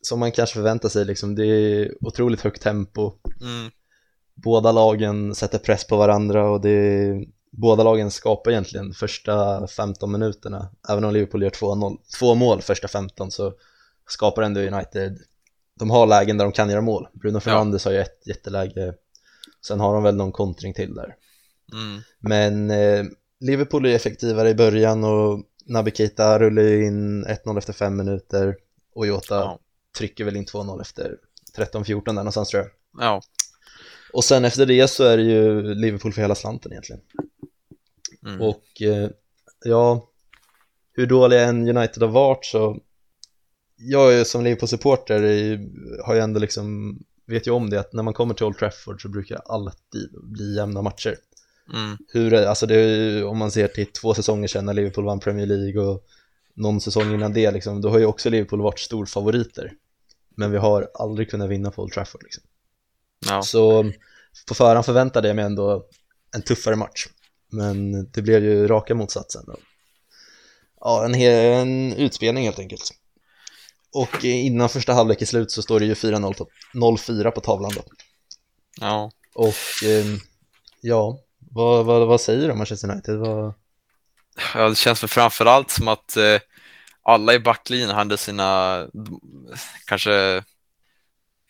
som 0.01 0.19
man 0.19 0.31
kanske 0.31 0.53
förväntar 0.53 0.89
sig, 0.89 1.05
liksom, 1.05 1.35
det 1.35 1.45
är 1.45 1.91
otroligt 2.01 2.41
högt 2.41 2.61
tempo. 2.61 3.11
Mm. 3.41 3.71
Båda 4.33 4.71
lagen 4.71 5.35
sätter 5.35 5.59
press 5.59 5.87
på 5.87 5.97
varandra 5.97 6.49
och 6.49 6.61
det 6.61 7.25
båda 7.51 7.83
lagen 7.83 8.11
skapar 8.11 8.51
egentligen 8.51 8.93
första 8.93 9.67
15 9.67 10.11
minuterna. 10.11 10.69
Även 10.89 11.03
om 11.03 11.13
Liverpool 11.13 11.43
gör 11.43 11.49
två, 11.49 11.97
två 12.19 12.35
mål 12.35 12.61
första 12.61 12.87
15 12.87 13.31
så 13.31 13.53
skapar 14.07 14.41
ändå 14.41 14.61
United 14.61 15.17
de 15.79 15.91
har 15.91 16.07
lägen 16.07 16.37
där 16.37 16.45
de 16.45 16.51
kan 16.51 16.69
göra 16.69 16.81
mål. 16.81 17.07
Bruno 17.13 17.39
Fernandes 17.39 17.85
ja. 17.85 17.91
har 17.91 17.95
ju 17.95 18.01
ett 18.01 18.27
jätteläge, 18.27 18.93
sen 19.65 19.79
har 19.79 19.93
de 19.93 20.03
väl 20.03 20.15
någon 20.15 20.31
kontring 20.31 20.73
till 20.73 20.95
där. 20.95 21.15
Mm. 21.73 22.01
Men 22.19 22.71
eh, 22.71 23.05
Liverpool 23.39 23.85
är 23.85 23.95
effektivare 23.95 24.49
i 24.49 24.55
början 24.55 25.03
och 25.03 25.43
Naby 25.65 25.91
Keita 25.91 26.39
rullar 26.39 26.63
ju 26.63 26.85
in 26.85 27.25
1-0 27.25 27.57
efter 27.57 27.73
5 27.73 27.97
minuter 27.97 28.55
och 28.95 29.07
Jota 29.07 29.35
ja. 29.35 29.59
trycker 29.97 30.23
väl 30.23 30.35
in 30.35 30.45
2-0 30.45 30.81
efter 30.81 31.17
13-14 31.57 32.05
där 32.05 32.13
någonstans 32.13 32.49
tror 32.49 32.63
jag. 32.63 32.71
Ja. 33.05 33.21
Och 34.13 34.23
sen 34.23 34.45
efter 34.45 34.65
det 34.65 34.87
så 34.87 35.03
är 35.03 35.17
det 35.17 35.23
ju 35.23 35.73
Liverpool 35.73 36.13
för 36.13 36.21
hela 36.21 36.35
slanten 36.35 36.71
egentligen. 36.71 37.01
Mm. 38.25 38.41
Och 38.41 38.81
eh, 38.81 39.09
ja, 39.65 40.09
hur 40.93 41.05
dåliga 41.05 41.41
en 41.41 41.77
United 41.77 42.03
har 42.03 42.09
varit 42.09 42.45
så 42.45 42.79
jag 43.75 44.13
är 44.13 44.23
som 44.23 44.43
Liverpool-supporter 44.43 45.19
har 46.05 46.15
ju 46.15 46.19
ändå 46.19 46.39
liksom, 46.39 46.97
vet 47.25 47.47
ju 47.47 47.51
om 47.51 47.69
det 47.69 47.79
att 47.79 47.93
när 47.93 48.03
man 48.03 48.13
kommer 48.13 48.33
till 48.33 48.45
Old 48.45 48.57
Trafford 48.57 49.01
så 49.01 49.09
brukar 49.09 49.35
det 49.35 49.41
alltid 49.41 50.09
bli 50.23 50.55
jämna 50.55 50.81
matcher. 50.81 51.17
Mm. 51.73 51.97
Hur, 52.07 52.33
alltså 52.33 52.65
det, 52.65 53.23
om 53.23 53.37
man 53.37 53.51
ser 53.51 53.67
till 53.67 53.91
två 53.91 54.13
säsonger 54.13 54.47
sedan 54.47 54.65
när 54.65 54.73
Liverpool 54.73 55.05
vann 55.05 55.19
Premier 55.19 55.45
League 55.45 55.81
och 55.81 56.05
någon 56.53 56.81
säsong 56.81 57.13
innan 57.13 57.33
det, 57.33 57.51
liksom, 57.51 57.81
då 57.81 57.89
har 57.89 57.99
ju 57.99 58.05
också 58.05 58.29
Liverpool 58.29 58.61
varit 58.61 58.79
storfavoriter. 58.79 59.73
Men 60.35 60.51
vi 60.51 60.57
har 60.57 60.89
aldrig 60.93 61.29
kunnat 61.29 61.49
vinna 61.49 61.71
på 61.71 61.83
Old 61.83 61.93
Trafford. 61.93 62.23
Liksom. 62.23 62.43
Ja. 63.29 63.41
Så 63.41 63.91
på 64.47 64.55
förhand 64.55 64.85
förväntade 64.85 65.27
jag 65.27 65.35
mig 65.35 65.45
ändå 65.45 65.85
en 66.35 66.41
tuffare 66.41 66.75
match. 66.75 67.07
Men 67.49 67.91
det 68.11 68.21
blev 68.21 68.43
ju 68.43 68.67
raka 68.67 68.95
motsatsen. 68.95 69.45
Ja, 70.79 71.05
en, 71.05 71.15
en 71.15 71.93
utspelning 71.93 72.43
helt 72.43 72.59
enkelt. 72.59 72.91
Och 73.93 74.23
innan 74.23 74.69
första 74.69 74.93
halvlek 74.93 75.21
är 75.21 75.25
slut 75.25 75.51
så 75.51 75.61
står 75.61 75.79
det 75.79 75.85
ju 75.85 75.93
4-0 75.93 76.33
på, 76.33 76.47
0-4 76.73 77.31
på 77.31 77.41
tavlan 77.41 77.71
då. 77.75 77.83
ja. 78.79 79.11
Och 79.35 79.87
eh, 79.87 80.05
ja, 80.81 81.19
vad, 81.53 81.85
vad, 81.85 82.07
vad 82.07 82.21
säger 82.21 82.45
du 82.45 82.51
om 82.51 82.57
Manchester 82.57 82.91
United? 82.91 83.17
Vad... 83.17 83.53
Ja, 84.55 84.69
det 84.69 84.75
känns 84.75 85.03
väl 85.03 85.09
framförallt 85.09 85.71
som 85.71 85.87
att 85.87 86.17
eh, 86.17 86.39
alla 87.03 87.33
i 87.33 87.39
backlinjen 87.39 87.89
hade 87.89 88.17
sina 88.17 88.87
kanske 89.85 90.43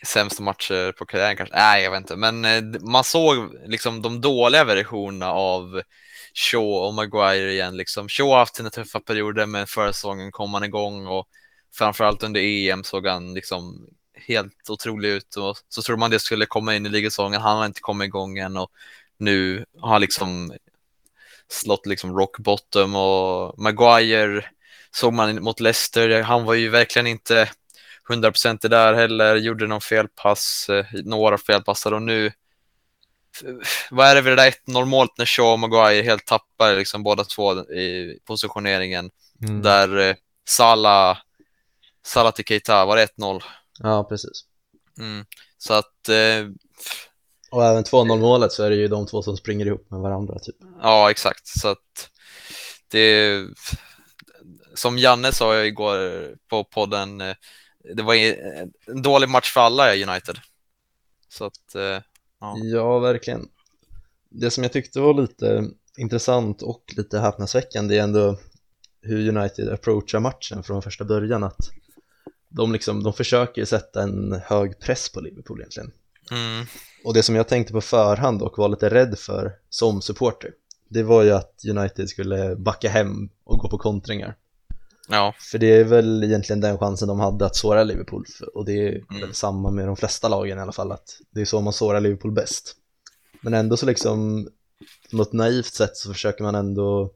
sämsta 0.06 0.44
matcher 0.44 0.92
på 0.92 1.06
karriären 1.06 1.38
kanske. 1.38 1.56
Nej, 1.56 1.84
jag 1.84 1.92
vet 1.92 1.98
inte, 1.98 2.16
men 2.16 2.46
eh, 2.46 2.82
man 2.82 3.04
såg 3.04 3.56
liksom 3.66 4.02
de 4.02 4.22
dåliga 4.22 4.63
versionerna 4.63 5.32
av 5.32 5.82
Shaw 6.34 6.88
och 6.88 6.94
Maguire 6.94 7.52
igen. 7.52 7.78
Liksom. 7.78 8.10
Shaw 8.10 8.30
har 8.30 8.39
haft 8.39 8.56
sina 8.56 8.70
tuffa 8.70 9.00
perioder, 9.00 9.46
men 9.46 9.68
förra 9.68 9.94
säsongen 9.94 10.32
kom 10.32 10.54
han 10.54 10.63
igång 10.63 11.08
och 11.08 11.28
framförallt 11.74 12.24
under 12.24 12.42
EM 12.42 12.84
såg 12.84 13.08
han 13.08 13.34
liksom 13.34 13.88
helt 14.28 14.70
otrolig 14.70 15.10
ut 15.10 15.36
och 15.36 15.58
så 15.70 15.82
trodde 15.82 16.00
man 16.00 16.12
det 16.12 16.20
skulle 16.20 16.46
komma 16.46 16.76
in 16.76 16.86
i 16.86 16.89
ligasäsongen. 16.89 17.42
Han 17.42 17.58
har 17.58 17.66
inte 17.66 17.82
kommit 17.82 18.06
igång 18.06 18.38
än 18.38 18.58
och 18.58 18.72
nu 19.23 19.65
har 19.79 19.99
liksom 19.99 20.53
slått 21.47 21.86
liksom 21.86 22.17
rock 22.17 22.38
bottom 22.39 22.95
och 22.95 23.59
Maguire 23.59 24.45
såg 24.91 25.13
man 25.13 25.43
mot 25.43 25.59
Leicester. 25.59 26.21
Han 26.21 26.45
var 26.45 26.53
ju 26.53 26.69
verkligen 26.69 27.07
inte 27.07 27.49
100% 28.09 28.67
där 28.67 28.93
heller, 28.93 29.36
gjorde 29.36 29.67
någon 29.67 29.81
felpass, 29.81 30.69
eh, 30.69 30.86
några 31.03 31.38
felpassar 31.38 31.91
och 31.91 32.01
nu 32.01 32.31
vad 33.91 34.07
är 34.07 34.15
det 34.15 34.21
vid 34.21 34.31
det 34.31 34.36
där 34.43 34.51
1-0 34.51 34.86
målet 34.86 35.12
när 35.17 35.25
Shaw 35.25 35.51
och 35.53 35.59
Maguire 35.59 36.03
helt 36.03 36.25
tappar 36.25 36.75
liksom 36.75 37.03
båda 37.03 37.23
två 37.23 37.59
i 37.71 38.19
positioneringen 38.25 39.09
Mm. 39.43 39.62
där 39.62 39.97
eh, 39.97 40.15
Salah 40.47 41.17
Salah 42.05 42.31
till 42.33 42.45
Keita 42.45 42.86
var 42.86 42.95
det 42.97 43.05
1-0 43.17 43.41
Ja, 43.79 44.03
precis. 44.03 44.45
mm. 44.99 45.25
så 45.57 45.73
att 45.73 46.09
eh, 46.09 46.47
Och 47.54 47.66
även 47.66 47.84
2-0 47.84 48.20
målet 48.20 48.52
så 48.52 48.63
är 48.63 48.70
det 48.70 48.76
ju 48.76 48.88
de 48.88 49.06
två 49.06 49.22
som 49.22 49.38
springer 49.38 49.66
ihop 49.66 49.92
med 49.92 50.00
varandra 50.00 50.39
typ. 50.39 50.56
Ja, 50.82 51.12
exakt. 51.12 51.48
Så 51.48 51.68
att 51.68 52.10
det 52.92 53.42
som 54.74 54.98
Janne 54.98 55.32
sa 55.32 55.63
igår 55.63 55.98
på 56.50 56.63
podden, 56.63 57.22
eh, 57.22 57.36
det 57.96 58.04
var 58.04 58.16
en 58.16 59.02
dålig 59.02 59.30
match 59.30 59.54
för 59.54 59.62
alla 59.62 59.96
i 59.96 60.04
United. 60.04 60.38
Så 61.30 61.46
att, 61.46 61.76
eh, 61.76 62.02
ja. 62.39 62.58
Ja, 62.63 63.00
verkligen. 63.00 63.50
Det 64.30 64.52
som 64.52 64.63
jag 64.63 64.74
tyckte 64.74 65.00
var 65.00 65.13
lite 65.22 65.70
intressant 65.98 66.62
och 66.62 66.94
lite 66.98 67.20
häpnadsväckande 67.20 67.98
är 67.98 68.04
ändå 68.04 68.39
hur 69.02 69.38
United 69.38 69.70
approachar 69.70 70.20
matchen 70.20 70.63
från 70.63 70.82
första 70.82 71.06
början 71.06 71.44
att 71.44 71.70
de, 72.50 72.72
liksom, 72.72 73.04
de 73.04 73.13
försöker 73.13 73.66
sätta 73.66 74.04
en 74.04 74.42
hög 74.46 74.80
press 74.80 75.12
på 75.12 75.22
Liverpool 75.22 75.60
egentligen. 75.60 75.92
Mm, 76.32 76.66
Och 77.06 77.13
det 77.13 77.24
som 77.24 77.36
jag 77.36 77.48
tänkte 77.48 77.74
på 77.74 77.82
förhand 77.82 78.42
och 78.42 78.58
var 78.58 78.70
lite 78.70 78.89
rädd 78.89 79.20
för 79.20 79.52
som 79.70 80.02
supporter 80.02 80.52
det 80.89 81.04
var 81.04 81.24
ju 81.24 81.32
att 81.32 81.62
United 81.70 82.10
skulle 82.10 82.56
backa 82.56 82.89
hem 82.89 83.30
och 83.44 83.58
gå 83.60 83.70
på 83.70 83.78
kontringar. 83.78 84.38
ja, 85.10 85.34
För 85.52 85.58
det 85.58 85.68
är 85.80 85.84
väl 85.84 86.24
egentligen 86.24 86.62
den 86.62 86.78
chansen 86.78 87.08
de 87.08 87.20
hade 87.20 87.46
att 87.46 87.56
såra 87.56 87.84
Liverpool 87.84 88.26
och 88.54 88.66
det 88.66 88.88
är 88.88 88.89
Mm. 89.10 89.22
väl 89.22 89.34
samma 89.34 89.72
med 89.72 89.88
de 89.88 89.96
flesta 89.96 90.28
lagen 90.28 90.58
i 90.58 90.62
alla 90.62 90.72
fall 90.72 90.92
att 90.92 91.18
det 91.32 91.42
är 91.42 91.46
så 91.46 91.62
man 91.62 91.74
sårar 91.74 92.00
Liverpool 92.02 92.32
bäst. 92.32 92.76
Men 93.42 93.54
ändå 93.54 93.78
så 93.78 93.86
liksom 93.86 94.48
på 95.12 95.18
något 95.18 95.34
naivt 95.34 95.74
sätt 95.74 95.98
så 95.98 96.13
försöker 96.13 96.44
man 96.44 96.56
ändå 96.56 97.12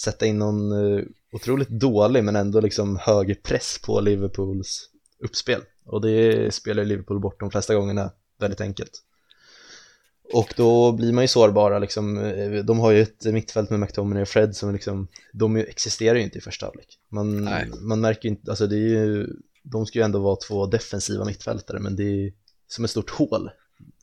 sätta 0.00 0.26
in 0.26 0.38
någon 0.38 0.72
eh, 0.72 1.04
otroligt 1.32 1.68
dålig 1.68 2.24
men 2.24 2.36
ändå 2.36 2.60
liksom 2.60 2.96
hög 2.96 3.42
press 3.42 3.78
på 3.84 4.00
Liverpools 4.00 4.88
uppspel 5.18 5.60
och 5.86 6.00
det 6.00 6.54
spelar 6.54 6.84
Liverpool 6.84 7.20
bort 7.20 7.40
de 7.40 7.50
flesta 7.50 7.74
gångerna 7.74 8.10
väldigt 8.40 8.60
enkelt. 8.60 8.90
Och 10.32 10.54
då 10.56 10.92
blir 10.92 11.12
man 11.12 11.24
ju 11.24 11.28
sårbara 11.28 11.78
liksom, 11.78 12.18
eh, 12.18 12.64
de 12.64 12.78
har 12.78 12.90
ju 12.90 13.02
ett 13.02 13.24
mittfält 13.24 13.70
med 13.70 13.80
McTominay 13.80 14.22
och 14.22 14.28
Fred 14.28 14.56
som 14.56 14.72
liksom, 14.72 15.08
de 15.32 15.56
existerar 15.56 16.14
ju 16.14 16.22
inte 16.22 16.38
i 16.38 16.40
första 16.40 16.66
halvlek. 16.66 16.98
Man, 17.08 17.44
Nej. 17.44 17.70
man 17.80 18.00
märker 18.00 18.22
ju 18.28 18.28
inte, 18.28 18.50
alltså 18.50 18.66
det 18.66 18.76
är 18.76 18.78
ju, 18.78 19.28
de 19.62 19.86
ska 19.86 19.98
ju 19.98 20.04
ändå 20.04 20.18
vara 20.18 20.36
två 20.36 20.66
defensiva 20.66 21.24
mittfältare 21.24 21.78
men 21.80 21.96
det 21.96 22.02
är 22.04 22.32
som 22.66 22.84
ett 22.84 22.90
stort 22.90 23.10
hål 23.10 23.50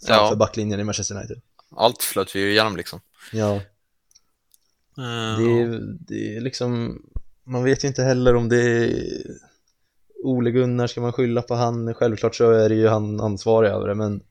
framför 0.08 0.32
Ja. 0.34 0.36
backlinjen 0.36 0.80
i 0.80 0.84
Manchester 0.84 1.16
United. 1.16 1.42
allt 1.76 2.04
flöt 2.04 2.36
vi 2.36 2.40
ju 2.40 2.52
igenom 2.52 2.76
liksom. 2.78 3.00
Ja, 3.34 3.62
det 5.38 5.62
är, 5.62 5.82
det 6.00 6.36
är 6.36 6.42
liksom, 6.42 7.02
man 7.44 7.64
vet 7.64 7.84
ju 7.84 7.88
inte 7.88 8.04
heller 8.04 8.36
om 8.36 8.50
det 8.50 8.62
är 8.62 8.94
Ole 10.24 10.52
Gunnar, 10.52 10.88
ska 10.88 11.02
man 11.02 11.14
skylla 11.14 11.42
på 11.42 11.54
han? 11.56 11.94
Självklart 11.94 12.36
så 12.36 12.52
är 12.52 12.70
det 12.70 12.76
ju 12.76 12.88
han 12.88 13.20
ansvarig 13.22 13.70
över 13.70 13.88
det, 13.88 13.96
men 13.96 14.24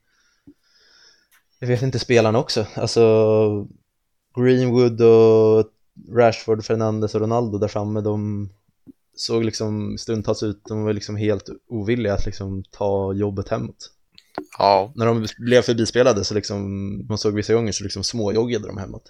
jag 1.61 1.67
vet 1.67 1.81
inte 1.81 1.99
spelarna 1.99 2.39
också. 2.39 2.65
Alltså 2.75 3.67
Greenwood 4.37 5.01
och 5.01 5.65
Rashford, 6.15 6.65
Fernandes 6.65 7.15
och 7.15 7.21
Ronaldo 7.21 7.57
där 7.57 7.67
framme, 7.67 8.01
de 8.01 8.49
såg 9.15 9.43
liksom 9.45 9.97
stundtals 9.97 10.43
ut, 10.43 10.61
de 10.67 10.83
var 10.83 10.93
liksom 10.93 11.15
helt 11.15 11.49
ovilliga 11.67 12.13
att 12.13 12.25
liksom 12.25 12.63
ta 12.63 13.13
jobbet 13.13 13.49
hemåt. 13.49 13.91
Ja, 14.57 14.91
När 14.95 15.05
de 15.05 15.27
blev 15.37 15.61
förbispelade 15.61 16.23
så 16.23 16.33
liksom, 16.33 16.61
man 17.07 17.17
såg 17.17 17.33
vissa 17.33 17.53
gånger 17.53 17.71
så 17.71 17.83
liksom 17.83 18.03
småjoggade 18.03 18.67
de 18.67 18.77
hemåt. 18.77 19.09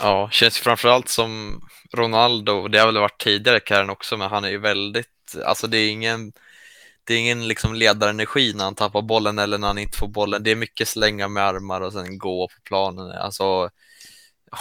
ja, 0.00 0.28
känns 0.32 0.58
ju 0.58 0.62
framförallt 0.62 1.08
som 1.08 1.60
Ronaldo, 1.94 2.68
det 2.68 2.78
har 2.78 2.86
väl 2.86 2.98
varit 2.98 3.20
tidigare 3.22 3.56
i 3.56 3.60
karriären 3.60 3.90
också, 3.90 4.16
men 4.16 4.30
han 4.30 4.44
är 4.44 4.48
ju 4.48 4.58
väldigt, 4.58 5.36
alltså 5.44 5.66
det 5.66 5.78
är 5.78 5.90
ingen 5.90 6.32
det 7.08 7.14
är 7.14 7.18
ingen 7.18 7.48
liksom 7.48 7.74
ledarenergi 7.74 8.52
när 8.54 8.64
han 8.64 8.74
tappar 8.74 9.02
bollen 9.02 9.38
eller 9.38 9.58
när 9.58 9.66
han 9.66 9.78
inte 9.78 9.98
får 9.98 10.08
bollen. 10.08 10.42
Det 10.42 10.50
är 10.50 10.56
mycket 10.56 10.88
slänga 10.88 11.28
med 11.28 11.42
armar 11.42 11.80
och 11.80 11.92
sen 11.92 12.18
gå 12.18 12.48
på 12.48 12.54
planen. 12.64 13.10
Alltså, 13.10 13.70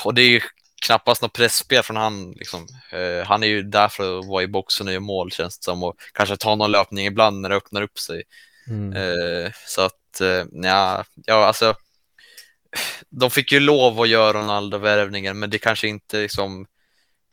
och 0.06 0.14
det 0.14 0.22
är 0.22 0.30
ju 0.30 0.42
knappast 0.86 1.22
något 1.22 1.34
pressspel 1.34 1.84
från 1.84 1.98
han. 1.98 2.32
Liksom. 2.32 2.68
Eh, 2.92 3.28
han 3.28 3.44
är 3.44 3.48
ju 3.48 3.64
där 3.64 3.88
för 3.88 4.20
att 4.20 4.26
vara 4.26 4.44
i 4.44 4.48
boxen 4.48 4.88
och 4.88 4.94
göra 4.94 5.02
mål 5.02 5.32
känns 5.32 5.60
det 5.60 5.64
som 5.64 5.84
och 5.84 5.96
kanske 6.14 6.38
ta 6.38 6.56
någon 6.56 6.72
löpning 6.72 7.06
ibland 7.06 7.42
när 7.42 7.50
det 7.50 7.56
öppnar 7.56 7.82
upp 7.82 8.00
sig. 8.00 8.24
Mm. 8.68 8.94
Eh, 8.94 9.52
så 9.66 9.82
att, 9.82 10.22
eh, 10.22 10.46
ja, 10.52 11.06
ja, 11.16 11.46
alltså. 11.46 11.76
De 13.10 13.32
fick 13.32 13.52
ju 13.52 13.60
lov 13.60 14.02
att 14.02 14.10
göra 14.10 14.40
Ronaldo-värvningen, 14.40 15.40
men 15.40 15.50
det 15.50 15.58
kanske 15.58 15.88
inte 15.88 16.22
liksom 16.22 16.66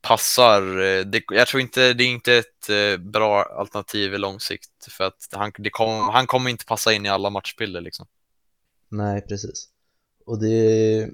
passar. 0.04 0.62
eh, 0.82 1.04
Det, 1.04 1.22
jag 1.28 1.48
tror 1.48 1.60
inte 1.60 1.92
det 1.92 2.04
är 2.04 2.08
inte 2.08 2.34
ett 2.34 2.68
eh, 2.70 2.96
bra 2.96 3.42
alternativ 3.42 4.14
i 4.14 4.18
lång 4.18 4.40
sikt 4.40 4.70
för 4.90 5.04
att 5.04 5.28
han, 5.32 5.52
det 5.58 5.70
kom, 5.70 6.08
han 6.08 6.26
kommer 6.26 6.50
inte 6.50 6.64
passa 6.64 6.92
in 6.92 7.06
i 7.06 7.08
alla 7.08 7.30
matchbilder 7.30 7.80
liksom. 7.80 8.06
Nej, 8.88 9.20
precis. 9.20 9.68
Och 10.26 10.40
det... 10.40 11.08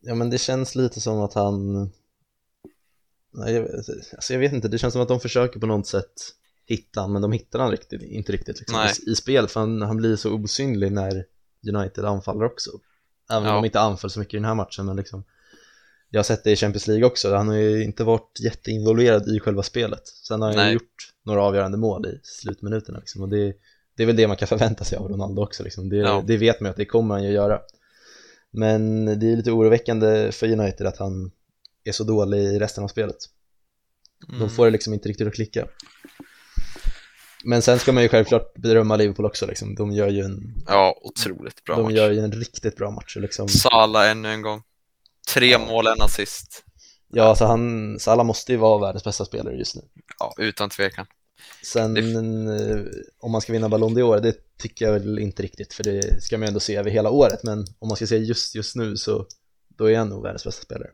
Ja, 0.00 0.14
men 0.14 0.30
det 0.30 0.38
känns 0.38 0.74
lite 0.74 1.00
som 1.00 1.18
att 1.20 1.34
han... 1.34 1.82
Nej, 3.32 3.54
jag, 3.54 3.68
alltså 4.14 4.32
jag 4.32 4.40
vet 4.40 4.52
inte, 4.52 4.68
det 4.68 4.78
känns 4.78 4.92
som 4.92 5.02
att 5.02 5.08
de 5.08 5.20
försöker 5.20 5.60
på 5.60 5.66
något 5.66 5.86
sätt 5.86 6.12
hitta 6.66 7.00
han, 7.00 7.12
men 7.12 7.22
de 7.22 7.32
hittar 7.32 7.58
han 7.58 7.70
riktigt, 7.70 8.02
inte 8.02 8.32
riktigt 8.32 8.58
liksom, 8.58 8.76
i, 9.06 9.10
i 9.10 9.14
spel, 9.14 9.48
för 9.48 9.60
han, 9.60 9.82
han 9.82 9.96
blir 9.96 10.16
så 10.16 10.32
osynlig 10.34 10.92
när 10.92 11.24
United 11.74 12.04
anfaller 12.04 12.44
också. 12.44 12.70
Även 13.30 13.42
om 13.42 13.48
Ja. 13.48 13.54
de 13.54 13.64
inte 13.64 13.80
anföll 13.80 14.10
så 14.10 14.18
mycket 14.18 14.34
i 14.34 14.36
den 14.36 14.44
här 14.44 14.54
matchen, 14.54 14.86
men 14.86 14.96
liksom 14.96 15.24
jag 16.10 16.18
har 16.18 16.24
sett 16.24 16.44
det 16.44 16.50
i 16.50 16.56
Champions 16.56 16.86
League 16.86 17.06
också, 17.06 17.34
han 17.34 17.48
har 17.48 17.54
ju 17.56 17.84
inte 17.84 18.04
varit 18.04 18.40
jätteinvolverad 18.44 19.28
i 19.28 19.40
själva 19.40 19.62
spelet. 19.62 20.06
Sen 20.06 20.40
har 20.42 20.48
han 20.48 20.56
ju 20.58 20.64
Nej. 20.64 20.72
gjort 20.74 21.12
några 21.24 21.42
avgörande 21.42 21.78
mål 21.78 22.06
i 22.06 22.20
slutminuterna 22.22 22.98
liksom, 22.98 23.22
och 23.22 23.28
det, 23.28 23.54
det 23.96 24.02
är 24.02 24.06
väl 24.06 24.16
det 24.16 24.26
man 24.28 24.36
kan 24.36 24.48
förvänta 24.48 24.84
sig 24.84 24.98
av 24.98 25.08
Ronaldo 25.08 25.42
också 25.42 25.62
liksom. 25.62 25.88
det, 25.88 25.96
Ja. 25.96 26.24
det 26.26 26.36
vet 26.36 26.60
man 26.60 26.66
ju 26.68 26.70
att 26.70 26.76
det 26.76 26.84
kommer 26.84 27.14
han 27.14 27.24
ju 27.24 27.30
göra. 27.30 27.60
Men 28.50 29.04
det 29.04 29.32
är 29.32 29.36
lite 29.36 29.50
oroväckande 29.50 30.32
för 30.32 30.52
United 30.60 30.86
att 30.86 30.98
han 30.98 31.30
är 31.84 31.92
så 31.92 32.04
dålig 32.04 32.38
i 32.38 32.58
resten 32.58 32.84
av 32.84 32.88
spelet. 32.88 33.16
Mm. 34.28 34.40
De 34.40 34.50
får 34.50 34.64
det 34.64 34.70
liksom 34.70 34.94
inte 34.94 35.08
riktigt 35.08 35.26
att 35.28 35.34
klicka. 35.34 35.66
Men 37.44 37.62
sen 37.62 37.78
ska 37.78 37.92
man 37.92 38.02
ju 38.02 38.08
självklart 38.08 38.54
berömma 38.54 38.96
Liverpool 38.96 39.26
också 39.26 39.46
liksom. 39.46 39.74
De 39.74 39.92
gör 39.92 40.08
ju 40.08 40.20
en, 40.20 40.54
Ja, 40.66 40.98
otroligt 41.02 41.64
bra 41.64 41.76
de 41.76 41.82
match. 41.82 41.92
gör 41.92 42.10
ju 42.10 42.18
en 42.20 42.32
riktigt 42.32 42.76
bra 42.76 42.90
match 42.90 43.16
liksom. 43.16 43.48
Sala 43.48 44.10
ännu 44.10 44.28
en 44.28 44.42
gång. 44.42 44.62
Tre 45.34 45.58
mål, 45.58 45.86
en 45.86 46.02
assist. 46.02 46.64
Ja, 47.08 47.24
alltså 47.24 47.44
han, 47.44 47.96
Salah 48.00 48.26
måste 48.26 48.52
ju 48.52 48.58
vara 48.58 48.78
världens 48.78 49.04
bästa 49.04 49.24
spelare 49.24 49.54
just 49.54 49.76
nu. 49.76 49.82
Ja, 50.18 50.34
utan 50.38 50.70
tvekan. 50.70 51.06
Sen 51.62 51.94
det... 51.94 52.02
om 53.20 53.32
man 53.32 53.40
ska 53.40 53.52
vinna 53.52 53.68
Ballon 53.68 53.98
d'Or, 53.98 54.20
det 54.20 54.58
tycker 54.58 54.84
jag 54.84 54.92
väl 54.92 55.18
inte 55.18 55.42
riktigt 55.42 55.74
för 55.74 55.84
det 55.84 56.22
ska 56.22 56.38
man 56.38 56.46
ju 56.46 56.48
ändå 56.48 56.60
se 56.60 56.76
över 56.76 56.90
hela 56.90 57.10
året 57.10 57.42
men 57.42 57.58
om 57.78 57.88
man 57.88 57.96
ska 57.96 58.06
se 58.06 58.16
just 58.16 58.54
just 58.54 58.76
nu 58.76 58.96
så 58.96 59.26
då 59.68 59.90
är 59.90 59.98
han 59.98 60.08
nog 60.08 60.22
världens 60.22 60.44
bästa 60.44 60.62
spelare. 60.62 60.90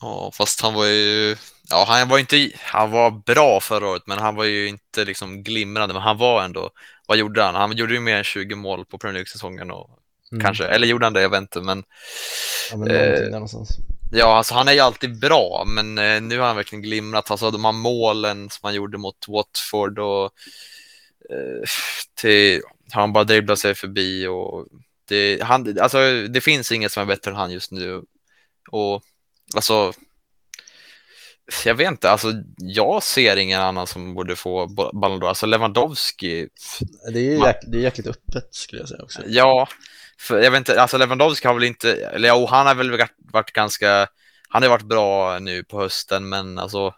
Ja, 0.00 0.30
fast 0.34 0.60
han 0.60 0.74
var 0.74 0.86
ju, 0.86 1.36
ja 1.70 1.84
han 1.88 2.08
var 2.08 2.18
inte, 2.18 2.50
han 2.58 2.90
var 2.90 3.10
bra 3.10 3.60
förra 3.60 3.88
året 3.88 4.02
men 4.06 4.18
han 4.18 4.34
var 4.34 4.44
ju 4.44 4.68
inte 4.68 5.04
liksom 5.04 5.42
glimrande 5.42 5.94
men 5.94 6.02
han 6.02 6.18
var 6.18 6.44
ändå, 6.44 6.70
vad 7.06 7.18
gjorde 7.18 7.42
han? 7.42 7.54
Han 7.54 7.76
gjorde 7.76 7.94
ju 7.94 8.00
mer 8.00 8.16
än 8.16 8.24
20 8.24 8.54
mål 8.54 8.84
på 8.84 8.98
Premier 8.98 9.14
League-säsongen 9.14 9.70
och 9.70 9.98
mm. 10.32 10.44
kanske, 10.44 10.64
eller 10.64 10.86
gjorde 10.86 11.06
han 11.06 11.12
det? 11.12 11.22
Jag 11.22 11.30
vet 11.30 11.40
inte 11.40 11.60
men. 11.60 11.84
Ja 12.70 12.76
men 12.76 12.90
eh. 12.90 13.46
Ja, 14.14 14.36
alltså 14.36 14.54
han 14.54 14.68
är 14.68 14.72
ju 14.72 14.80
alltid 14.80 15.20
bra, 15.20 15.64
men 15.66 15.98
eh, 15.98 16.20
nu 16.20 16.38
har 16.38 16.46
han 16.46 16.56
verkligen 16.56 16.82
glimrat. 16.82 17.30
Alltså 17.30 17.50
de 17.50 17.64
här 17.64 17.72
målen 17.72 18.50
som 18.50 18.60
han 18.62 18.74
gjorde 18.74 18.98
mot 18.98 19.28
Watford 19.28 19.98
och 19.98 20.24
eh, 21.30 21.68
till, 22.14 22.62
han 22.92 23.12
bara 23.12 23.24
dribblat 23.24 23.58
sig 23.58 23.74
förbi 23.74 24.26
och 24.26 24.66
det, 25.08 25.42
han, 25.42 25.78
alltså, 25.80 25.98
det 26.28 26.40
finns 26.40 26.72
inget 26.72 26.92
som 26.92 27.02
är 27.02 27.06
bättre 27.06 27.30
än 27.30 27.36
han 27.36 27.50
just 27.50 27.72
nu. 27.72 28.02
Och 28.70 29.02
alltså, 29.54 29.92
jag 31.64 31.74
vet 31.74 31.88
inte, 31.88 32.10
alltså 32.10 32.32
jag 32.56 33.02
ser 33.02 33.36
ingen 33.36 33.60
annan 33.60 33.86
som 33.86 34.14
borde 34.14 34.36
få 34.36 34.66
Ballon 34.92 35.20
d'Or. 35.20 35.28
Alltså 35.28 35.46
Lewandowski. 35.46 36.48
Det 37.12 37.18
är 37.18 37.22
ju 37.22 37.38
man, 37.38 37.52
det 37.66 37.78
är 37.78 37.82
jäkligt 37.82 38.06
öppet 38.06 38.48
skulle 38.54 38.82
jag 38.82 38.88
säga 38.88 39.02
också. 39.02 39.22
Ja, 39.26 39.68
för 40.22 40.40
jag 40.40 40.50
vet 40.50 40.58
inte, 40.58 40.82
alltså 40.82 40.98
Lewandowski 40.98 41.46
har 41.46 41.54
väl 41.54 41.64
inte, 41.64 41.92
eller 41.92 42.28
ja, 42.28 42.46
han 42.50 42.66
har 42.66 42.74
väl 42.74 43.06
varit 43.32 43.52
ganska, 43.52 44.08
han 44.48 44.62
har 44.62 44.70
varit 44.70 44.82
bra 44.82 45.38
nu 45.38 45.64
på 45.64 45.80
hösten, 45.80 46.28
men 46.28 46.58
alltså 46.58 46.94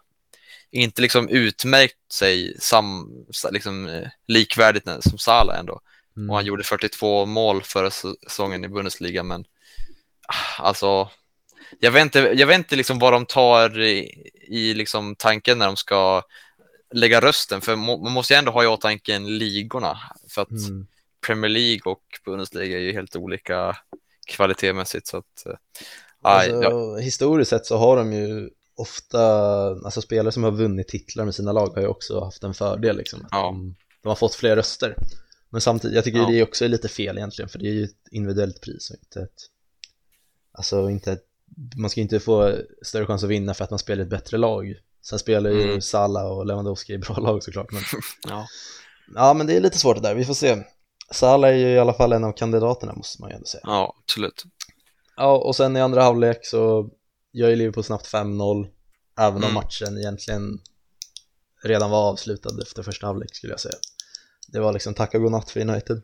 inte 0.71 1.01
liksom 1.01 1.29
utmärkt 1.29 2.11
sig 2.11 2.59
sam, 2.59 3.09
liksom, 3.51 3.87
eh, 3.87 4.07
likvärdigt 4.27 4.89
som 4.99 5.17
Salah 5.17 5.59
ändå. 5.59 5.81
Mm. 6.17 6.29
Och 6.29 6.35
han 6.35 6.45
gjorde 6.45 6.63
42 6.63 7.25
mål 7.25 7.63
förra 7.63 7.91
säsongen 7.91 8.65
i 8.65 8.67
Bundesliga, 8.67 9.23
men 9.23 9.45
ah, 10.27 10.63
alltså, 10.63 11.09
jag 11.79 11.91
vet 11.91 12.01
inte, 12.01 12.19
jag 12.19 12.47
vet 12.47 12.57
inte 12.57 12.75
liksom 12.75 12.99
vad 12.99 13.13
de 13.13 13.25
tar 13.25 13.81
i, 13.81 14.29
i 14.47 14.73
liksom 14.73 15.15
tanken 15.15 15.57
när 15.57 15.65
de 15.65 15.77
ska 15.77 16.23
lägga 16.93 17.21
rösten, 17.21 17.61
för 17.61 17.75
man 17.75 18.11
måste 18.11 18.33
ju 18.33 18.37
ändå 18.37 18.51
ha 18.51 18.63
i 18.63 18.67
åtanke 18.67 19.19
ligorna, 19.19 19.99
för 20.29 20.41
att 20.41 20.49
mm. 20.49 20.87
Premier 21.25 21.49
League 21.49 21.91
och 21.91 22.03
Bundesliga 22.25 22.77
är 22.77 22.81
ju 22.81 22.93
helt 22.93 23.15
olika 23.15 23.77
kvalitetsmässigt. 24.27 25.07
Så 25.07 25.17
att, 25.17 25.45
eh, 25.45 25.53
alltså, 26.21 26.63
ja. 26.63 26.97
Historiskt 26.97 27.49
sett 27.49 27.65
så 27.65 27.77
har 27.77 27.97
de 27.97 28.13
ju 28.13 28.49
ofta, 28.75 29.21
alltså 29.67 30.01
spelare 30.01 30.31
som 30.31 30.43
har 30.43 30.51
vunnit 30.51 30.87
titlar 30.87 31.25
med 31.25 31.35
sina 31.35 31.51
lag 31.51 31.67
har 31.67 31.81
ju 31.81 31.87
också 31.87 32.19
haft 32.19 32.43
en 32.43 32.53
fördel 32.53 32.97
liksom. 32.97 33.27
Ja. 33.31 33.41
De, 33.41 33.75
de, 34.01 34.09
har 34.09 34.15
fått 34.15 34.35
fler 34.35 34.55
röster. 34.55 34.95
Men 35.49 35.61
samtidigt, 35.61 35.95
jag 35.95 36.03
tycker 36.03 36.19
ja. 36.19 36.27
det 36.27 36.43
också 36.43 36.65
är 36.65 36.69
lite 36.69 36.87
fel 36.87 37.17
egentligen 37.17 37.49
för 37.49 37.59
det 37.59 37.67
är 37.67 37.73
ju 37.73 37.83
ett 37.83 38.07
individuellt 38.11 38.61
pris 38.61 38.89
och 38.89 38.95
inte 38.95 39.21
ett, 39.21 39.49
alltså 40.51 40.89
inte 40.89 41.11
ett, 41.11 41.25
man 41.75 41.89
ska 41.89 42.01
inte 42.01 42.19
få 42.19 42.55
större 42.81 43.05
chans 43.05 43.23
att 43.23 43.29
vinna 43.29 43.53
för 43.53 43.63
att 43.63 43.69
man 43.69 43.79
spelar 43.79 44.03
ett 44.03 44.09
bättre 44.09 44.37
lag. 44.37 44.75
Sen 45.01 45.19
spelar 45.19 45.49
ju 45.49 45.63
mm. 45.63 45.81
Salah 45.81 46.25
och 46.25 46.45
Lewandowski 46.45 46.93
i 46.93 46.97
bra 46.97 47.15
lag 47.15 47.43
såklart. 47.43 47.71
Men... 47.71 47.81
ja. 48.27 48.47
ja, 49.15 49.33
men 49.33 49.47
det 49.47 49.55
är 49.55 49.61
lite 49.61 49.77
svårt 49.77 49.95
det 49.95 50.01
där, 50.01 50.15
vi 50.15 50.25
får 50.25 50.33
se. 50.33 50.63
Salah 51.11 51.49
är 51.49 51.55
ju 51.55 51.67
i 51.67 51.79
alla 51.79 51.93
fall 51.93 52.13
en 52.13 52.23
av 52.23 52.31
kandidaterna 52.31 52.93
måste 52.93 53.21
man 53.21 53.29
ju 53.29 53.35
ändå 53.35 53.47
säga. 53.47 53.61
Ja, 53.63 53.95
absolut. 54.03 54.43
Ja, 55.17 55.37
och 55.37 55.55
sen 55.55 55.77
i 55.77 55.81
andra 55.81 56.03
halvlek 56.03 56.45
så 56.45 56.89
gör 57.33 57.49
ju 57.49 57.55
Liverpool 57.55 57.83
snabbt 57.83 58.13
5-0, 58.13 58.67
även 59.19 59.37
mm. 59.37 59.47
om 59.47 59.53
matchen 59.53 59.97
egentligen 59.97 60.59
redan 61.63 61.89
var 61.89 62.09
avslutad 62.09 62.61
efter 62.61 62.83
första 62.83 63.07
halvlek 63.07 63.35
skulle 63.35 63.53
jag 63.53 63.59
säga. 63.59 63.75
Det 64.47 64.59
var 64.59 64.73
liksom 64.73 64.93
tacka 64.93 65.17
godnatt 65.19 65.51
för 65.51 65.59
United. 65.59 66.01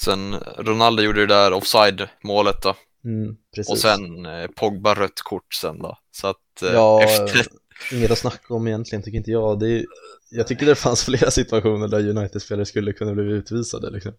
Sen 0.00 0.34
Ronaldo 0.58 1.02
gjorde 1.02 1.20
det 1.20 1.34
där 1.34 1.52
offside-målet 1.52 2.62
då. 2.62 2.74
Mm, 3.04 3.36
och 3.68 3.78
sen 3.78 4.26
eh, 4.26 4.46
Pogba 4.46 4.94
rött 4.94 5.20
kort 5.20 5.54
sen 5.54 5.78
då. 5.78 5.98
Så 6.12 6.26
att 6.26 6.62
eh, 6.62 6.72
ja, 6.72 7.02
efter... 7.02 7.46
inget 7.92 8.10
att 8.10 8.18
snacka 8.18 8.54
om 8.54 8.68
egentligen 8.68 9.02
tycker 9.02 9.18
inte 9.18 9.30
jag. 9.30 9.58
Det 9.58 9.68
är, 9.68 9.84
jag 10.30 10.46
tycker 10.46 10.66
det 10.66 10.74
fanns 10.74 11.04
flera 11.04 11.30
situationer 11.30 11.88
där 11.88 12.08
United-spelare 12.08 12.66
skulle 12.66 12.92
kunna 12.92 13.12
bli 13.12 13.24
utvisade 13.24 13.90
liksom. 13.90 14.12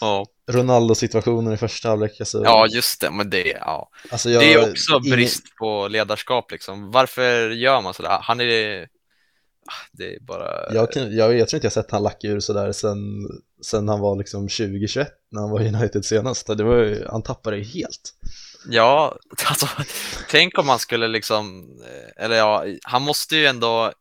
Ja. 0.00 0.26
Ronaldo-situationen 0.50 1.52
i 1.52 1.56
första 1.56 1.88
halvlek. 1.88 2.20
Alltså, 2.20 2.42
ja, 2.44 2.66
just 2.66 3.00
det, 3.00 3.10
men 3.10 3.30
det, 3.30 3.48
ja. 3.48 3.90
Alltså 4.10 4.30
jag, 4.30 4.42
det 4.42 4.52
är 4.52 4.70
också 4.70 5.00
brist 5.00 5.56
på 5.58 5.88
ledarskap 5.88 6.50
liksom. 6.50 6.90
Varför 6.90 7.50
gör 7.50 7.80
man 7.82 7.94
sådär? 7.94 8.18
Han 8.22 8.40
är 8.40 8.88
ah, 9.66 9.86
det 9.92 10.14
är 10.14 10.20
bara... 10.20 10.74
Jag, 10.74 10.92
kan, 10.92 11.16
jag, 11.16 11.38
jag 11.38 11.48
tror 11.48 11.58
inte 11.58 11.66
jag 11.66 11.72
sett 11.72 11.90
han 11.90 12.02
lacka 12.02 12.28
ur 12.28 12.40
sådär 12.40 12.72
sen, 12.72 12.98
sen 13.64 13.88
han 13.88 14.00
var 14.00 14.16
liksom 14.16 14.48
2021 14.48 15.08
när 15.30 15.40
han 15.40 15.50
var 15.50 15.60
i 15.60 15.68
United 15.68 16.04
senast. 16.04 16.46
Det 16.46 16.64
var, 16.64 17.10
han 17.10 17.22
tappade 17.22 17.56
det 17.56 17.62
helt. 17.62 18.14
Ja, 18.68 19.16
alltså 19.46 19.68
tänk 20.30 20.58
om 20.58 20.66
man 20.66 20.78
skulle 20.78 21.08
liksom, 21.08 21.68
eller 22.16 22.36
ja, 22.36 22.64
han 22.82 23.02
måste 23.02 23.36
ju 23.36 23.46
ändå 23.46 23.92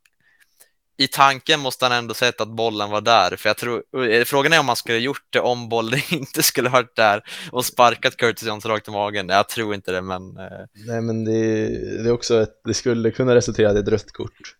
i 1.03 1.07
tanken 1.07 1.59
måste 1.59 1.85
han 1.85 1.91
ändå 1.91 2.13
sett 2.13 2.41
att 2.41 2.47
bollen 2.47 2.89
var 2.89 3.01
där, 3.01 3.35
för 3.35 3.49
jag 3.49 3.57
tror, 3.57 3.83
eh, 4.11 4.23
frågan 4.23 4.53
är 4.53 4.59
om 4.59 4.65
man 4.65 4.75
skulle 4.75 4.97
gjort 4.97 5.25
det 5.29 5.39
om 5.39 5.69
bollen 5.69 5.99
inte 6.11 6.43
skulle 6.43 6.69
varit 6.69 6.95
där 6.95 7.23
och 7.51 7.65
sparkat 7.65 8.17
Curtis 8.17 8.47
Johnson 8.47 8.71
rakt 8.71 8.87
i 8.87 8.91
magen. 8.91 9.29
Jag 9.29 9.49
tror 9.49 9.75
inte 9.75 9.91
det, 9.91 10.01
men... 10.01 10.37
Eh, 10.37 10.65
Nej, 10.87 11.01
men 11.01 11.25
det, 11.25 11.67
det 12.03 12.09
är 12.09 12.11
också 12.11 12.41
ett, 12.41 12.61
det 12.65 12.73
skulle 12.73 13.11
kunna 13.11 13.35
resultera 13.35 13.73
i 13.73 13.79
ett 13.79 13.87
rött 13.87 14.11
kort. 14.11 14.55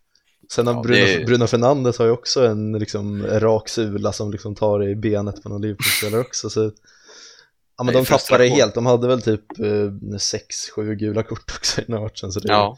Sen 0.52 0.66
har 0.66 0.74
ja, 0.74 0.82
Bruno, 0.82 1.06
det... 1.06 1.26
Bruno 1.26 1.46
Fernandes 1.46 1.98
har 1.98 2.06
ju 2.06 2.12
också 2.12 2.46
en 2.46 2.72
liksom, 2.72 3.26
rak 3.26 3.68
sula 3.68 4.12
som 4.12 4.32
liksom 4.32 4.54
tar 4.54 4.88
i 4.88 4.94
benet 4.94 5.42
på 5.42 5.48
någon 5.48 5.62
Liverpool-spelare 5.62 6.20
också, 6.20 6.50
så 6.50 6.72
Ja 7.76 7.84
men 7.84 7.94
de 7.94 8.04
tappade 8.04 8.44
det 8.44 8.48
helt, 8.48 8.74
de 8.74 8.86
hade 8.86 9.08
väl 9.08 9.22
typ 9.22 9.58
6-7 9.58 10.20
eh, 10.78 10.84
gula 10.92 11.22
kort 11.22 11.52
också 11.56 11.80
i 11.80 11.84
den 11.84 11.94
här 11.94 12.02
matchen 12.02 12.32
så 12.32 12.40
det, 12.40 12.48
ja. 12.48 12.76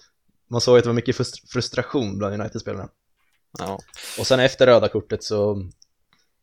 man 0.50 0.61
såg 0.61 0.79
att 0.79 0.85
det 0.85 0.88
var 0.88 0.94
mycket 0.94 1.16
frustration 1.53 2.18
bland 2.18 2.40
United-spelarna. 2.40 2.88
Ja. 3.58 3.78
Och 4.18 4.26
sen 4.26 4.40
efter 4.40 4.66
röda 4.66 4.88
kortet 4.88 5.24
så, 5.24 5.70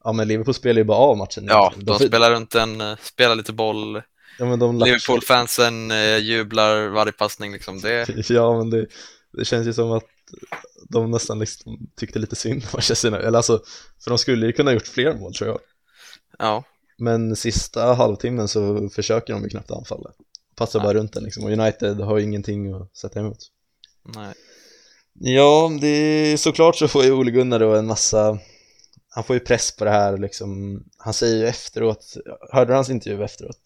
ja 0.04 0.12
men 0.12 0.28
Liverpool 0.28 0.54
spelar 0.54 0.78
ju 0.78 0.84
bara 0.84 0.98
av 0.98 1.18
matchen. 1.18 1.46
Ja, 1.48 1.74
de, 1.76 1.86
de 1.86 2.00
spelar 2.00 2.32
runt 2.32 2.56
en, 2.56 2.82
eh, 2.82 2.98
spelar 3.02 3.36
lite 3.36 3.54
boll. 3.54 4.02
Ja, 4.40 4.56
Liverpool-fansen 4.56 5.92
eh, 5.92 6.18
jublar 6.18 6.88
varje 6.88 7.12
passning 7.12 7.52
liksom. 7.54 7.82
Det... 7.82 8.30
ja, 8.30 8.58
men 8.58 8.70
det, 8.70 8.88
det 9.34 9.46
känns 9.46 9.68
ju 9.68 9.74
som 9.74 9.92
att 9.92 10.06
de 10.90 11.12
nästan 11.12 11.40
liksom 11.40 11.78
tyckte 11.96 12.20
lite 12.20 12.36
synd 12.36 12.64
om 12.64 12.70
Manchester 12.74 13.12
Eller 13.12 13.38
alltså, 13.38 13.64
för 14.04 14.12
de 14.12 14.18
skulle 14.18 14.46
ju 14.46 14.54
kunna 14.54 14.74
gjort 14.74 14.88
fler 14.88 15.14
mål 15.14 15.34
tror 15.34 15.50
jag. 15.50 15.60
Ja. 16.40 16.64
Men 16.98 17.36
sista 17.36 17.94
halvtimmen 17.94 18.48
så 18.48 18.90
försöker 18.90 19.34
de 19.34 19.44
ju 19.44 19.50
knappt 19.50 19.72
anfalla. 19.72 20.12
Passar 20.56 20.80
ja. 20.80 20.84
bara 20.84 20.94
runt 20.94 21.14
den 21.14 21.24
liksom 21.24 21.44
och 21.44 21.52
United 21.52 22.00
har 22.00 22.18
ju 22.18 22.24
ingenting 22.24 22.74
att 22.74 22.98
sätta 22.98 23.20
emot. 23.20 23.38
Nej. 24.16 24.34
Ja, 25.14 25.72
det 25.82 25.88
är 25.88 26.38
såklart 26.38 26.76
så 26.76 26.88
får 26.88 27.04
ju 27.04 27.12
Ole 27.12 27.32
Gunnar 27.32 27.60
då 27.60 27.76
en 27.76 27.88
massa 27.88 28.40
han 29.14 29.24
får 29.24 29.34
ju 29.34 29.40
press 29.40 29.76
på 29.76 29.86
det 29.86 29.92
här 29.92 30.18
liksom, 30.18 30.84
han 30.98 31.14
säger 31.14 31.36
ju 31.36 31.48
efteråt, 31.48 32.14
hörde 32.52 32.72
du 32.72 32.76
hans 32.76 32.90
intervju 32.90 33.24
efteråt? 33.24 33.60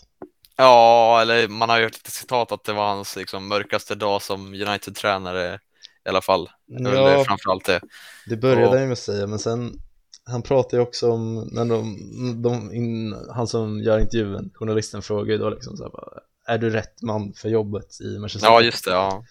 Ja, 0.58 1.22
eller 1.22 1.48
man 1.48 1.70
har 1.70 1.78
ju 1.78 1.84
hört 1.84 1.96
ett 1.96 2.14
citat 2.14 2.52
att 2.52 2.64
det 2.64 2.74
var 2.74 2.88
hans 2.88 3.16
liksom, 3.16 3.48
mörkaste 3.48 3.96
dag 3.96 4.22
som 4.22 4.54
United-tränare 4.54 5.60
i 6.06 6.10
alla 6.10 6.22
fall. 6.22 6.50
Det 6.68 6.90
ja, 6.90 7.24
framförallt 7.24 7.66
det. 7.66 7.82
Det 8.28 8.38
började 8.38 8.70
han 8.70 8.80
ju 8.80 8.86
med 8.86 8.94
att 8.94 9.00
säga, 9.00 9.28
men 9.28 9.40
sen 9.40 9.80
han 10.24 10.42
pratar 10.42 10.78
ju 10.78 10.84
också 10.84 11.12
om, 11.12 11.50
när 11.52 11.66
de, 11.66 12.42
de 12.42 12.74
in, 12.74 13.16
han 13.30 13.48
som 13.48 13.80
gör 13.80 14.00
intervjun, 14.00 14.52
journalisten 14.54 15.02
frågar 15.02 15.32
ju 15.32 15.38
då 15.38 15.50
liksom 15.50 15.78
så 15.78 15.84
här, 15.84 15.90
bara, 15.90 16.10
är 16.48 16.58
du 16.58 16.70
rätt 16.70 17.02
man 17.02 17.34
för 17.34 17.50
jobbet 17.50 18.02
i 18.02 18.20
Manchester 18.20 18.48
Ja, 18.48 18.62
just 18.62 18.86
det, 18.86 18.92
ja. 18.92 19.24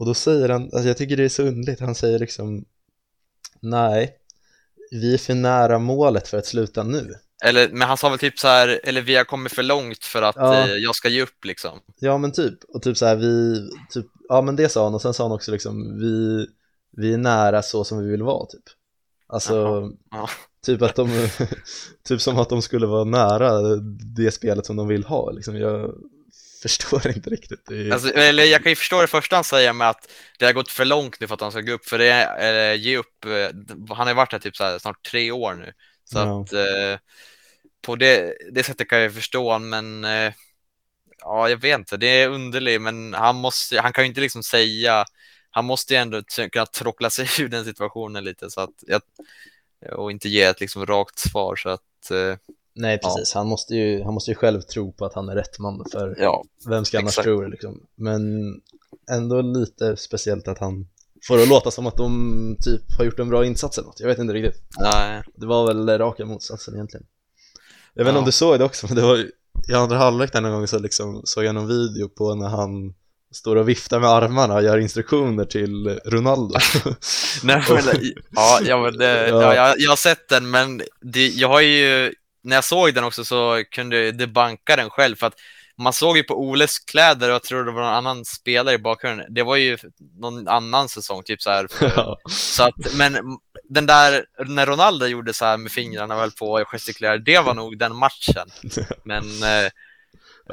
Och 0.00 0.06
då 0.06 0.14
säger 0.14 0.48
han, 0.48 0.62
alltså 0.62 0.88
jag 0.88 0.96
tycker 0.96 1.16
det 1.16 1.24
är 1.24 1.28
så 1.28 1.42
underligt, 1.42 1.80
han 1.80 1.94
säger 1.94 2.18
liksom 2.18 2.64
nej, 3.60 4.14
vi 4.90 5.14
är 5.14 5.18
för 5.18 5.34
nära 5.34 5.78
målet 5.78 6.28
för 6.28 6.38
att 6.38 6.46
sluta 6.46 6.82
nu. 6.82 7.14
Eller, 7.44 7.68
men 7.68 7.88
han 7.88 7.96
sa 7.96 8.08
väl 8.08 8.18
typ 8.18 8.38
så 8.38 8.48
här, 8.48 8.80
eller 8.84 9.02
vi 9.02 9.16
har 9.16 9.24
kommit 9.24 9.52
för 9.52 9.62
långt 9.62 10.04
för 10.04 10.22
att 10.22 10.36
ja. 10.36 10.68
eh, 10.68 10.74
jag 10.74 10.94
ska 10.94 11.08
ge 11.08 11.22
upp 11.22 11.44
liksom. 11.44 11.78
Ja 11.98 12.18
men 12.18 12.32
typ, 12.32 12.64
och 12.64 12.82
typ 12.82 12.96
så 12.96 13.06
här 13.06 13.16
vi, 13.16 13.60
typ, 13.90 14.06
ja 14.28 14.42
men 14.42 14.56
det 14.56 14.68
sa 14.68 14.84
han 14.84 14.94
och 14.94 15.02
sen 15.02 15.14
sa 15.14 15.24
han 15.24 15.32
också 15.32 15.52
liksom 15.52 15.98
vi, 15.98 16.46
vi 16.96 17.14
är 17.14 17.18
nära 17.18 17.62
så 17.62 17.84
som 17.84 18.04
vi 18.04 18.10
vill 18.10 18.22
vara 18.22 18.46
typ. 18.46 18.64
Alltså, 19.26 19.90
ja. 20.10 20.28
typ 20.66 20.82
att 20.82 20.96
de, 20.96 21.28
typ 22.08 22.20
som 22.20 22.38
att 22.38 22.48
de 22.48 22.62
skulle 22.62 22.86
vara 22.86 23.04
nära 23.04 23.76
det 24.16 24.30
spelet 24.30 24.66
som 24.66 24.76
de 24.76 24.88
vill 24.88 25.04
ha 25.04 25.30
liksom. 25.30 25.56
Jag, 25.56 25.94
förstår 26.62 27.08
inte 27.08 27.30
riktigt. 27.30 27.70
Är... 27.70 27.92
Alltså, 27.92 28.12
eller 28.12 28.44
jag 28.44 28.62
kan 28.62 28.72
ju 28.72 28.76
förstå 28.76 29.00
det 29.00 29.06
första 29.06 29.36
han 29.36 29.44
säger 29.44 29.72
med 29.72 29.88
att 29.88 30.10
det 30.38 30.44
har 30.46 30.52
gått 30.52 30.70
för 30.70 30.84
långt 30.84 31.20
nu 31.20 31.26
för 31.26 31.34
att 31.34 31.40
han 31.40 31.52
ska 31.52 31.60
gå 31.60 31.72
upp, 31.72 31.88
för 31.88 31.98
det 31.98 32.12
är, 32.12 32.74
ge 32.74 32.96
upp, 32.96 33.24
eh, 33.24 33.48
han 33.94 34.06
har 34.06 34.14
varit 34.14 34.32
här 34.32 34.38
typ 34.38 34.56
så 34.56 34.64
här, 34.64 34.78
snart 34.78 35.02
tre 35.02 35.30
år 35.30 35.54
nu. 35.54 35.72
Så 36.04 36.18
ja. 36.18 36.42
att 36.42 36.52
eh, 36.52 36.98
på 37.82 37.96
det, 37.96 38.36
det 38.52 38.62
sättet 38.62 38.88
kan 38.88 39.00
jag 39.00 39.14
förstå 39.14 39.58
men 39.58 40.04
eh, 40.04 40.32
ja, 41.18 41.48
jag 41.48 41.56
vet 41.56 41.78
inte, 41.78 41.96
det 41.96 42.06
är 42.06 42.28
underligt, 42.28 42.82
men 42.82 43.14
han 43.14 43.36
måste, 43.36 43.80
han 43.80 43.92
kan 43.92 44.04
ju 44.04 44.08
inte 44.08 44.20
liksom 44.20 44.42
säga, 44.42 45.04
han 45.50 45.64
måste 45.64 45.94
ju 45.94 46.00
ändå 46.00 46.22
kunna 46.52 46.66
trockla 46.66 47.10
sig 47.10 47.26
ur 47.44 47.48
den 47.48 47.64
situationen 47.64 48.24
lite 48.24 48.50
så 48.50 48.60
att 48.60 48.84
jag, 48.86 49.02
och 49.92 50.10
inte 50.10 50.28
ge 50.28 50.42
ett 50.42 50.60
liksom 50.60 50.86
rakt 50.86 51.18
svar 51.18 51.56
så 51.56 51.68
att 51.68 52.10
eh, 52.10 52.36
Nej 52.74 52.98
precis, 52.98 53.34
han, 53.34 53.46
måste 53.46 53.74
ju, 53.74 54.02
han 54.02 54.14
måste 54.14 54.30
ju 54.30 54.34
själv 54.34 54.60
tro 54.60 54.92
på 54.92 55.04
att 55.04 55.14
han 55.14 55.28
är 55.28 55.34
rätt 55.34 55.58
man 55.58 55.84
för 55.92 56.16
ja, 56.18 56.44
vem 56.68 56.84
ska 56.84 56.98
annars 56.98 57.08
exakt. 57.10 57.24
tro 57.24 57.40
det 57.40 57.48
liksom. 57.48 57.80
Men 57.96 58.22
ändå 59.10 59.40
lite 59.42 59.96
speciellt 59.96 60.48
att 60.48 60.58
han 60.58 60.86
får 61.28 61.36
det 61.36 61.42
att 61.42 61.48
låta 61.48 61.70
som 61.70 61.86
att 61.86 61.96
de 61.96 62.56
typ 62.64 62.82
har 62.98 63.04
gjort 63.04 63.18
en 63.18 63.28
bra 63.28 63.44
insats 63.46 63.78
eller 63.78 63.86
något, 63.86 64.00
jag 64.00 64.08
vet 64.08 64.18
inte 64.18 64.34
riktigt. 64.34 64.62
nej, 64.78 65.22
Det 65.34 65.46
var 65.46 65.66
väl 65.66 65.98
raka 65.98 66.24
motsatsen 66.24 66.74
egentligen. 66.74 67.06
Jag 67.94 68.04
vet 68.04 68.08
inte 68.10 68.16
Ja. 68.16 68.18
om 68.20 68.26
du 68.26 68.32
såg 68.32 68.58
det 68.58 68.64
också, 68.64 68.86
men 68.86 68.96
det 68.96 69.02
var 69.02 69.16
ju 69.16 69.30
i 69.68 69.74
andra 69.74 69.96
halvlek 69.96 70.32
där 70.32 70.40
någon 70.40 70.52
gång 70.52 70.66
så 70.66 70.78
liksom 70.78 71.20
såg 71.24 71.44
jag 71.44 71.54
någon 71.54 71.68
video 71.68 72.08
på 72.08 72.34
när 72.34 72.48
han 72.48 72.94
står 73.32 73.56
och 73.56 73.68
viftar 73.68 74.00
med 74.00 74.10
armarna 74.10 74.54
och 74.54 74.62
gör 74.62 74.78
instruktioner 74.78 75.44
till 75.44 76.00
Ronaldo. 76.04 76.54
nej 77.42 77.62
men, 77.68 77.84
ja, 78.30 78.60
ja, 78.64 78.82
men 78.82 78.96
det, 78.98 79.28
Ja. 79.28 79.42
ja. 79.42 79.54
jag, 79.54 79.74
jag 79.78 79.90
har 79.90 79.96
sett 79.96 80.28
den 80.28 80.50
men 80.50 80.82
det, 81.00 81.28
jag 81.28 81.48
har 81.48 81.60
ju, 81.60 82.14
när 82.42 82.56
jag 82.56 82.64
såg 82.64 82.94
den 82.94 83.04
också 83.04 83.24
så 83.24 83.64
kunde 83.70 84.12
det 84.12 84.26
banka 84.26 84.76
den 84.76 84.90
själv 84.90 85.16
för 85.16 85.26
att 85.26 85.34
man 85.76 85.92
såg 85.92 86.16
ju 86.16 86.22
på 86.22 86.34
Oles 86.34 86.78
kläder 86.78 87.28
och 87.28 87.34
jag 87.34 87.42
tror 87.42 87.64
det 87.64 87.72
var 87.72 87.82
någon 87.82 87.94
annan 87.94 88.24
spelare 88.24 88.74
i 88.74 88.78
bakgrunden. 88.78 89.26
Det 89.34 89.42
var 89.42 89.56
ju 89.56 89.78
någon 90.18 90.48
annan 90.48 90.88
säsong, 90.88 91.22
typ 91.22 91.42
så 91.42 91.50
här. 91.50 91.66
Så 92.28 92.62
att, 92.62 92.94
men 92.94 93.38
den 93.68 93.86
där, 93.86 94.24
när 94.46 94.66
Ronaldo 94.66 95.06
gjorde 95.06 95.32
så 95.32 95.44
här 95.44 95.56
med 95.56 95.72
fingrarna 95.72 96.16
väl 96.16 96.30
på 96.30 96.50
och 96.50 96.68
gestikulerade, 96.68 97.22
det 97.24 97.38
var 97.38 97.54
nog 97.54 97.78
den 97.78 97.96
matchen. 97.96 98.48
Men 99.04 99.24
eh, 99.24 99.70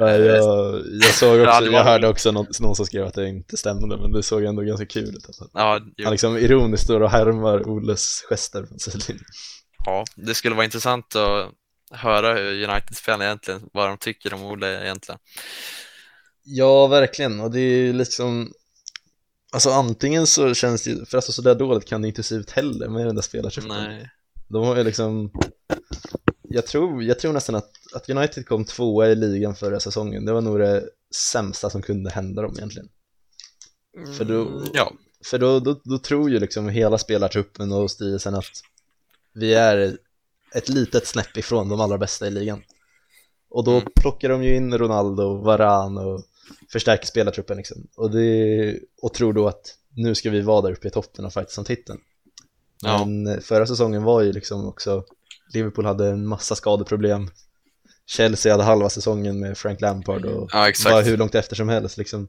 Ja, 0.00 0.10
jag, 0.10 0.82
jag 1.00 1.14
såg 1.14 1.40
också, 1.40 1.64
jag 1.64 1.84
hörde 1.84 2.08
också 2.08 2.32
någon, 2.32 2.46
någon 2.60 2.76
som 2.76 2.86
skrev 2.86 3.06
att 3.06 3.14
det 3.14 3.28
inte 3.28 3.56
stämde 3.56 3.96
men 3.96 4.12
det 4.12 4.22
såg 4.22 4.44
ändå 4.44 4.62
ganska 4.62 4.86
kul 4.86 5.08
ut 5.08 5.24
alltså. 5.26 5.48
ja, 5.54 5.80
jo, 5.96 6.04
Han 6.04 6.12
liksom 6.12 6.36
ironiskt 6.36 6.84
står 6.84 7.00
och 7.00 7.10
härmar 7.10 7.68
Oles 7.68 8.24
gester 8.28 8.66
ja, 9.84 10.04
det 10.16 10.34
skulle 10.34 10.54
vara 10.54 10.64
intressant 10.64 11.16
att 11.16 11.50
höra 11.90 12.34
hur 12.34 12.68
United-spelarna 12.68 13.24
egentligen, 13.24 13.68
vad 13.72 13.88
de 13.88 13.98
tycker 13.98 14.34
om 14.34 14.44
Ole 14.44 14.82
egentligen. 14.84 15.18
Ja, 16.44 16.86
verkligen. 16.86 17.40
Och 17.40 17.50
det 17.50 17.60
är 17.60 17.76
ju 17.76 17.92
liksom 17.92 18.52
Alltså 19.52 19.70
antingen 19.70 20.26
så 20.26 20.54
känns 20.54 20.84
det 20.84 20.90
ju, 20.90 21.04
för 21.06 21.18
alltså 21.18 21.32
sådär 21.32 21.54
dåligt 21.54 21.88
kan 21.88 22.02
det 22.02 22.08
inte 22.08 22.22
se 22.22 22.34
ut 22.34 22.50
heller 22.50 22.88
med 22.88 23.06
den 23.06 23.14
där 23.14 23.22
spelartruppen. 23.22 23.84
Nej. 23.84 24.10
De 24.48 24.64
har 24.66 24.76
ju 24.76 24.84
liksom 24.84 25.30
jag 26.42 26.66
tror, 26.66 27.02
jag 27.02 27.18
tror 27.18 27.32
nästan 27.32 27.54
att, 27.54 27.70
att 27.94 28.10
United 28.10 28.46
kom 28.46 28.64
tvåa 28.64 29.06
i 29.08 29.14
ligan 29.14 29.54
förra 29.56 29.80
säsongen. 29.80 30.24
Det 30.24 30.32
var 30.32 30.40
nog 30.40 30.58
det 30.58 30.84
sämsta 31.32 31.70
som 31.70 31.82
kunde 31.82 32.10
hända 32.10 32.42
dem 32.42 32.54
egentligen. 32.58 32.88
För 34.18 34.24
då- 34.24 34.48
Mm, 34.48 34.68
Ja, 34.74 34.92
För 35.24 35.38
då, 35.38 35.60
då, 35.60 35.80
då 35.84 35.98
tror 35.98 36.30
ju 36.30 36.40
liksom 36.40 36.68
hela 36.68 36.98
spelartruppen 36.98 37.72
och 37.72 37.90
styrelsen 37.90 38.34
att 38.34 38.62
vi 39.34 39.54
är 39.54 39.98
ett 40.54 40.68
litet 40.68 41.06
snäpp 41.06 41.36
ifrån 41.36 41.68
de 41.68 41.80
allra 41.80 41.98
bästa 41.98 42.26
i 42.26 42.30
ligan. 42.30 42.62
Och 43.50 43.64
då 43.64 43.70
Mm. 43.70 43.88
plockar 44.00 44.28
de 44.28 44.44
ju 44.44 44.56
in 44.56 44.78
Ronaldo, 44.78 45.34
Varan 45.36 45.98
och 45.98 46.24
förstärker 46.72 47.06
spelartruppen 47.06 47.56
liksom. 47.56 47.86
Och, 47.96 48.10
det, 48.10 48.78
och 49.02 49.14
tror 49.14 49.32
då 49.32 49.48
att 49.48 49.74
nu 49.94 50.14
ska 50.14 50.30
vi 50.30 50.40
vara 50.40 50.62
där 50.62 50.72
uppe 50.72 50.88
i 50.88 50.90
toppen 50.90 51.24
och 51.24 51.32
fightas 51.32 51.58
om 51.58 51.64
titeln. 51.64 51.98
Ja. 52.82 53.04
Men 53.04 53.40
förra 53.42 53.66
säsongen 53.66 54.02
var 54.02 54.22
ju 54.22 54.32
liksom 54.32 54.68
också, 54.68 55.04
Liverpool 55.54 55.84
hade 55.86 56.08
en 56.08 56.26
massa 56.26 56.54
skadeproblem. 56.54 57.30
Chelsea 58.06 58.52
hade 58.52 58.64
halva 58.64 58.90
säsongen 58.90 59.40
med 59.40 59.58
Frank 59.58 59.80
Lampard 59.80 60.24
och 60.24 60.50
ja 60.52 60.72
var 60.84 61.02
hur 61.02 61.16
långt 61.16 61.34
efter 61.34 61.56
som 61.56 61.68
helst 61.68 61.96
liksom. 61.98 62.28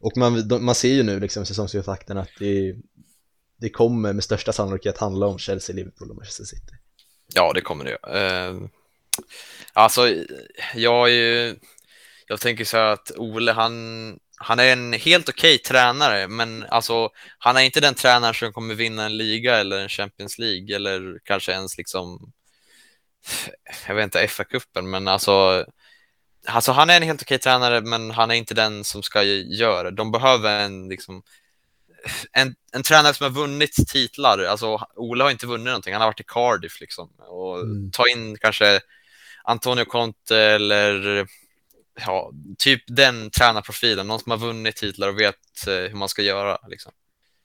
Och 0.00 0.16
man, 0.16 0.48
man 0.64 0.74
ser 0.74 0.92
ju 0.94 1.02
nu 1.02 1.20
liksom 1.20 1.42
i 1.42 1.46
säsongsupptakten 1.46 2.18
att 2.18 2.28
det, 2.38 2.76
det 3.60 3.70
kommer 3.70 4.12
med 4.12 4.24
största 4.24 4.52
sannolikhet 4.52 4.98
handla 4.98 5.26
om 5.26 5.38
Chelsea, 5.38 5.76
Liverpool 5.76 6.10
och 6.10 6.16
Manchester 6.16 6.44
City. 6.44 6.72
Ja, 7.34 7.52
det 7.52 7.60
kommer 7.60 7.84
det 7.84 7.90
ju. 7.90 8.16
Eh, 8.16 8.54
alltså, 9.72 10.08
jag 10.74 11.08
är 11.08 11.12
ju, 11.12 11.56
jag 12.26 12.40
tänker 12.40 12.64
så 12.64 12.76
här 12.76 12.84
att 12.84 13.12
Ole, 13.16 13.52
han, 13.52 14.18
han 14.36 14.58
är 14.58 14.72
en 14.72 14.92
helt 14.92 15.28
okej 15.28 15.58
tränare, 15.58 16.28
men 16.28 16.66
alltså, 16.68 17.10
han 17.38 17.56
är 17.56 17.60
inte 17.60 17.80
den 17.80 17.94
tränare 17.94 18.34
som 18.34 18.52
kommer 18.52 18.74
vinna 18.74 19.04
en 19.04 19.16
liga 19.16 19.56
eller 19.56 19.78
en 19.78 19.88
Champions 19.88 20.38
League 20.38 20.76
eller 20.76 21.18
kanske 21.24 21.52
ens 21.52 21.78
liksom, 21.78 22.32
jag 23.88 23.94
vet 23.94 24.04
inte, 24.04 24.26
FA-cupen, 24.26 24.82
men 24.82 25.08
alltså, 25.08 25.66
alltså, 26.46 26.72
han 26.72 26.90
är 26.90 26.96
en 26.96 27.02
helt 27.02 27.22
okej 27.22 27.38
tränare, 27.38 27.80
men 27.80 28.10
han 28.10 28.30
är 28.30 28.34
inte 28.34 28.54
den 28.54 28.84
som 28.84 29.02
ska 29.02 29.22
göra. 29.22 29.90
det. 29.90 29.96
De 29.96 30.12
behöver 30.12 30.60
en 30.60 30.88
liksom 30.88 31.22
en, 32.32 32.54
en 32.72 32.82
tränare 32.82 33.14
som 33.14 33.24
har 33.24 33.30
vunnit 33.40 33.74
titlar, 33.88 34.44
alltså 34.44 34.86
Ola 34.96 35.24
har 35.24 35.30
inte 35.30 35.46
vunnit 35.46 35.66
någonting, 35.66 35.92
han 35.92 36.02
har 36.02 36.08
varit 36.08 36.20
i 36.20 36.24
Cardiff 36.26 36.80
liksom. 36.80 37.08
Och 37.18 37.60
Mm. 37.60 37.90
ta 37.90 38.08
in 38.08 38.36
kanske 38.38 38.80
Antonio 39.44 39.84
Conte 39.84 40.38
eller 40.38 41.26
ja, 42.06 42.32
typ 42.58 42.82
den 42.86 43.30
tränarprofilen, 43.30 44.06
någon 44.06 44.20
som 44.20 44.30
har 44.30 44.38
vunnit 44.38 44.76
titlar 44.76 45.08
och 45.08 45.20
vet 45.20 45.66
eh, 45.66 45.72
hur 45.74 45.94
man 45.96 46.08
ska 46.08 46.22
göra 46.22 46.58
liksom. 46.68 46.92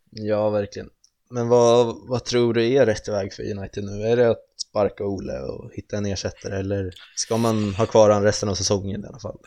Ja, 0.10 0.50
verkligen. 0.50 0.90
Men 1.30 1.48
vad, 1.48 1.96
vad 2.10 2.26
tror 2.26 2.54
du 2.54 2.74
är 2.74 2.86
rätt 2.86 3.08
väg 3.08 3.34
för 3.34 3.52
United 3.58 3.84
nu? 3.84 4.02
Är 4.04 4.18
det 4.18 4.30
att 4.30 4.46
sparka 4.70 5.04
Ole 5.04 5.40
och 5.40 5.72
hitta 5.74 5.98
en 5.98 6.06
ersättare 6.06 6.60
eller 6.60 6.92
ska 7.16 7.38
man 7.38 7.74
ha 7.74 7.86
kvar 7.86 8.10
han 8.10 8.24
resten 8.24 8.50
av 8.50 8.56
säsongen 8.56 9.04
i 9.04 9.08
alla 9.08 9.20
fall? 9.20 9.38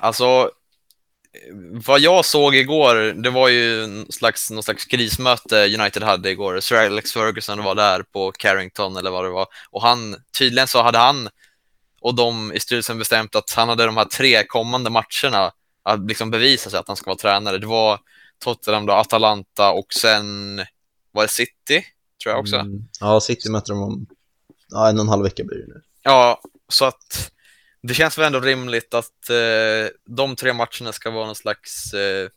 Alltså, 0.00 0.50
vad 1.72 2.00
jag 2.00 2.24
såg 2.24 2.56
igår, 2.56 3.22
det 3.22 3.30
var 3.30 3.48
ju 3.48 3.88
slags, 4.10 4.50
någon 4.50 4.62
slags 4.62 4.84
krismöte 4.84 5.74
United 5.78 6.02
hade 6.02 6.30
igår. 6.30 6.60
Sir 6.60 6.76
Alex 6.76 7.12
Ferguson 7.12 7.64
var 7.64 7.74
där 7.74 8.02
på 8.02 8.32
Carrington 8.32 8.96
eller 8.96 9.10
vad 9.10 9.24
det 9.24 9.30
var. 9.30 9.46
Och 9.70 9.82
han, 9.82 10.16
tydligen 10.38 10.68
så 10.68 10.82
hade 10.82 10.98
han 10.98 11.28
och 12.00 12.14
de 12.14 12.52
i 12.52 12.60
styrelsen 12.60 12.98
bestämt 12.98 13.34
att 13.34 13.50
han 13.56 13.68
hade 13.68 13.86
de 13.86 13.96
här 13.96 14.04
tre 14.04 14.44
kommande 14.44 14.90
matcherna 14.90 15.52
att 15.82 16.08
liksom 16.08 16.30
bevisa 16.30 16.70
sig 16.70 16.78
att 16.78 16.88
han 16.88 16.96
ska 16.96 17.10
vara 17.10 17.18
tränare. 17.18 17.58
Det 17.58 17.66
var 17.66 18.00
Tottenham, 18.38 18.86
då, 18.86 18.92
Atalanta 18.92 19.72
och 19.72 19.86
sen 19.94 20.56
var 21.12 21.22
det 21.22 21.28
City, 21.28 21.84
tror 22.22 22.32
jag 22.32 22.40
också. 22.40 22.56
Mm. 22.56 22.88
Ja, 23.00 23.20
City 23.20 23.50
möter 23.50 23.72
de 23.72 23.82
om 23.82 24.06
ja, 24.68 24.88
en 24.88 24.98
och 24.98 25.02
en 25.02 25.08
halv 25.08 25.22
vecka 25.22 25.44
blir 25.44 25.58
det 25.58 25.66
nu. 25.66 25.82
Ja, 26.02 26.40
så 26.68 26.84
att 26.84 27.32
det 27.88 27.94
känns 27.94 28.18
väl 28.18 28.24
ändå 28.26 28.40
rimligt 28.40 28.94
att 28.94 29.30
eh, 29.30 29.90
de 30.16 30.36
tre 30.36 30.52
matcherna 30.52 30.92
ska 30.92 31.10
vara 31.10 31.26
någon 31.26 31.34
slags 31.34 31.94
eh, 31.94 32.28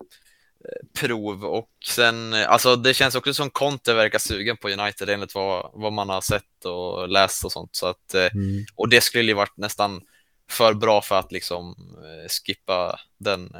prov 0.99 1.45
och 1.45 1.69
sen, 1.85 2.33
eh, 2.33 2.49
alltså 2.51 2.75
det 2.75 2.93
känns 2.93 3.15
också 3.15 3.33
som 3.33 3.49
Conte 3.49 3.93
verkar 3.93 4.19
sugen 4.19 4.57
på 4.57 4.69
United 4.69 5.09
enligt 5.09 5.35
vad, 5.35 5.71
vad 5.73 5.93
man 5.93 6.09
har 6.09 6.21
sett 6.21 6.65
och 6.65 7.09
läst 7.09 7.45
och 7.45 7.51
sånt 7.51 7.75
så 7.75 7.85
att, 7.87 8.13
eh, 8.13 8.21
Mm. 8.33 8.65
och 8.75 8.89
det 8.89 9.01
skulle 9.01 9.31
ju 9.31 9.33
varit 9.33 9.57
nästan 9.57 10.01
för 10.49 10.73
bra 10.73 11.01
för 11.01 11.19
att 11.19 11.31
liksom 11.31 11.75
eh, 12.03 12.29
skippa 12.45 12.99
den 13.17 13.51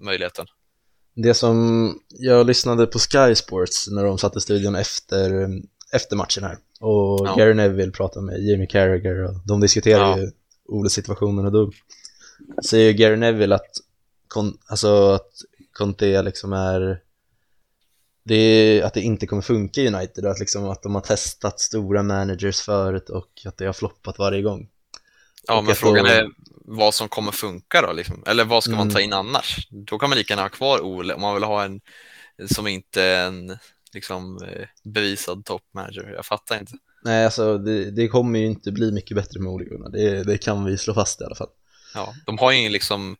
möjligheten. 0.00 0.46
Det 1.14 1.34
som 1.34 1.98
jag 2.08 2.46
lyssnade 2.46 2.86
på 2.86 2.98
Sky 2.98 3.34
Sports 3.34 3.88
när 3.90 4.04
de 4.04 4.18
satte 4.18 4.40
studion 4.40 4.74
efter, 4.74 5.48
efter 5.92 6.16
matchen 6.16 6.44
här 6.44 6.58
och 6.80 7.26
Ja. 7.26 7.34
Gary 7.38 7.54
Neville 7.54 7.92
pratade 7.92 8.26
med 8.26 8.40
Jamie 8.42 8.66
Carragher 8.66 9.24
och 9.24 9.34
de 9.46 9.60
diskuterade 9.60 10.10
Ja. 10.10 10.18
ju 10.18 10.30
Oles 10.68 10.92
situationen 10.92 11.44
och 11.46 11.52
då 11.52 11.70
säger 12.64 12.92
Gary 12.92 13.16
Neville 13.16 13.54
att, 13.54 13.70
kon, 14.28 14.58
alltså 14.66 15.10
att 15.12 15.30
Conte 15.72 16.22
liksom 16.22 16.52
är 16.52 17.00
det 18.24 18.34
är 18.34 18.82
att 18.82 18.94
det 18.94 19.00
inte 19.00 19.26
kommer 19.26 19.42
funka 19.42 19.80
i 19.80 19.88
United 19.88 20.24
och 20.24 20.30
att, 20.30 20.40
liksom, 20.40 20.64
att 20.68 20.82
de 20.82 20.94
har 20.94 21.02
testat 21.02 21.60
stora 21.60 22.02
managers 22.02 22.60
förut 22.60 23.08
och 23.10 23.28
att 23.44 23.56
det 23.56 23.66
har 23.66 23.72
floppat 23.72 24.18
varje 24.18 24.42
gång. 24.42 24.68
Ja, 25.46 25.58
Och 25.58 25.64
men 25.64 25.74
frågan 25.74 26.04
då- 26.04 26.10
är 26.10 26.28
vad 26.64 26.94
som 26.94 27.08
kommer 27.08 27.32
funka 27.32 27.82
då 27.82 27.92
liksom. 27.92 28.24
Eller 28.26 28.44
vad 28.44 28.64
ska 28.64 28.72
man 28.72 28.80
Mm. 28.80 28.94
ta 28.94 29.00
in 29.00 29.12
annars? 29.12 29.68
Då 29.70 29.98
kan 29.98 30.08
man 30.10 30.18
lika 30.18 30.32
gärna 30.32 30.42
ha 30.42 30.48
kvar 30.48 30.80
Ole 30.80 31.14
om 31.14 31.20
man 31.20 31.34
vill 31.34 31.44
ha 31.44 31.64
en 31.64 31.80
som 32.54 32.66
inte 32.66 33.02
är 33.02 33.26
en 33.26 33.58
liksom 33.92 34.42
eh, 34.42 34.66
bevisad 34.84 35.44
toppmanager. 35.44 36.12
Jag 36.16 36.26
fattar 36.26 36.58
inte. 36.60 36.72
Nej, 37.04 37.24
alltså 37.24 37.58
det, 37.58 37.90
det 37.90 38.08
kommer 38.08 38.38
ju 38.38 38.46
inte 38.46 38.72
bli 38.72 38.92
mycket 38.92 39.16
bättre 39.16 39.40
med 39.40 39.52
Ole 39.52 39.64
Gunnar, 39.64 39.88
det, 39.88 40.24
det 40.24 40.38
kan 40.38 40.64
vi 40.64 40.78
slå 40.78 40.94
fast 40.94 41.20
i 41.20 41.24
alla 41.24 41.34
fall. 41.34 41.50
Ja, 41.94 42.14
de 42.26 42.38
har 42.38 42.52
ju 42.52 42.58
ingen 42.58 42.72
liksom, 42.72 43.16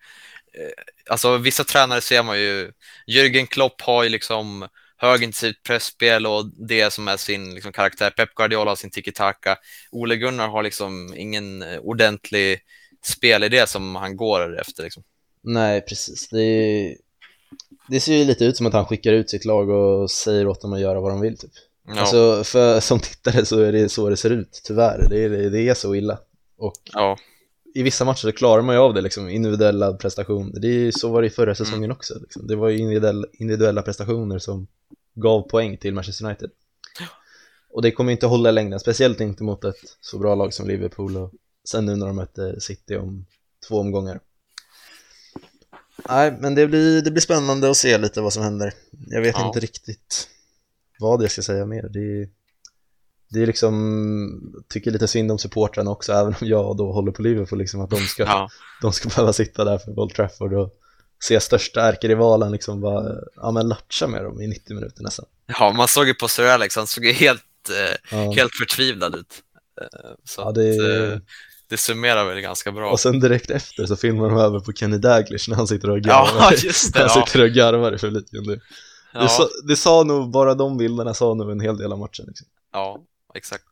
eh, 0.54 1.12
alltså 1.12 1.36
vissa 1.36 1.64
tränare 1.64 2.00
ser 2.00 2.22
man 2.22 2.40
ju, 2.40 2.72
Jürgen 3.06 3.46
Klopp 3.46 3.80
har 3.80 4.02
ju 4.02 4.08
liksom 4.08 4.68
högintensivt 4.96 5.62
pressspel 5.62 6.26
och 6.26 6.46
det 6.68 6.92
som 6.92 7.08
är 7.08 7.16
sin 7.16 7.54
liksom, 7.54 7.72
karaktär. 7.72 8.10
Pep 8.10 8.34
Guardiola 8.34 8.70
har 8.70 8.76
sin 8.76 8.90
tiki-taka. 8.90 9.56
Ole 9.90 10.16
Gunnar 10.16 10.48
har 10.48 10.62
liksom 10.62 11.14
ingen 11.16 11.64
ordentlig 11.78 12.60
spelidé 13.04 13.66
som 13.66 13.96
han 13.96 14.16
går 14.16 14.60
efter 14.60 14.82
liksom. 14.82 15.02
Nej, 15.42 15.80
precis. 15.80 16.28
Det, 16.28 16.96
det 17.88 18.00
ser 18.00 18.16
ju 18.16 18.24
lite 18.24 18.44
ut 18.44 18.56
som 18.56 18.66
att 18.66 18.72
han 18.72 18.86
skickar 18.86 19.12
ut 19.12 19.30
sitt 19.30 19.44
lag 19.44 19.70
och 19.70 20.10
säger 20.10 20.46
åt 20.46 20.60
dem 20.60 20.72
att 20.72 20.80
göra 20.80 21.00
vad 21.00 21.10
de 21.10 21.20
vill 21.20 21.38
typ. 21.38 21.50
Ja, 21.86 22.00
Alltså, 22.00 22.44
för, 22.44 22.80
som 22.80 23.00
tittare 23.00 23.44
så 23.46 23.58
är 23.60 23.72
det 23.72 23.88
så 23.88 24.08
det 24.08 24.16
ser 24.16 24.30
ut, 24.30 24.60
tyvärr. 24.64 25.06
Det, 25.10 25.24
är- 25.24 25.50
det 25.50 25.68
är 25.68 25.74
så 25.74 25.94
illa. 25.94 26.18
Och 26.56 26.74
ja, 26.92 27.18
i 27.74 27.82
vissa 27.82 28.04
matcher 28.04 28.18
så 28.20 28.32
klarar 28.32 28.62
man 28.62 28.74
ju 28.74 28.80
av 28.80 28.94
det, 28.94 29.00
liksom, 29.00 29.28
individuella 29.28 29.92
prestationer. 29.92 30.60
Det 30.60 30.68
är 30.68 30.90
så 30.90 31.10
var 31.10 31.20
det 31.22 31.26
i 31.26 31.30
förra 31.30 31.54
säsongen 31.54 31.92
också. 31.92 32.14
Liksom. 32.20 32.46
Det 32.46 32.56
var 32.56 32.68
ju 32.68 32.78
individuell, 32.78 33.26
individuella 33.32 33.82
prestationer 33.82 34.38
som 34.38 34.66
gav 35.14 35.42
poäng 35.48 35.76
till 35.76 35.94
Manchester 35.94 36.24
United. 36.24 36.50
Och 37.70 37.82
det 37.82 37.90
kommer 37.90 38.12
inte 38.12 38.26
hålla 38.26 38.50
längre, 38.50 38.78
speciellt 38.78 39.20
inte 39.20 39.42
mot 39.44 39.64
ett 39.64 39.76
så 40.00 40.18
bra 40.18 40.34
lag 40.34 40.54
som 40.54 40.68
Liverpool 40.68 41.16
och 41.16 41.32
sen 41.68 41.86
nu 41.86 41.96
när 41.96 42.06
de 42.06 42.16
möter 42.16 42.58
City 42.60 42.96
om 42.96 43.26
två 43.68 43.78
omgångar. 43.80 44.20
Nej, 46.08 46.36
men 46.40 46.54
det 46.54 46.66
blir, 46.66 47.02
det 47.02 47.10
blir 47.10 47.20
spännande 47.20 47.70
att 47.70 47.76
se 47.76 47.98
lite 47.98 48.20
vad 48.20 48.32
som 48.32 48.42
händer. 48.42 48.74
Jag 49.06 49.20
vet 49.20 49.34
Ja. 49.38 49.46
inte 49.46 49.60
riktigt 49.60 50.28
vad 51.02 51.22
jag 51.22 51.30
ska 51.30 51.42
säga 51.42 51.66
mer. 51.66 51.82
Det 51.88 51.98
är, 52.22 52.28
det 53.30 53.42
är 53.42 53.46
liksom, 53.46 54.64
tycker 54.68 54.90
lite 54.90 55.08
synd 55.08 55.32
om 55.32 55.38
supportrarna 55.38 55.90
också, 55.90 56.12
även 56.12 56.34
om 56.40 56.46
jag 56.48 56.76
då 56.76 56.92
håller 56.92 57.12
på 57.12 57.22
Liverpool, 57.22 57.58
liksom 57.58 57.80
att 57.80 57.90
de 57.90 57.96
ska, 58.00 58.22
Ja, 58.22 58.48
de 58.82 58.92
ska 58.92 59.08
behöva 59.08 59.32
sitta 59.32 59.64
där 59.64 59.78
för 59.78 59.98
Old 60.00 60.14
Trafford 60.14 60.52
och 60.54 60.70
se 61.24 61.40
största 61.40 61.80
ärkerivalen 61.82 62.52
liksom 62.52 62.80
bara, 62.80 63.14
ja 63.36 63.50
men 63.50 63.68
latcha 63.68 64.06
med 64.06 64.24
dem 64.24 64.40
i 64.40 64.46
90 64.46 64.74
minuter 64.74 65.02
nästan. 65.02 65.26
ja 65.58 65.72
man 65.72 65.88
såg 65.88 66.06
ju 66.06 66.14
på 66.14 66.28
Sir 66.28 66.46
Alex, 66.46 66.76
han 66.76 66.86
såg 66.86 67.04
ju 67.04 67.12
helt, 67.12 67.42
eh, 67.70 67.96
Ja. 68.18 68.32
helt 68.32 68.52
förtvivlad 68.54 69.14
ut. 69.14 69.34
Eh, 69.80 70.10
så 70.24 70.40
Ja, 70.40 70.48
att, 70.48 70.54
det- 70.54 71.12
eh, 71.12 71.18
det 71.68 71.76
summerar 71.76 72.24
väl 72.24 72.40
ganska 72.40 72.72
bra. 72.72 72.90
Och 72.90 73.00
sen 73.00 73.20
direkt 73.20 73.50
efter 73.50 73.86
så 73.86 73.96
filmar 73.96 74.28
de 74.28 74.38
över 74.38 74.60
på 74.60 74.72
Kenny 74.72 74.98
Daglish 74.98 75.48
när 75.48 75.56
han 75.56 75.66
sitter 75.66 75.90
och 75.90 76.00
garvar. 76.00 76.36
Ja, 76.38 76.52
just 76.52 76.92
det. 76.94 76.98
han 76.98 77.08
Ja, 77.14 77.26
sitter 77.26 77.42
och 77.44 77.50
garvar 77.50 77.92
i 77.94 77.98
publiken. 77.98 78.60
Det, 79.12 79.18
det, 79.18 79.24
ja, 79.24 79.28
sa, 79.28 79.48
det 79.68 79.76
sa 79.76 80.02
nog, 80.04 80.30
bara 80.30 80.54
de 80.54 80.76
bilderna 80.76 81.14
sa 81.14 81.34
nog 81.34 81.50
en 81.50 81.60
hel 81.60 81.76
del 81.76 81.92
av 81.92 81.98
matchen. 81.98 82.26
Liksom. 82.28 82.46
ja 82.72 83.00
exakt. 83.34 83.64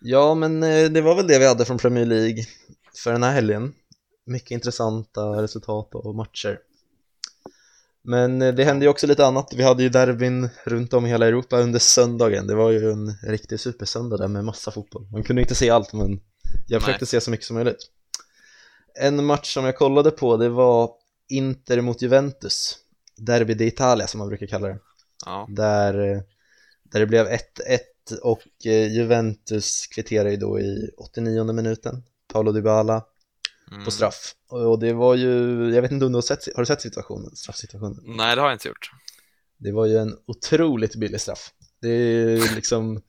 Ja, 0.00 0.34
men 0.34 0.62
eh, 0.62 0.90
det 0.90 1.00
var 1.00 1.14
väl 1.14 1.26
det 1.26 1.38
vi 1.38 1.46
hade 1.46 1.64
från 1.64 1.78
Premier 1.78 2.06
League 2.06 2.44
för 3.04 3.12
den 3.12 3.22
här 3.22 3.32
helgen. 3.32 3.74
Mycket 4.26 4.50
intressanta 4.50 5.42
resultat 5.42 5.94
och 5.94 6.14
matcher. 6.14 6.58
Men 8.02 8.42
eh, 8.42 8.54
det 8.54 8.64
hände 8.64 8.84
ju 8.84 8.88
också 8.88 9.06
lite 9.06 9.26
annat. 9.26 9.52
Vi 9.56 9.62
hade 9.62 9.82
ju 9.82 9.88
derbyn 9.88 10.48
runt 10.64 10.92
om 10.92 11.06
i 11.06 11.08
hela 11.08 11.26
Europa 11.26 11.60
under 11.60 11.78
söndagen. 11.78 12.46
Det 12.46 12.54
var 12.54 12.70
ju 12.70 12.90
en 12.90 13.14
riktig 13.22 13.60
supersöndag 13.60 14.16
där 14.16 14.28
med 14.28 14.44
massa 14.44 14.70
fotboll. 14.70 15.06
Man 15.12 15.22
kunde 15.22 15.42
inte 15.42 15.54
se 15.54 15.70
allt, 15.70 15.92
men 15.92 16.20
jag 16.66 16.82
försökte 16.82 17.02
Nej. 17.02 17.08
se 17.08 17.20
så 17.20 17.30
mycket 17.30 17.46
som 17.46 17.54
möjligt. 17.54 17.90
En 19.00 19.24
match 19.24 19.54
som 19.54 19.64
jag 19.64 19.76
kollade 19.76 20.10
på, 20.10 20.36
det 20.36 20.48
var 20.48 20.90
Inter 21.28 21.80
mot 21.80 22.02
Juventus. 22.02 22.78
Derby 23.16 23.54
d'Italia 23.54 24.06
som 24.06 24.18
man 24.18 24.28
brukar 24.28 24.46
kalla 24.46 24.68
det 24.68 24.78
Ja, 25.24 25.46
där, 25.50 25.94
där 26.82 27.00
det 27.00 27.06
blev 27.06 27.26
1-1 27.26 27.38
och 28.22 28.42
eh, 28.64 28.92
Juventus 28.92 29.86
kvitterade 29.86 30.30
ju 30.30 30.36
då 30.36 30.60
i 30.60 30.90
89 30.96 31.52
minuten, 31.52 32.02
Paolo 32.32 32.52
Dybala 32.52 33.04
mm. 33.72 33.84
på 33.84 33.90
straff. 33.90 34.34
Och 34.48 34.70
och 34.70 34.78
det 34.78 34.92
var 34.92 35.14
ju, 35.14 35.30
jag 35.74 35.82
vet 35.82 35.92
inte 35.92 36.06
om 36.06 36.12
du 36.12 36.16
har 36.16 36.22
sett, 36.22 36.54
har 36.54 36.62
du 36.62 36.66
sett 36.66 36.82
situationen, 36.82 37.36
straffsituationen? 37.36 37.98
Nej, 38.04 38.36
det 38.36 38.42
har 38.42 38.48
jag 38.48 38.54
inte 38.54 38.68
gjort. 38.68 38.90
Det 39.58 39.72
var 39.72 39.86
ju 39.86 39.98
en 39.98 40.16
otroligt 40.26 40.96
billig 40.96 41.20
straff. 41.20 41.52
Det 41.80 41.88
är 41.88 42.54
liksom, 42.54 43.02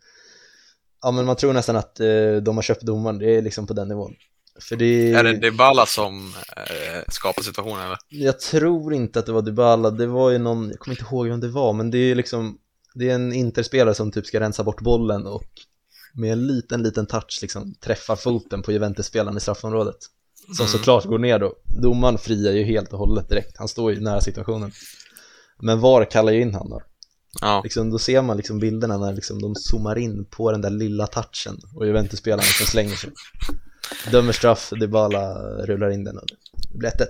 ja 1.01 1.11
men 1.11 1.25
man 1.25 1.35
tror 1.35 1.53
nästan 1.53 1.75
att 1.75 1.99
eh, 1.99 2.35
de 2.35 2.57
har 2.57 2.61
köpt 2.61 2.81
domaren, 2.81 3.19
det 3.19 3.37
är 3.37 3.41
liksom 3.41 3.67
på 3.67 3.73
den 3.73 3.87
nivån. 3.87 4.15
För 4.59 4.75
det, 4.75 5.13
Är 5.13 5.23
det 5.23 5.33
Dybala 5.33 5.85
som 5.85 6.33
eh, 6.57 7.01
skapar 7.09 7.41
situationen 7.43 7.85
eller? 7.85 7.97
Jag 8.09 8.39
tror 8.39 8.93
inte 8.93 9.19
att 9.19 9.25
det 9.25 9.31
var 9.31 9.41
Dybala, 9.41 9.91
det 9.91 10.07
var 10.07 10.29
ju 10.29 10.37
någon, 10.37 10.69
jag 10.69 10.79
kommer 10.79 10.95
inte 10.99 11.05
ihåg 11.11 11.27
vem 11.27 11.39
det 11.39 11.47
var, 11.47 11.73
men 11.73 11.91
det 11.91 11.97
är 11.97 12.15
liksom, 12.15 12.57
det 12.93 13.09
är 13.09 13.15
en 13.15 13.33
interspelare 13.33 13.95
som 13.95 14.11
typ 14.11 14.25
ska 14.25 14.39
rensa 14.39 14.63
bort 14.63 14.81
bollen 14.81 15.25
och 15.27 15.49
med 16.13 16.31
en 16.31 16.47
liten, 16.47 16.83
liten 16.83 17.05
touch 17.05 17.39
liksom 17.41 17.73
träffar 17.73 18.15
foten 18.15 18.61
på 18.61 18.71
Juventus-spelaren 18.71 19.37
i 19.37 19.39
straffområdet. 19.39 19.97
Som 20.57 20.65
Mm. 20.65 20.71
såklart 20.77 21.05
går 21.05 21.19
ner 21.19 21.39
då. 21.39 21.53
Domaren 21.81 22.17
friar 22.17 22.51
ju 22.53 22.63
helt 22.63 22.93
och 22.93 22.99
hållet 22.99 23.29
direkt, 23.29 23.57
han 23.57 23.67
står 23.67 23.93
ju 23.93 24.01
nära 24.01 24.21
situationen. 24.21 24.71
Men 25.61 25.79
VAR 25.79 26.05
kallar 26.11 26.31
ju 26.31 26.41
in 26.41 26.53
han 26.53 26.69
då. 26.69 26.81
Ja, 27.41 27.61
Liksom, 27.63 27.89
då 27.89 27.99
ser 27.99 28.21
man 28.21 28.37
liksom 28.37 28.59
bilderna 28.59 28.97
när 28.97 29.13
liksom 29.13 29.41
de 29.41 29.55
zoomar 29.55 29.97
in 29.97 30.25
på 30.25 30.51
den 30.51 30.61
där 30.61 30.69
lilla 30.69 31.07
touchen 31.07 31.59
och 31.75 31.85
Juventus-spelaren 31.87 32.43
som 32.43 32.65
slänger 32.65 32.95
sig. 32.95 33.09
Dömer 34.11 34.33
straff, 34.33 34.69
Dybala 34.79 35.33
rullar 35.65 35.89
in 35.89 36.03
den 36.03 36.17
och 36.17 36.25
det 36.71 36.77
blir 36.77 36.89
1-1. 36.89 37.05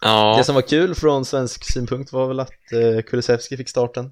ja. 0.00 0.34
Det 0.38 0.44
som 0.44 0.54
var 0.54 0.62
kul 0.62 0.94
från 0.94 1.24
svensk 1.24 1.72
synpunkt 1.72 2.12
var 2.12 2.26
väl 2.28 2.40
att 2.40 2.72
eh, 2.72 3.02
Kulusevski 3.02 3.56
fick 3.56 3.68
starten. 3.68 4.10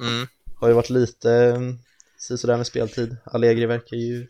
Mm. 0.00 0.26
Har 0.56 0.68
ju 0.68 0.74
varit 0.74 0.90
lite 0.90 1.30
eh, 1.32 2.36
sådär 2.36 2.56
med 2.56 2.66
speltid. 2.66 3.16
Allegri 3.24 3.66
verkar 3.66 3.96
ju 3.96 4.26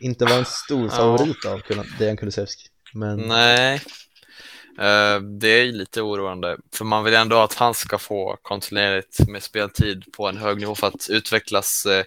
inte 0.00 0.24
vara 0.24 0.34
en 0.38 0.44
stor 0.44 0.84
Ja. 0.84 0.90
favorit 0.96 1.44
av 1.46 1.58
Kul- 1.58 1.86
Dejan 1.98 2.16
Kulusevski. 2.16 2.68
Men 2.94 3.18
Nej, 3.18 3.80
Eh, 4.78 5.20
det 5.20 5.48
är 5.48 5.64
ju 5.64 5.72
lite 5.72 6.02
oroande, 6.02 6.56
för 6.72 6.84
man 6.84 7.04
vill 7.04 7.14
ändå 7.14 7.38
att 7.38 7.54
han 7.54 7.74
ska 7.74 7.98
få 7.98 8.38
kontinuerligt 8.42 9.28
med 9.28 9.42
speltid 9.42 10.04
på 10.12 10.28
en 10.28 10.36
hög 10.36 10.60
nivå 10.60 10.74
för 10.74 10.86
att 10.86 11.06
utvecklas 11.10 11.86
eh, 11.86 12.04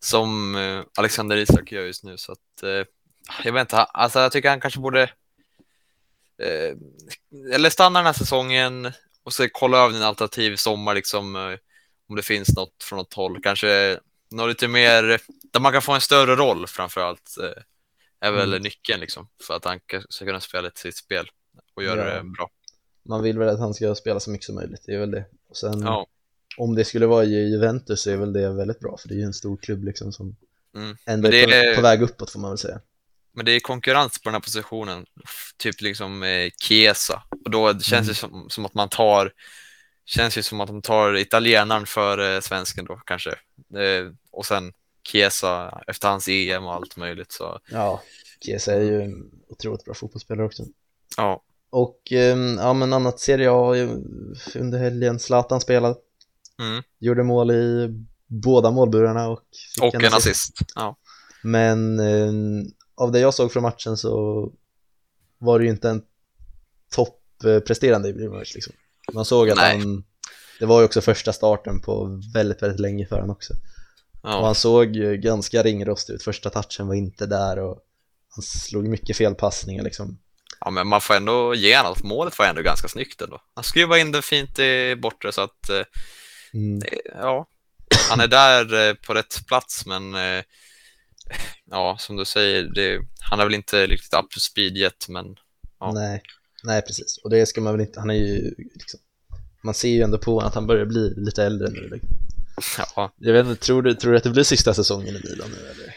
som 0.00 0.54
Alexander 0.98 1.36
Isak 1.36 1.72
gör 1.72 1.82
just 1.84 2.04
nu. 2.04 2.18
Så 2.18 2.32
att, 2.32 2.62
jag 3.44 3.52
vet 3.52 3.60
inte, 3.60 3.76
alltså 3.76 4.18
jag 4.20 4.32
tycker 4.32 4.48
han 4.48 4.60
kanske 4.60 4.80
borde 4.80 5.02
eh, 6.38 6.76
eller 7.54 7.70
stanna 7.70 7.98
den 7.98 8.06
här 8.06 8.12
säsongen 8.12 8.92
och 9.22 9.32
så 9.32 9.48
kolla 9.52 9.78
över 9.78 9.96
en 9.96 10.02
alternativ 10.02 10.56
sommar, 10.56 10.94
liksom, 10.94 11.36
eh, 11.36 11.58
om 12.08 12.16
det 12.16 12.22
finns 12.22 12.56
något 12.56 12.82
från 12.82 12.96
något 12.96 13.14
håll. 13.14 13.40
Kanske 13.42 13.98
något 14.30 14.48
lite 14.48 14.68
mer, 14.68 15.20
där 15.52 15.60
man 15.60 15.72
kan 15.72 15.82
få 15.82 15.92
en 15.92 16.00
större 16.00 16.36
roll 16.36 16.66
framför 16.66 17.00
allt. 17.00 17.36
Eh, 17.42 17.62
är 18.20 18.32
väl 18.32 18.48
Mm. 18.48 18.62
nyckeln 18.62 19.00
liksom, 19.00 19.28
för 19.46 19.54
att 19.54 19.64
han 19.64 19.78
ka- 19.78 20.06
ska 20.08 20.24
kunna 20.24 20.40
spela 20.40 20.68
ett 20.68 20.78
sitt 20.78 20.96
spel 20.96 21.30
och 21.74 21.82
göra 21.82 22.08
Ja. 22.10 22.14
det 22.16 22.24
bra. 22.24 22.50
man 23.06 23.22
vill 23.22 23.38
väl 23.38 23.48
att 23.48 23.58
han 23.58 23.74
ska 23.74 23.94
spela 23.94 24.20
så 24.20 24.30
mycket 24.30 24.46
som 24.46 24.54
möjligt, 24.54 24.82
det 24.86 24.94
är 24.94 24.98
väl 24.98 25.10
det. 25.10 25.24
Och 25.48 25.56
sen 25.56 25.80
Ja, 25.82 26.06
om 26.56 26.74
det 26.74 26.84
skulle 26.84 27.06
vara 27.06 27.24
i 27.24 27.50
Juventus 27.50 28.00
så 28.02 28.10
är 28.10 28.16
väl 28.16 28.32
det 28.32 28.48
väldigt 28.52 28.80
bra, 28.80 28.96
för 28.96 29.08
det 29.08 29.14
är 29.14 29.16
ju 29.16 29.22
en 29.24 29.34
stor 29.34 29.56
klubb 29.56 29.84
liksom 29.84 30.12
som 30.12 30.36
Mm. 30.74 30.96
ändå 31.06 31.28
är 31.28 31.32
är- 31.52 31.76
på 31.76 31.82
väg 31.82 32.02
uppåt 32.02 32.30
får 32.30 32.40
man 32.40 32.50
väl 32.50 32.58
säga. 32.58 32.80
Men 33.34 33.44
det 33.44 33.52
är 33.52 33.60
konkurrens 33.60 34.18
på 34.18 34.28
den 34.28 34.34
här 34.34 34.40
positionen, 34.40 35.06
typ 35.56 35.80
liksom 35.80 36.22
eh, 36.22 36.50
Chiesa. 36.62 37.22
Och 37.44 37.50
då 37.50 37.78
känns 37.78 37.92
Mm. 37.92 38.06
det 38.06 38.14
som, 38.14 38.46
som 38.50 38.66
att 38.66 38.74
man 38.74 38.88
tar, 38.88 39.32
känns 40.04 40.38
ju 40.38 40.42
som 40.42 40.60
att 40.60 40.66
de 40.68 40.82
tar 40.82 41.16
italienaren 41.16 41.86
för 41.86 42.34
eh, 42.34 42.40
svensken 42.40 42.84
då 42.84 42.96
kanske. 43.06 43.30
Eh, 43.76 44.12
och 44.32 44.46
sen 44.46 44.72
Chiesa 45.08 45.80
efter 45.86 46.08
hans 46.08 46.28
EM 46.28 46.64
och 46.64 46.74
allt 46.74 46.96
möjligt. 46.96 47.32
Så 47.32 47.60
Ja, 47.70 48.02
Chiesa 48.44 48.74
är 48.74 48.80
ju 48.80 49.02
en 49.02 49.30
otroligt 49.48 49.84
bra 49.84 49.94
fotbollsspelare 49.94 50.46
också. 50.46 50.62
ja, 51.16 51.42
Och 51.70 52.00
ehm, 52.12 52.56
ja 52.58 52.72
men 52.72 52.92
annat 52.92 53.20
Serie 53.20 53.50
A 53.50 53.74
under 54.54 54.78
helgen, 54.78 55.18
Zlatan 55.18 55.60
spelade, 55.60 55.94
mm. 56.60 56.82
gjorde 56.98 57.22
mål 57.22 57.50
i 57.50 57.88
båda 58.26 58.70
målburarna 58.70 59.28
och 59.28 59.40
fick 59.74 59.84
och 59.84 59.94
en 60.04 60.14
assist. 60.14 60.58
Ja. 60.74 60.96
Men 61.42 62.00
ehm, 62.00 62.62
av 62.96 63.12
det 63.12 63.18
jag 63.20 63.34
såg 63.34 63.52
från 63.52 63.62
matchen 63.62 63.96
så 63.96 64.52
var 65.38 65.58
det 65.58 65.64
ju 65.64 65.70
inte 65.70 65.88
en 65.90 66.02
toppresterande 66.94 68.08
Ibrahimovic 68.08 68.54
liksom. 68.54 68.72
Man 69.12 69.24
såg 69.24 69.50
att 69.50 69.56
Nej. 69.56 69.78
han, 69.78 70.04
det 70.58 70.66
var 70.66 70.78
ju 70.80 70.84
också 70.84 71.00
första 71.00 71.32
starten 71.32 71.80
på 71.80 72.20
väldigt, 72.34 72.62
väldigt 72.62 72.80
länge 72.80 73.06
för 73.06 73.16
honom 73.16 73.30
också. 73.30 73.52
Och 74.22 74.30
Ja. 74.30 74.44
han 74.44 74.54
såg 74.54 74.96
ju 74.96 75.16
ganska 75.16 75.62
ringrostig 75.62 76.14
ut, 76.14 76.22
första 76.22 76.50
touchen 76.50 76.86
var 76.86 76.94
inte 76.94 77.26
där 77.26 77.58
och 77.58 77.78
han 78.36 78.42
slog 78.42 78.88
mycket 78.88 79.16
felpassningar 79.16 79.82
liksom. 79.84 80.18
ja, 80.60 80.70
men 80.70 80.86
man 80.86 81.00
får 81.00 81.14
ändå 81.14 81.54
ge 81.54 81.76
honom, 81.76 81.94
målet 82.02 82.38
var 82.38 82.46
ändå 82.46 82.62
ganska 82.62 82.88
snyggt 82.88 83.22
ändå. 83.22 83.40
Han 83.54 83.64
skruvade 83.64 84.00
in 84.00 84.12
det 84.12 84.22
fint 84.22 84.58
i 84.58 84.96
bortre 84.96 85.32
så 85.32 85.40
att 85.40 85.68
eh, 85.70 85.80
Mm. 86.54 86.78
det- 86.80 87.00
ja, 87.14 87.46
han 88.10 88.20
är 88.20 88.26
där 88.28 88.88
eh, 88.88 88.94
på 88.94 89.14
rätt 89.14 89.46
plats, 89.46 89.86
men 89.86 90.14
eh, 90.14 90.42
ja, 91.70 91.96
som 92.00 92.16
du 92.16 92.24
säger, 92.24 92.62
det, 92.62 93.00
han 93.20 93.40
är 93.40 93.44
väl 93.44 93.54
inte 93.54 93.86
riktigt 93.86 94.14
up 94.14 94.30
to 94.30 94.40
speed 94.40 94.76
yet, 94.76 95.08
men 95.08 95.36
Ja. 95.80 95.92
Nej, 95.92 96.22
nej 96.62 96.82
precis. 96.82 97.16
Och 97.24 97.30
det 97.30 97.46
ska 97.46 97.60
man 97.60 97.72
väl 97.72 97.80
inte, 97.80 98.00
han 98.00 98.10
är 98.10 98.14
ju 98.14 98.54
liksom, 98.74 99.00
man 99.62 99.74
ser 99.74 99.88
ju 99.88 100.02
ändå 100.02 100.18
på 100.18 100.30
honom 100.34 100.48
att 100.48 100.54
han 100.54 100.66
börjar 100.66 100.84
bli 100.86 101.14
lite 101.16 101.44
äldre 101.44 101.68
nu. 101.68 101.80
Liksom. 101.88 102.08
ja, 102.96 103.12
Jag 103.18 103.32
vet 103.32 103.46
inte, 103.46 103.64
tror 103.64 103.82
du, 103.82 103.94
tror 103.94 104.12
du 104.12 104.18
att 104.18 104.24
det 104.24 104.30
blir 104.30 104.44
sista 104.44 104.74
säsongen 104.74 105.16
i 105.16 105.20
Milan 105.24 105.50
nu 105.50 105.56
eller? 105.70 105.94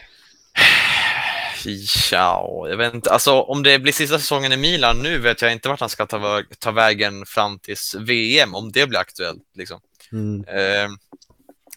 ja, 2.12 2.66
jag 2.68 2.76
vet 2.76 2.94
inte. 2.94 3.10
Alltså, 3.10 3.40
om 3.40 3.62
det 3.62 3.78
blir 3.78 3.92
sista 3.92 4.18
säsongen 4.18 4.52
i 4.52 4.56
Milan 4.56 5.02
nu 5.02 5.18
vet 5.18 5.42
jag 5.42 5.52
inte 5.52 5.68
vart 5.68 5.80
han 5.80 5.88
ska 5.88 6.06
ta, 6.06 6.18
vä- 6.18 6.54
ta 6.58 6.70
vägen 6.70 7.26
fram 7.26 7.58
tills 7.58 7.94
VM, 7.94 8.54
om 8.54 8.72
det 8.72 8.86
blir 8.86 8.98
aktuellt. 8.98 9.42
Liksom. 9.54 9.80
Mm. 10.12 10.44
Eh, 10.48 10.88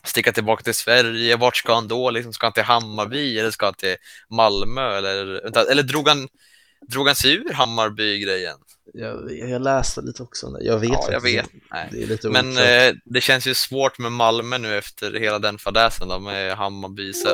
sticka 0.04 0.32
tillbaka 0.32 0.64
till 0.64 0.74
Sverige, 0.74 1.36
vart 1.36 1.58
ska 1.58 1.74
han 1.74 1.88
då? 1.88 2.10
Liksom, 2.10 2.34
ska 2.34 2.46
han 2.46 2.54
till 2.54 2.64
Hammarby 2.64 3.40
eller 3.40 3.52
ska 3.52 3.66
han 3.66 3.74
till 3.74 3.96
Malmö? 4.30 4.98
Eller, 4.98 5.42
eller 5.72 5.84
drog, 5.84 6.08
han, 6.08 6.28
drog 6.88 7.08
han 7.08 7.16
sig 7.16 7.34
ur 7.34 7.54
Hammarby-grejen? 7.54 8.58
Jag, 8.94 9.38
jag 9.38 9.62
läste 9.62 10.02
lite 10.02 10.24
också 10.24 10.48
om 10.48 10.54
det, 10.54 10.64
jag 10.64 10.80
vet 10.80 10.90
Ja, 10.92 11.12
jag 11.12 11.22
vet. 11.22 11.46
Det 11.92 12.30
Men 12.30 12.58
eh, 12.58 12.94
det 13.06 13.22
känns 13.22 13.48
ju 13.48 13.54
svårt 13.54 13.98
med 13.98 14.12
Malmö 14.12 14.58
nu 14.58 14.78
efter 14.78 15.14
hela 15.14 15.40
den 15.40 15.58
fadäsen 15.58 16.08
då 16.08 16.20
med 16.20 16.58
Hammarby. 16.58 17.14
Så, 17.14 17.28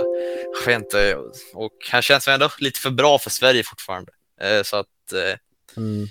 jag 0.60 0.66
vet 0.66 0.84
inte, 0.84 1.18
och 1.54 1.74
han 1.92 2.02
känns 2.02 2.28
väl 2.28 2.34
ändå 2.34 2.50
lite 2.60 2.80
för 2.80 2.90
bra 2.90 3.20
för 3.20 3.30
Sverige 3.30 3.64
fortfarande. 3.64 4.12
Eh, 4.42 4.64
så 4.64 4.78
att, 4.78 5.14
eh, 5.14 5.38
mm. 5.84 6.08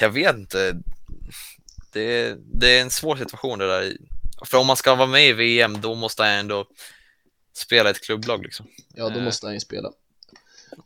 jag 0.00 0.10
vet 0.10 0.36
inte. 0.36 0.76
Det, 1.92 2.36
det 2.54 2.78
är 2.78 2.82
en 2.82 2.90
svår 2.90 3.16
situation 3.16 3.58
det 3.58 3.66
där. 3.66 3.96
För 4.44 4.58
om 4.58 4.66
man 4.66 4.76
ska 4.76 4.94
vara 4.94 5.06
med 5.08 5.28
i 5.28 5.32
VM, 5.32 5.80
då 5.80 5.94
måste 5.94 6.22
han 6.22 6.32
ändå 6.32 6.64
spela 7.56 7.90
ett 7.90 8.00
klubblag 8.00 8.42
liksom. 8.42 8.66
Ja, 8.94 9.08
då 9.08 9.18
Eh. 9.18 9.24
måste 9.24 9.46
han 9.46 9.54
ju 9.54 9.60
spela. 9.60 9.88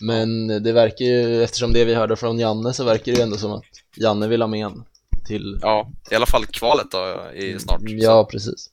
Men 0.00 0.48
det 0.62 0.72
verkar 0.72 1.04
ju, 1.04 1.42
eftersom 1.44 1.72
det 1.72 1.84
vi 1.84 1.94
hörde 1.94 2.16
från 2.16 2.38
Janne 2.38 2.72
så 2.72 2.84
verkar 2.84 3.12
det 3.12 3.18
ju 3.18 3.22
ändå 3.22 3.36
som 3.36 3.52
att 3.52 3.64
Janne 3.96 4.28
vill 4.28 4.42
ha 4.42 4.46
med 4.48 4.66
en 4.66 4.84
till 5.26 5.58
Ja, 5.62 5.90
i 6.10 6.14
alla 6.14 6.26
fall 6.26 6.46
kvalet 6.46 6.90
då 6.90 7.30
i 7.34 7.58
snart. 7.58 7.80
Mm, 7.80 7.98
Ja, 7.98 8.24
precis. 8.24 8.70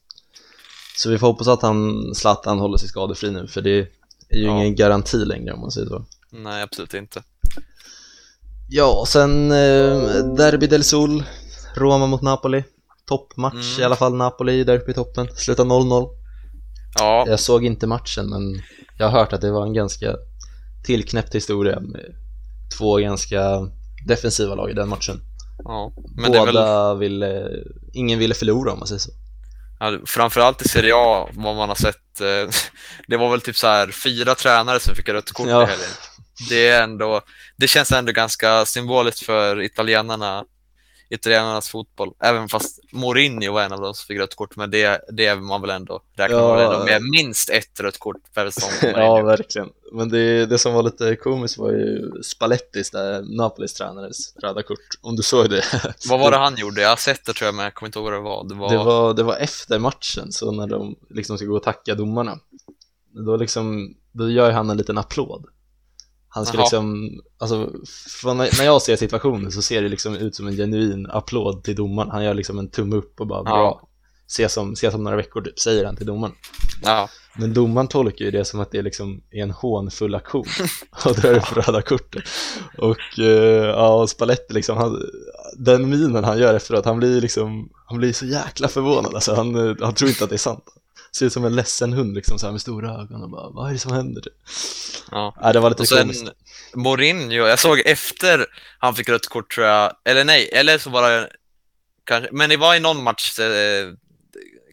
Så 0.96 1.10
vi 1.10 1.18
får 1.18 1.26
hoppas 1.26 1.48
att 1.48 1.62
han, 1.62 2.14
Zlatan 2.14 2.58
håller 2.58 2.78
sig 2.78 2.88
skadefri 2.88 3.30
nu, 3.30 3.46
för 3.48 3.60
det 3.60 3.70
är 3.70 3.74
ju 3.74 3.86
Ja. 4.28 4.50
ingen 4.50 4.74
garanti 4.74 5.16
längre 5.16 5.52
om 5.52 5.60
man 5.60 5.70
säger 5.70 5.86
så. 5.86 6.04
Så, 6.30 6.36
nej, 6.36 6.62
absolut 6.62 6.94
inte. 6.94 7.22
Ja, 8.70 9.00
och 9.00 9.08
sen 9.08 9.50
eh, 9.50 10.34
Derby 10.36 10.66
del 10.66 10.84
Sol, 10.84 11.24
Roma 11.74 12.06
mot 12.06 12.22
Napoli. 12.22 12.64
Toppmatch 13.08 13.54
Mm. 13.54 13.80
i 13.80 13.84
alla 13.84 13.96
fall, 13.96 14.14
Napoli 14.14 14.52
i 14.52 14.64
derbytoppen. 14.64 15.28
Slutar 15.36 15.64
0-0. 15.64 16.08
Ja, 16.98 17.24
Jag 17.28 17.40
såg 17.40 17.64
inte 17.64 17.86
matchen, 17.86 18.30
men 18.30 18.62
jag 18.98 19.08
har 19.08 19.18
hört 19.20 19.32
att 19.32 19.40
det 19.40 19.50
var 19.50 19.66
en 19.66 19.72
ganska 19.74 20.14
tillknäppt 20.86 21.34
historia 21.34 21.80
med 21.80 22.04
två 22.78 22.96
ganska 22.96 23.40
defensiva 24.06 24.54
lag 24.54 24.70
i 24.70 24.74
den 24.74 24.88
matchen. 24.88 25.20
ja. 25.64 25.92
men 26.16 26.32
Båda 26.32 26.94
väl 26.94 26.98
ville, 26.98 27.48
ingen 27.92 28.18
ville 28.18 28.34
förlora 28.34 28.72
om 28.72 28.78
man 28.78 28.88
säger 28.88 28.98
så. 28.98 29.10
ja, 29.80 29.98
framförallt 30.06 30.62
i 30.62 30.68
Serie 30.68 30.92
A, 30.96 31.28
vad 31.32 31.56
man 31.56 31.68
har 31.68 31.76
sett. 31.76 32.20
Eh, 32.20 32.50
det 33.08 33.16
var 33.16 33.30
väl 33.30 33.40
typ 33.40 33.56
så 33.56 33.66
här 33.66 33.90
fyra 33.90 34.34
tränare 34.34 34.80
som 34.80 34.94
fick 34.94 35.08
rött 35.08 35.32
kort 35.32 35.48
Ja. 35.48 35.62
i 35.62 35.66
helgen. 35.66 35.88
Det 36.48 36.68
är 36.68 36.82
ändå, 36.82 37.20
det 37.56 37.66
känns 37.68 37.92
ändå 37.92 38.12
ganska 38.12 38.66
symboliskt 38.66 39.20
för 39.26 39.62
italienarna, 39.62 40.44
italienarnas 41.08 41.68
fotboll. 41.68 42.10
Även 42.20 42.48
fast 42.48 42.80
Mourinho 42.92 43.52
var 43.52 43.62
en 43.62 43.72
av 43.72 43.80
dem 43.80 43.94
som 43.94 44.06
fick 44.06 44.18
rött 44.18 44.34
kort, 44.34 44.56
men 44.56 44.70
det, 44.70 45.00
det 45.12 45.26
är 45.26 45.36
man 45.36 45.60
väl 45.60 45.70
ändå, 45.70 46.00
räknar 46.14 46.38
Ja. 46.38 46.48
man 46.48 46.60
ändå 46.60 46.84
med 46.84 47.02
minst 47.02 47.50
ett 47.50 47.80
rött 47.80 47.98
kort 47.98 48.34
per 48.34 48.50
säsong. 48.50 48.70
ja, 48.96 49.22
verkligen. 49.22 49.68
Men 49.92 50.08
det, 50.08 50.46
det 50.46 50.58
som 50.58 50.74
var 50.74 50.82
lite 50.82 51.16
komiskt 51.16 51.58
var 51.58 51.70
ju 51.70 52.12
Spallettis, 52.22 52.90
där 52.90 53.36
Napolis 53.36 53.74
tränades 53.74 54.36
röda 54.36 54.62
kort. 54.62 54.78
Om 55.00 55.16
du 55.16 55.22
såg 55.22 55.50
det? 55.50 55.64
Vad 56.08 56.20
var 56.20 56.30
det 56.30 56.36
han 56.36 56.56
gjorde? 56.56 56.80
Jag 56.82 56.88
har 56.88 56.96
sett 56.96 57.24
det 57.26 57.32
tror 57.32 57.46
jag, 57.46 57.54
men 57.54 57.64
jag 57.64 57.74
kommer 57.74 57.88
inte 57.88 57.98
ihåg 57.98 58.04
vad 58.04 58.14
det 58.14 58.20
var. 58.20 58.48
Det 58.48 58.54
var, 58.54 58.70
Det 58.70 58.76
var, 58.78 59.14
det 59.14 59.22
var 59.22 59.36
efter 59.36 59.78
matchen, 59.78 60.32
så 60.32 60.50
när 60.52 60.66
de 60.66 60.96
liksom 61.10 61.36
ska 61.38 61.46
gå 61.46 61.56
och 61.56 61.62
tacka 61.62 61.94
domarna 61.94 62.38
Då 63.26 63.36
liksom, 63.36 63.94
då 64.12 64.30
gör 64.30 64.50
han 64.50 64.70
en 64.70 64.76
liten 64.76 64.98
applåd 64.98 65.46
Han 66.34 66.46
ska 66.46 66.56
Jaha. 66.56 66.64
liksom, 66.64 67.10
alltså 67.38 67.70
när 68.34 68.64
jag 68.64 68.82
ser 68.82 68.96
situationen 68.96 69.52
så 69.52 69.62
ser 69.62 69.82
det 69.82 69.88
liksom 69.88 70.16
ut 70.16 70.34
som 70.34 70.46
en 70.46 70.56
genuin 70.56 71.06
applåd 71.10 71.64
till 71.64 71.76
domaren 71.76 72.10
Han 72.10 72.24
gör 72.24 72.34
liksom 72.34 72.58
en 72.58 72.70
tumme 72.70 72.96
upp 72.96 73.20
och 73.20 73.26
bara 73.26 73.38
Ja. 73.38 73.42
bra 73.44 73.88
Ses 74.28 74.52
som, 74.52 74.72
ses 74.72 74.94
om 74.94 75.04
några 75.04 75.16
veckor 75.16 75.42
typ, 75.42 75.58
säger 75.58 75.84
han 75.84 75.96
till 75.96 76.06
domaren 76.06 76.34
ja, 76.82 77.08
Men 77.36 77.54
domaren 77.54 77.88
tolkar 77.88 78.24
ju 78.24 78.30
det 78.30 78.44
som 78.44 78.60
att 78.60 78.70
det 78.70 78.82
liksom 78.82 79.22
är 79.30 79.42
en 79.42 79.50
hånfull 79.50 80.14
aktion 80.14 80.44
och 81.04 81.14
drar 81.14 81.34
upp 81.34 81.56
röda 81.56 81.82
kortet. 81.82 82.22
Och 82.78 83.18
eh, 83.18 83.64
ja, 83.66 84.06
Spalletti 84.06 84.54
liksom, 84.54 84.76
han, 84.76 85.02
den 85.58 85.90
minen 85.90 86.24
han 86.24 86.38
gör 86.38 86.54
efteråt, 86.54 86.84
han 86.84 86.98
blir 86.98 87.20
liksom, 87.20 87.68
han 87.86 87.98
blir 87.98 88.12
så 88.12 88.26
jäkla 88.26 88.68
förvånad 88.68 89.14
alltså, 89.14 89.34
han, 89.34 89.68
eh, 89.68 89.76
han 89.80 89.94
tror 89.94 90.10
inte 90.10 90.24
att 90.24 90.30
det 90.30 90.36
är 90.36 90.38
sant. 90.38 90.64
Ser 91.16 91.26
ut 91.26 91.32
som 91.32 91.44
en 91.44 91.56
ledsen 91.56 91.92
hund 91.92 92.14
liksom 92.14 92.38
så 92.38 92.46
här 92.46 92.52
med 92.52 92.60
stora 92.60 92.90
ögon 92.90 93.22
och 93.22 93.30
bara, 93.30 93.50
vad 93.50 93.68
är 93.68 93.72
det 93.72 93.78
som 93.78 93.92
händer? 93.92 94.22
ja. 95.10 95.36
Ja, 95.40 95.52
det 95.52 95.60
var 95.60 95.70
lite 95.70 95.82
Och 95.82 95.88
sen 95.88 95.98
komiskt. 95.98 96.24
Mourinho, 96.74 97.46
jag 97.46 97.58
såg 97.58 97.80
efter 97.84 98.46
han 98.78 98.94
fick 98.94 99.08
rött 99.08 99.26
kort 99.26 99.54
tror 99.54 99.66
jag, 99.66 99.92
eller 100.04 100.24
nej, 100.24 100.50
eller 100.52 100.78
så 100.78 100.90
var 100.90 101.10
det 101.10 101.30
kanske, 102.04 102.28
men 102.32 102.50
det 102.50 102.56
var 102.56 102.74
i 102.74 102.80
någon 102.80 103.02
match 103.02 103.38
eh, 103.38 103.92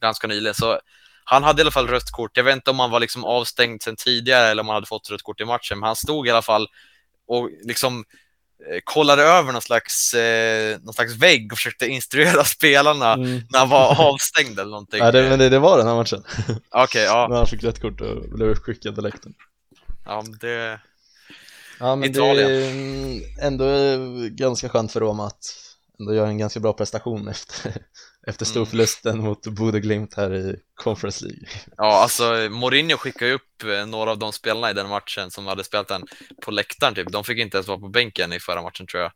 ganska 0.01 0.27
nyligen 0.27 0.55
så 0.55 0.79
han 1.23 1.43
hade 1.43 1.61
i 1.61 1.63
alla 1.63 1.71
fall 1.71 1.87
rött 1.87 2.11
kort. 2.11 2.37
Jag 2.37 2.43
vet 2.43 2.55
inte 2.55 2.71
om 2.71 2.79
han 2.79 2.91
var 2.91 2.99
liksom 2.99 3.25
avstängd 3.25 3.81
sedan 3.81 3.95
tidigare 3.95 4.47
eller 4.47 4.61
om 4.61 4.67
han 4.67 4.75
hade 4.75 4.87
fått 4.87 5.09
rött 5.11 5.21
kort 5.21 5.41
i 5.41 5.45
matchen, 5.45 5.79
men 5.79 5.87
han 5.87 5.95
stod 5.95 6.27
i 6.27 6.29
alla 6.29 6.41
fall 6.41 6.67
och 7.27 7.49
liksom 7.63 8.05
kollade 8.83 9.23
över 9.23 9.51
någon 9.51 9.61
slags, 9.61 10.13
eh, 10.13 10.79
någon 10.81 10.93
slags 10.93 11.15
vägg 11.15 11.51
och 11.51 11.57
försökte 11.57 11.87
instruera 11.87 12.43
spelarna 12.57 13.13
Mm. 13.13 13.41
när 13.49 13.59
han 13.59 13.69
var 13.69 14.01
avstängd 14.13 14.59
eller 14.59 14.71
någonting. 14.71 14.99
Ja, 14.99 15.11
det, 15.11 15.29
men 15.29 15.39
det, 15.39 15.49
det 15.49 15.59
var 15.59 15.77
den 15.77 15.87
här 15.87 15.95
matchen, 15.95 16.23
Okej, 16.71 17.03
ja, 17.05 17.27
när 17.29 17.37
han 17.37 17.47
fick 17.47 17.63
rätt 17.63 17.81
kort 17.81 18.01
och 18.01 18.29
blev 18.29 18.49
uppskickad 18.49 18.95
till 18.95 19.03
läktaren. 19.03 19.33
ja, 20.05 20.23
det, 20.41 20.79
Ja, 21.79 21.95
men 21.95 22.09
Italien. 22.11 22.49
det 22.49 23.41
är 23.41 23.47
ändå 23.47 23.65
eh, 23.69 23.99
ganska 24.29 24.69
skönt 24.69 24.91
för 24.91 24.99
Roma 24.99 25.27
att 25.27 25.45
ändå 25.99 26.13
göra 26.13 26.27
en 26.27 26.37
ganska 26.37 26.59
bra 26.59 26.73
prestation 26.73 27.27
efter, 27.27 27.73
efter 28.27 28.45
Mm. 28.45 28.51
storförlusten 28.51 29.19
mot 29.19 29.47
Bodø 29.47 29.79
Glimt 29.79 30.13
här 30.13 30.33
i 30.35 30.55
Conference 30.75 31.25
League. 31.25 31.47
Ja, 31.77 32.01
alltså 32.03 32.23
Mourinho 32.51 32.97
skickade 32.97 33.29
ju 33.31 33.35
upp 33.35 33.63
eh, 33.63 33.85
några 33.85 34.11
av 34.11 34.19
de 34.19 34.31
spelarna 34.33 34.71
i 34.71 34.73
den 34.73 34.89
matchen 34.89 35.31
som 35.31 35.47
hade 35.47 35.63
spelat 35.63 35.87
den 35.87 36.03
på 36.45 36.51
läktaren 36.51 36.95
typ. 36.95 37.11
De 37.11 37.23
fick 37.23 37.37
inte 37.39 37.57
ens 37.57 37.67
vara 37.67 37.79
på 37.79 37.89
bänken 37.89 38.33
i 38.33 38.39
förra 38.39 38.61
matchen 38.61 38.87
tror 38.87 39.03
jag. 39.03 39.11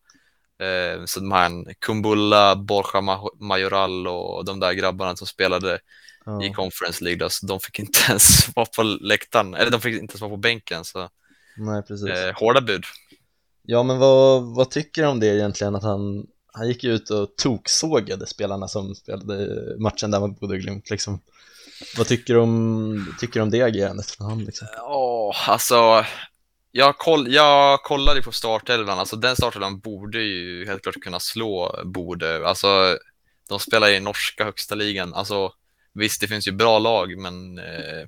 Eh, 0.59 1.05
så 1.05 1.19
de 1.19 1.31
här 1.31 1.73
Kumbulla, 1.79 2.55
Borja 2.55 3.01
Ma- 3.01 3.39
Majoral 3.39 4.07
och 4.07 4.45
de 4.45 4.59
där 4.59 4.73
grabbarna 4.73 5.15
som 5.15 5.27
spelade 5.27 5.75
i 5.75 6.47
Ja. 6.47 6.53
Conference 6.53 7.03
League, 7.03 7.19
då, 7.19 7.29
så 7.29 7.45
de 7.45 7.59
fick 7.59 7.79
inte 7.79 7.99
ens 8.09 8.55
vara 8.55 8.65
på 8.65 8.83
läktaren, 8.83 9.53
eller 9.53 9.71
de 9.71 9.81
fick 9.81 9.93
inte 10.01 10.11
ens 10.13 10.21
vara 10.21 10.31
på 10.31 10.37
bänken, 10.37 10.85
så 10.85 11.09
Nej, 11.57 11.83
precis. 11.83 12.09
eh, 12.09 12.33
hårda 12.35 12.61
bud. 12.61 12.83
Ja, 13.63 13.83
men 13.83 13.97
vad, 13.99 14.55
vad 14.55 14.69
tycker 14.71 15.01
du 15.01 15.07
om 15.07 15.19
det 15.19 15.27
egentligen 15.27 15.75
att 15.75 15.83
han, 15.83 16.27
han 16.55 16.67
gick 16.67 16.83
ut 16.83 17.09
och 17.09 17.35
toksågade 17.35 18.27
spelarna 18.27 18.67
som 18.67 18.95
spelade 18.95 19.47
matchen 19.79 20.11
där 20.11 20.19
mot 20.19 20.39
Bodø 20.39 20.57
Glimt 20.57 20.89
liksom? 20.89 21.19
Vad 21.97 22.07
tycker 22.07 22.33
du 22.33 22.39
om, 22.39 23.15
tycker 23.19 23.33
du 23.33 23.41
om 23.43 23.49
det 23.49 23.61
agerandet 23.61 24.11
från 24.11 24.29
han 24.29 24.43
liksom? 24.43 24.67
Ja, 24.77 25.35
alltså 25.47 26.05
jag, 26.71 26.97
koll, 26.97 27.33
jag 27.33 27.83
kollade 27.83 28.21
på 28.21 28.31
startelvan, 28.31 28.99
alltså 28.99 29.15
den 29.15 29.35
startelvan 29.35 29.79
borde 29.79 30.21
ju 30.21 30.65
helt 30.65 30.83
klart 30.83 31.01
kunna 31.01 31.19
slå 31.19 31.81
Bode. 31.85 32.47
Alltså, 32.47 32.97
de 33.49 33.59
spelar 33.59 33.89
i 33.89 33.99
norska 33.99 34.43
högsta 34.43 34.75
ligan. 34.75 35.13
Alltså, 35.13 35.51
visst, 35.93 36.21
det 36.21 36.27
finns 36.27 36.47
ju 36.47 36.51
bra 36.51 36.79
lag, 36.79 37.17
men 37.17 37.59
eh, 37.59 38.07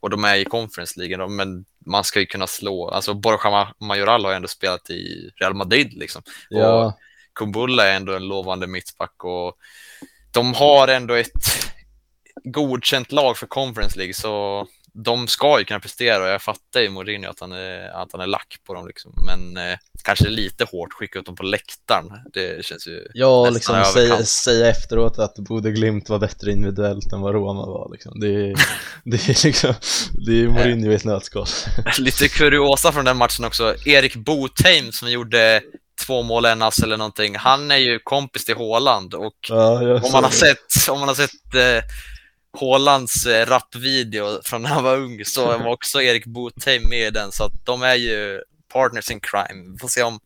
och 0.00 0.10
de 0.10 0.24
är 0.24 0.36
i 0.36 0.44
Conference 0.44 1.00
League, 1.00 1.28
men 1.28 1.64
man 1.86 2.04
ska 2.04 2.20
ju 2.20 2.26
kunna 2.26 2.46
slå. 2.46 2.88
Alltså, 2.88 3.14
Borja 3.14 3.38
Ma- 3.38 3.74
Majoral 3.80 4.24
har 4.24 4.32
ju 4.32 4.36
ändå 4.36 4.48
spelat 4.48 4.90
i 4.90 5.30
Real 5.40 5.54
Madrid 5.54 5.92
liksom. 5.92 6.22
Ja, 6.48 6.98
Kumbulla 7.34 7.86
är 7.86 7.96
ändå 7.96 8.14
en 8.14 8.28
lovande 8.28 8.66
mittback 8.66 9.24
och 9.24 9.56
de 10.30 10.54
har 10.54 10.88
ändå 10.88 11.14
ett 11.14 11.32
godkänt 12.44 13.12
lag 13.12 13.36
för 13.36 13.46
Conference 13.46 13.98
League 13.98 14.14
så 14.14 14.66
de 14.96 15.28
ska 15.28 15.58
ju 15.58 15.64
kunna 15.64 15.80
prestera 15.80 16.22
och 16.22 16.28
jag 16.28 16.42
fattar 16.42 16.80
ju 16.80 16.90
Mourinho 16.90 17.30
att 17.30 17.40
han 17.40 17.52
är, 17.52 18.02
att 18.02 18.12
han 18.12 18.20
är 18.20 18.26
lack 18.26 18.56
på 18.66 18.74
dem 18.74 18.86
liksom. 18.86 19.12
Men 19.26 19.56
eh, 19.56 19.78
kanske 20.04 20.28
lite 20.28 20.64
hårt 20.64 20.92
skicka 20.92 21.18
ut 21.18 21.26
dem 21.26 21.36
på 21.36 21.42
läktaren. 21.42 22.06
Det 22.32 22.64
känns 22.64 22.86
ju 22.86 23.06
ja 23.14 23.50
liksom 23.50 23.84
säga, 23.84 24.24
säga 24.24 24.70
efteråt 24.70 25.18
att 25.18 25.34
Bodø 25.34 25.70
Glimt 25.70 26.08
var 26.08 26.18
bättre 26.18 26.52
individuellt 26.52 27.12
än 27.12 27.20
vad 27.20 27.34
Roma 27.34 27.66
var 27.66 27.88
liksom. 27.92 28.20
Det 28.20 28.26
är, 28.26 28.54
det 29.04 29.28
är 29.28 29.46
liksom, 29.46 29.74
det 30.26 30.40
är 30.40 30.48
Mourinho 30.48 30.92
i 30.92 30.94
ett 30.94 31.04
nötskal. 31.04 31.46
lite 31.98 32.28
kuriosa 32.28 32.92
från 32.92 33.04
den 33.04 33.16
matchen 33.16 33.44
också. 33.44 33.74
Erik 33.86 34.16
Botheim 34.16 34.92
som 34.92 35.10
gjorde 35.10 35.62
två 36.06 36.22
mål, 36.22 36.44
en 36.44 36.62
ass 36.62 36.78
eller 36.82 36.96
någonting. 36.96 37.36
Han 37.36 37.70
är 37.70 37.76
ju 37.76 37.98
kompis 37.98 38.44
till 38.44 38.56
Haaland 38.56 39.14
och 39.14 39.34
Ja, 39.48 39.80
Om 40.02 40.12
man 40.12 40.24
har 40.24 40.30
sett, 40.30 40.88
om 40.90 40.98
man 41.00 41.08
har 41.08 41.14
sett 41.14 41.54
eh, 41.54 41.84
Haalands 42.60 43.26
eh, 43.26 43.46
rapvideo 43.46 44.40
från 44.44 44.62
när 44.62 44.68
han 44.70 44.84
var 44.84 44.96
ung 44.96 45.24
så 45.24 45.46
var 45.58 45.66
också 45.68 46.02
Erik 46.02 46.26
Botheim 46.26 46.88
med 46.88 47.06
i 47.06 47.10
den 47.10 47.32
så 47.32 47.44
att 47.44 47.66
de 47.66 47.82
är 47.82 47.94
ju 47.94 48.40
partners 48.72 49.10
in 49.10 49.20
crime. 49.20 49.72
Vi 49.72 49.78
får 49.78 49.88
se 49.88 50.02
om 50.02 50.20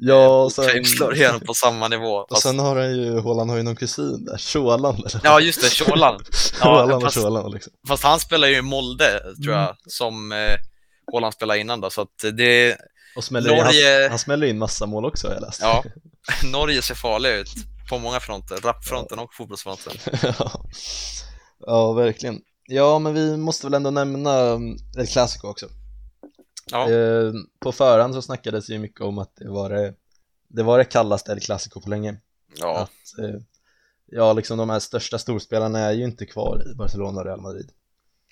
Ja, 0.00 0.28
Botheim 0.56 0.84
sen, 0.84 0.96
slår 0.96 1.14
igenom 1.14 1.40
på 1.40 1.54
samma 1.54 1.88
nivå. 1.88 2.14
och 2.18 2.26
Fast, 2.30 2.42
sen 2.42 2.58
har 2.58 2.76
han 2.76 2.96
ju, 2.96 3.20
Haaland 3.20 3.50
har 3.50 3.56
ju 3.56 3.62
någon 3.62 3.76
kusin 3.76 4.24
där, 4.24 4.38
Sjåland 4.38 4.98
eller? 4.98 5.20
ja, 5.24 5.40
just 5.40 5.60
det, 5.62 5.84
Sholan. 5.84 6.20
Ja, 6.60 6.94
och 6.96 7.02
fast- 7.02 7.16
liksom. 7.52 7.72
Fast 7.88 8.02
han 8.02 8.20
spelar 8.20 8.48
ju 8.48 8.56
i 8.56 8.62
Molde, 8.62 9.20
tror 9.44 9.54
jag, 9.54 9.62
Mm. 9.64 9.76
som 9.86 10.32
eh, 10.32 10.54
Haaland 11.12 11.34
spelade 11.34 11.60
innan 11.60 11.80
då, 11.80 11.90
så 11.90 12.00
att 12.02 12.24
det, 12.36 12.76
Och 13.16 13.24
smäller 13.24 13.50
in, 13.50 13.56
Norge- 13.64 14.00
han, 14.02 14.10
han 14.10 14.18
smäller 14.18 14.46
in 14.46 14.58
massa 14.58 14.86
mål 14.86 15.04
också 15.04 15.26
har 15.26 15.34
jag 15.34 15.42
läst. 15.42 15.60
ja, 15.62 15.84
Norge 16.44 16.82
ser 16.82 16.94
farliga 16.94 17.36
ut 17.36 17.50
på 17.88 17.98
många 17.98 18.20
fronter, 18.20 18.56
rapfronten 18.56 19.18
och 19.18 19.34
fotbollsfronten. 19.34 19.92
ja. 20.22 20.64
ja, 21.66 21.92
verkligen. 21.92 22.40
Ja, 22.70 22.98
men 22.98 23.14
vi 23.14 23.36
måste 23.36 23.66
väl 23.66 23.74
ändå 23.74 23.90
nämna 23.90 24.40
um, 24.40 24.76
El 24.98 25.06
Clasico 25.06 25.48
också. 25.48 25.66
Ja, 26.70 26.90
Eh, 26.90 27.32
på 27.60 27.72
förhand 27.72 28.14
så 28.14 28.22
snackades 28.22 28.66
det 28.66 28.72
ju 28.72 28.78
mycket 28.78 29.00
om 29.00 29.18
att 29.18 29.36
det 29.36 29.48
var 29.48 29.70
det, 29.70 29.94
det, 30.48 30.62
var 30.62 30.78
det 30.78 30.84
kallaste 30.84 31.32
El 31.32 31.40
Clasico 31.40 31.80
på 31.80 31.90
länge. 31.90 32.16
ja, 32.56 32.78
Att, 32.78 33.24
eh, 33.24 33.40
ja, 34.06 34.32
liksom 34.32 34.58
de 34.58 34.70
här 34.70 34.80
största 34.80 35.18
storspelarna 35.18 35.78
är 35.78 35.92
ju 35.92 36.04
inte 36.04 36.26
kvar 36.26 36.62
i 36.72 36.74
Barcelona 36.74 37.20
och 37.20 37.26
Real 37.26 37.40
Madrid. 37.40 37.70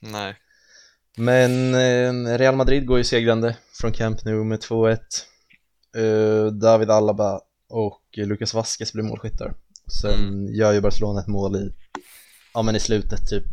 nej. 0.03 0.37
Men 1.17 1.75
eh, 1.75 2.39
Real 2.39 2.57
Madrid 2.57 2.87
går 2.87 2.99
ju 2.99 3.05
segrande 3.05 3.57
från 3.81 3.93
Camp 3.93 4.25
Nou 4.25 4.45
med 4.45 4.59
2-1. 4.61 4.99
Eh, 5.97 6.47
David 6.53 6.91
Alaba 6.91 7.41
och 7.69 8.03
Lucas 8.17 8.55
Vasquez 8.55 8.93
blir 8.93 9.03
målskyttar. 9.05 9.55
Sen 10.03 10.49
gör 10.55 10.73
ju 10.73 10.81
Barcelona 10.81 11.21
ett 11.21 11.27
mål 11.27 11.57
i 11.57 11.73
ja 12.55 12.63
men 12.63 12.77
i 12.77 12.81
slutet 12.81 13.29
typ 13.29 13.45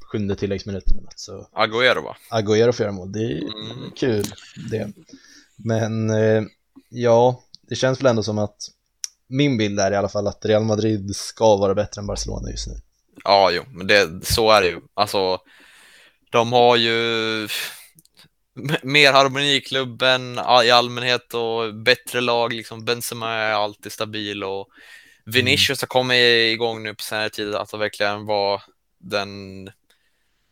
sjunde 0.00 0.36
tilläggsminuten 0.36 1.06
så 1.16 1.48
Agüero 1.52 2.02
va? 2.04 2.16
Agüero 2.30 2.72
får 2.72 2.84
göra 2.84 2.92
mål, 2.92 3.12
det 3.12 3.18
är 3.20 3.38
Mm. 3.38 3.90
kul 3.96 4.24
det. 4.70 4.92
Men 5.56 6.10
eh, 6.10 6.42
ja, 6.88 7.42
det 7.62 7.74
känns 7.76 8.00
väl 8.00 8.06
ändå 8.06 8.22
som 8.22 8.38
att 8.38 8.56
min 9.28 9.58
bild 9.58 9.80
är 9.80 9.92
i 9.92 9.96
alla 9.96 10.08
fall 10.08 10.26
att 10.26 10.44
Real 10.44 10.64
Madrid 10.64 11.16
ska 11.16 11.56
vara 11.56 11.74
bättre 11.74 12.00
än 12.00 12.06
Barcelona 12.06 12.50
just 12.50 12.66
nu. 12.68 12.74
Ja, 13.24 13.50
jo, 13.52 13.62
men 13.68 13.86
det, 13.86 14.26
så 14.26 14.50
är 14.50 14.60
det 14.60 14.68
ju. 14.68 14.80
Alltså, 14.94 15.38
de 16.30 16.52
har 16.52 16.76
ju 16.76 17.48
mer 18.82 19.12
harmoni 19.12 19.54
i 19.54 19.60
klubben 19.60 20.38
i 20.64 20.70
allmänhet 20.70 21.34
och 21.34 21.74
bättre 21.74 22.20
lag. 22.20 22.52
Liksom 22.52 22.84
Benzema 22.84 23.32
är 23.32 23.52
alltid 23.52 23.92
stabil 23.92 24.44
och 24.44 24.68
Vinicius 25.24 25.80
har 25.80 25.86
kommit 25.86 26.52
igång 26.54 26.82
nu 26.82 26.94
på 26.94 27.02
senare 27.02 27.30
tid 27.30 27.54
att 27.54 27.74
verkligen 27.74 28.26
var 28.26 28.62
den 28.98 29.64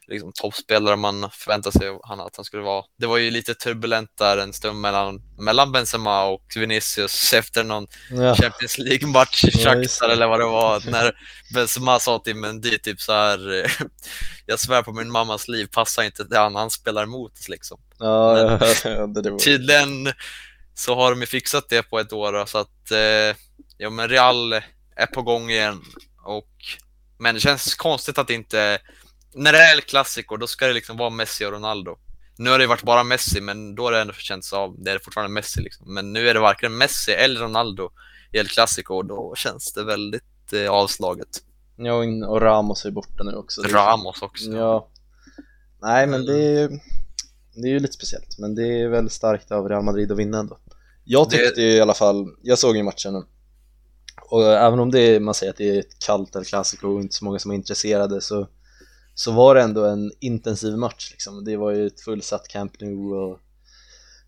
liksom, 0.08 0.32
toppspelare 0.34 0.96
man 0.96 1.30
förväntar 1.32 1.70
sig 1.70 1.88
att 2.02 2.36
han 2.36 2.44
skulle 2.44 2.62
vara. 2.62 2.84
Det 2.98 3.06
var 3.06 3.16
ju 3.16 3.30
lite 3.30 3.54
turbulent 3.54 4.10
där 4.18 4.38
en 4.38 4.52
stund 4.52 4.80
mellan, 4.80 5.20
mellan 5.38 5.72
Benzema 5.72 6.24
och 6.24 6.42
Vinicius 6.56 7.32
efter 7.32 7.64
någon 7.64 7.86
Ja, 8.10 8.34
Champions 8.34 8.78
League-match 8.78 9.44
i 9.44 9.50
Ja, 9.52 9.58
Shakhtar 9.74 10.06
det. 10.08 10.12
eller 10.12 10.26
vad 10.26 10.40
det 10.40 10.44
var, 10.44 10.90
när 10.90 11.12
Benzema 11.54 11.98
sa 11.98 12.18
till 12.18 12.36
Mendy 12.36 12.78
typ 12.78 13.00
så 13.00 13.12
här, 13.12 13.72
jag 14.46 14.60
svär 14.60 14.82
på 14.82 14.92
min 14.92 15.10
mammas 15.10 15.48
liv, 15.48 15.66
passar 15.72 16.02
inte 16.02 16.24
det 16.24 16.38
han, 16.38 16.70
spelar 16.70 17.02
emot 17.02 17.48
liksom. 17.48 17.80
ja, 17.98 18.40
ja 18.84 19.06
det, 19.06 19.22
det 19.22 19.30
var... 19.30 19.38
Tydligen 19.38 20.12
så 20.74 20.94
har 20.94 21.10
de 21.10 21.20
ju 21.20 21.26
fixat 21.26 21.68
det 21.68 21.82
på 21.82 21.98
ett 21.98 22.12
år 22.12 22.32
då, 22.32 22.46
så 22.46 22.58
att, 22.58 22.90
eh, 22.90 23.36
ja 23.76 23.90
men 23.90 24.08
Real 24.08 24.52
är 24.96 25.06
på 25.06 25.22
gång 25.22 25.50
igen 25.50 25.82
och, 26.24 26.48
men 27.18 27.34
det 27.34 27.40
känns 27.40 27.74
konstigt 27.74 28.18
att 28.18 28.30
inte, 28.30 28.78
när 29.36 29.52
det 29.52 29.58
är 29.58 29.74
El 29.74 29.80
Clasico, 29.82 30.36
då 30.36 30.46
ska 30.46 30.66
det 30.66 30.72
liksom 30.72 30.96
vara 30.96 31.10
Messi 31.10 31.44
och 31.46 31.52
Ronaldo. 31.52 31.96
Nu 32.38 32.50
har 32.50 32.58
det 32.58 32.66
varit 32.66 32.82
bara 32.82 33.04
Messi, 33.04 33.40
men 33.40 33.74
då 33.74 33.82
har 33.84 33.92
det 33.92 34.00
ändå 34.00 34.12
känts 34.12 34.52
av, 34.52 34.74
det 34.78 34.90
är 34.90 34.98
fortfarande 34.98 35.32
Messi 35.32 35.60
liksom. 35.60 35.94
Men 35.94 36.12
nu 36.12 36.28
är 36.28 36.34
det 36.34 36.40
varken 36.40 36.76
Messi 36.78 37.12
eller 37.12 37.40
Ronaldo 37.40 37.90
i 38.32 38.38
El 38.38 38.48
Clasico 38.48 38.94
och 38.94 39.04
då 39.06 39.34
känns 39.36 39.72
det 39.72 39.84
väldigt 39.84 40.52
eh, 40.52 40.70
avslaget. 40.70 41.28
Ja, 41.76 41.94
och 42.28 42.40
Ramos 42.40 42.84
är 42.84 42.90
borta 42.90 43.24
nu 43.24 43.34
också. 43.34 43.62
Det 43.62 43.68
Ramos 43.68 44.22
också. 44.22 44.50
Ja. 44.50 44.88
Nej, 45.82 46.06
men 46.06 46.24
det 46.26 46.38
är, 46.60 46.68
det 47.54 47.68
är 47.68 47.72
ju 47.72 47.78
lite 47.80 47.92
speciellt, 47.92 48.38
men 48.38 48.54
det 48.54 48.80
är 48.80 48.88
väl 48.88 49.10
starkt 49.10 49.52
av 49.52 49.68
Real 49.68 49.84
Madrid 49.84 50.12
att 50.12 50.18
vinna 50.18 50.38
ändå. 50.38 50.58
Jag 51.04 51.30
Det- 51.30 51.36
tyckte 51.36 51.62
i 51.62 51.80
alla 51.80 51.94
fall, 51.94 52.26
jag 52.42 52.58
såg 52.58 52.76
ju 52.76 52.82
matchen 52.82 53.24
och 54.30 54.44
även 54.52 54.78
om 54.80 54.90
det 54.90 55.20
man 55.20 55.34
säger 55.34 55.50
att 55.52 55.56
det 55.58 55.68
är 55.76 55.80
ett 55.80 55.98
kallt 56.06 56.36
El 56.36 56.44
Clasico 56.44 56.88
och 56.88 57.00
inte 57.00 57.14
så 57.14 57.24
många 57.24 57.38
som 57.38 57.50
är 57.50 57.54
intresserade 57.54 58.20
så, 58.20 58.48
så 59.18 59.32
var 59.32 59.54
det 59.54 59.62
ändå 59.62 59.84
en 59.84 60.12
intensiv 60.20 60.76
match 60.76 61.08
liksom. 61.10 61.44
Det 61.44 61.56
var 61.56 61.70
ju 61.70 61.86
ett 61.86 62.00
fullsatt 62.00 62.48
Camp 62.48 62.80
Nou 62.80 63.14
och 63.16 63.38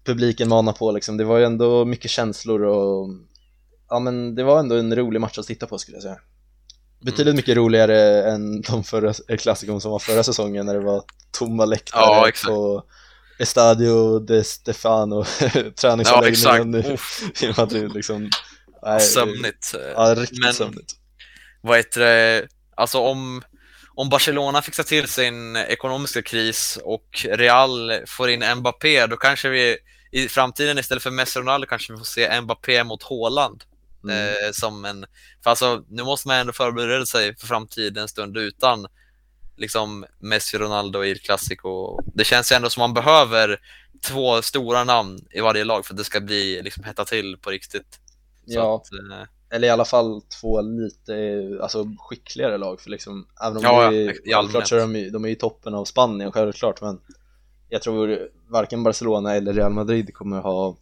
publiken 0.05 0.49
manar 0.49 0.73
på 0.73 0.93
liksom. 0.93 1.17
Det 1.17 1.25
var 1.25 1.39
ju 1.39 1.45
ändå 1.45 1.85
mycket 1.85 2.11
känslor 2.11 2.63
och 2.63 3.09
ja 3.89 3.99
men 3.99 4.35
det 4.35 4.45
var 4.45 4.59
ändå 4.59 4.75
en 4.77 4.97
rolig 4.97 5.21
match 5.21 5.39
att 5.39 5.47
titta 5.47 5.67
på 5.67 5.79
skulle 5.79 5.97
jag 5.97 6.03
säga. 6.03 6.19
Betydligt 7.01 7.35
mycket 7.35 7.57
roligare 7.57 8.23
än 8.31 8.61
de 8.63 8.85
förra 8.85 9.15
El 9.29 9.39
Clasico 9.39 9.81
som 9.81 9.91
var 9.91 9.99
förra 9.99 10.23
säsongen 10.23 10.67
när 10.67 10.75
det 10.75 10.81
var 10.81 11.03
tomma 11.31 11.65
läktare 11.65 12.03
Ja, 12.03 12.29
exakt. 12.29 12.47
på 12.49 12.83
Estadio 13.39 14.19
de 14.19 14.45
Stefano, 14.45 15.25
Ja, 15.41 15.49
träningsanläggningen 15.81 16.75
exakt. 16.75 17.43
i, 17.43 17.53
Madrid 17.61 17.93
liksom. 17.95 18.31
Nej, 18.83 19.01
sömnigt. 19.01 19.75
Ja, 19.95 20.15
riktigt 20.15 20.39
Men- 20.45 20.55
sömnigt. 20.55 20.93
vad 21.61 21.77
heter 21.77 22.01
det, 22.01 22.47
alltså 22.75 22.99
om, 22.99 23.43
om 23.99 24.09
Barcelona 24.09 24.63
fixar 24.63 24.85
till 24.85 25.09
sin 25.09 25.57
ekonomiska 25.57 26.23
kris 26.23 26.79
och 26.85 27.27
Real 27.31 27.93
får 28.07 28.31
in 28.31 28.45
Mbappé, 28.57 29.07
då 29.07 29.17
kanske 29.17 29.49
vi 29.49 29.77
i 30.11 30.29
framtiden 30.29 30.79
istället 30.79 31.03
för 31.03 31.11
Messi 31.11 31.39
och 31.39 31.43
Ronaldo 31.43 31.67
kanske 31.67 31.93
vi 31.93 31.99
får 31.99 32.05
se 32.05 32.41
Mbappé 32.41 32.85
mot 32.85 33.03
Haaland. 33.03 33.65
Mm. 34.05 34.29
Eh, 34.29 34.51
som 34.53 34.85
en, 34.85 35.07
för 35.43 35.51
alltså, 35.51 35.85
nu 35.89 36.05
måste 36.05 36.29
man 36.29 36.37
ändå 36.37 36.53
förbereda 36.53 37.07
sig 37.07 37.37
för 37.37 37.47
framtiden 37.47 38.03
en 38.03 38.09
stund 38.09 38.37
utan 38.37 38.87
liksom 39.57 40.07
Messi 40.19 40.59
Ronaldo 40.59 41.05
i 41.05 41.15
Clasico. 41.19 42.01
Det 42.15 42.25
känns 42.25 42.53
ju 42.53 42.57
ändå 42.57 42.71
som 42.71 42.81
man 42.81 42.95
behöver 42.95 43.61
två 44.07 44.43
stora 44.43 44.85
namn 44.85 45.19
i 45.31 45.41
varje 45.41 45.65
lag 45.65 45.87
för 45.87 45.95
att 45.95 45.99
det 45.99 46.05
ska 46.05 46.21
bli 46.21 46.63
liksom 46.63 46.85
hetta 46.85 47.05
till 47.05 47.37
på 47.37 47.51
riktigt. 47.51 48.01
Så 48.47 48.55
Ja. 48.55 48.77
att, 48.77 48.93
eh, 48.93 49.27
Eller 49.51 49.69
i 49.69 49.71
alla 49.71 49.85
fall 49.85 50.23
två 50.41 50.61
lite 50.61 51.15
alltså, 51.63 51.87
skickligare 51.99 52.59
lag 52.59 52.81
för 52.81 52.91
liksom, 52.91 53.27
även 53.45 53.57
om 53.57 53.63
Ja, 53.63 53.83
ja, 53.83 53.93
är, 53.93 54.15
självklart 54.33 54.69
så 54.69 54.77
är 54.77 54.81
de, 54.81 55.11
de 55.11 55.25
är 55.25 55.29
i 55.29 55.35
toppen 55.37 55.75
av 55.75 55.85
Spanien 55.85 56.33
självklart 56.33 56.81
men 56.81 57.01
jag 57.69 57.83
tror 57.83 58.29
varken 58.49 58.83
Barcelona 58.83 59.35
eller 59.35 59.53
Real 59.53 59.73
Madrid 59.73 60.15
kommer 60.15 60.41
ha 60.41 60.77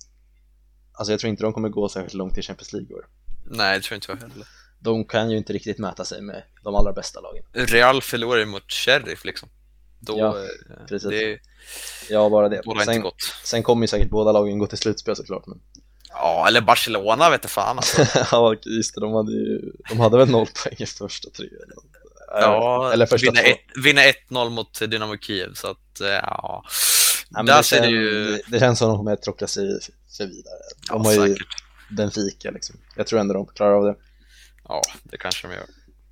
alltså 0.93 1.13
jag 1.13 1.21
tror 1.21 1.31
inte 1.31 1.43
de 1.43 1.53
kommer 1.53 1.69
gå 1.69 1.89
särskilt 1.89 2.15
långt 2.15 2.39
i 2.39 2.43
Champions 2.43 2.73
League 2.73 2.97
år. 2.97 3.07
nej, 3.45 3.79
det 3.79 3.85
tror 3.85 3.95
inte 3.95 4.13
jag 4.13 4.17
heller. 4.17 4.47
De 4.79 5.05
kan 5.05 5.31
ju 5.31 5.37
inte 5.37 5.53
riktigt 5.53 5.79
mäta 5.79 6.05
sig 6.05 6.23
med 6.23 6.43
de 6.63 6.75
allra 6.75 6.93
bästa 6.93 7.21
lagen. 7.21 7.45
Real 7.53 8.03
förlorar 8.03 8.39
ju 8.41 8.47
mot 8.47 8.73
Sheriff 8.73 9.25
liksom. 9.25 9.49
Då, 10.01 10.19
Ja, 10.19 10.39
eh, 10.39 10.87
precis. 10.89 11.11
det 11.11 11.39
Ja, 12.11 12.29
bara 12.31 12.49
det. 12.49 12.63
Sen, 12.85 13.01
gott. 13.01 13.23
sen 13.45 13.63
kommer 13.63 13.83
ju 13.83 13.89
säkert 13.89 14.11
båda 14.11 14.33
lagen 14.33 14.59
gå 14.59 14.67
till 14.67 14.79
slutspel 14.79 15.17
såklart 15.17 15.47
men 15.47 15.61
Ja, 16.19 16.49
eller 16.49 16.61
Barcelona 16.61 17.31
vet 17.31 17.43
du 17.43 17.49
fan 17.49 17.77
alltså. 17.77 18.07
ja, 18.33 18.55
just 18.65 18.95
det, 18.95 19.01
de 19.01 19.13
hade 19.15 19.33
ju, 19.33 19.73
de 19.89 20.01
hade 20.01 20.19
väl 20.19 20.31
noll 20.31 20.47
poäng 20.65 20.77
i 20.79 20.87
första 20.87 21.31
tre. 21.31 21.47
Ja, 22.41 22.93
eller 22.93 23.07
första 23.07 23.31
vinna 23.31 23.41
ett- 23.41 23.85
vinna 23.85 24.01
1-0 24.03 24.51
mot 24.51 24.81
Dynamo 24.91 25.17
Kiev, 25.19 25.55
så 25.55 25.67
att 25.71 26.01
eh, 26.01 26.09
ja. 26.09 26.65
Ja, 27.31 27.43
Där 27.43 27.57
det, 27.57 27.63
ser 27.63 27.81
det 27.81 27.87
kän- 27.87 27.91
ju... 27.91 28.41
det 28.49 28.59
känns 28.59 28.79
som 28.79 28.89
de 28.89 28.97
kommer 28.99 29.13
att 29.13 29.23
tråcka 29.23 29.47
sig 29.47 29.79
för 30.17 30.27
vidare. 30.27 30.55
De 30.89 31.03
Ja, 31.05 31.11
har 31.21 31.27
ju. 31.27 31.37
Benfica 31.91 32.51
liksom. 32.51 32.77
Jag 32.97 33.07
tror 33.07 33.21
ändå 33.21 33.35
de 33.35 33.47
klarar 33.47 33.73
av 33.73 33.85
det. 33.85 33.95
Ja, 34.69 34.83
det 35.05 35.17
kanske 35.17 35.49
de 35.49 35.55
gör. 35.55 35.65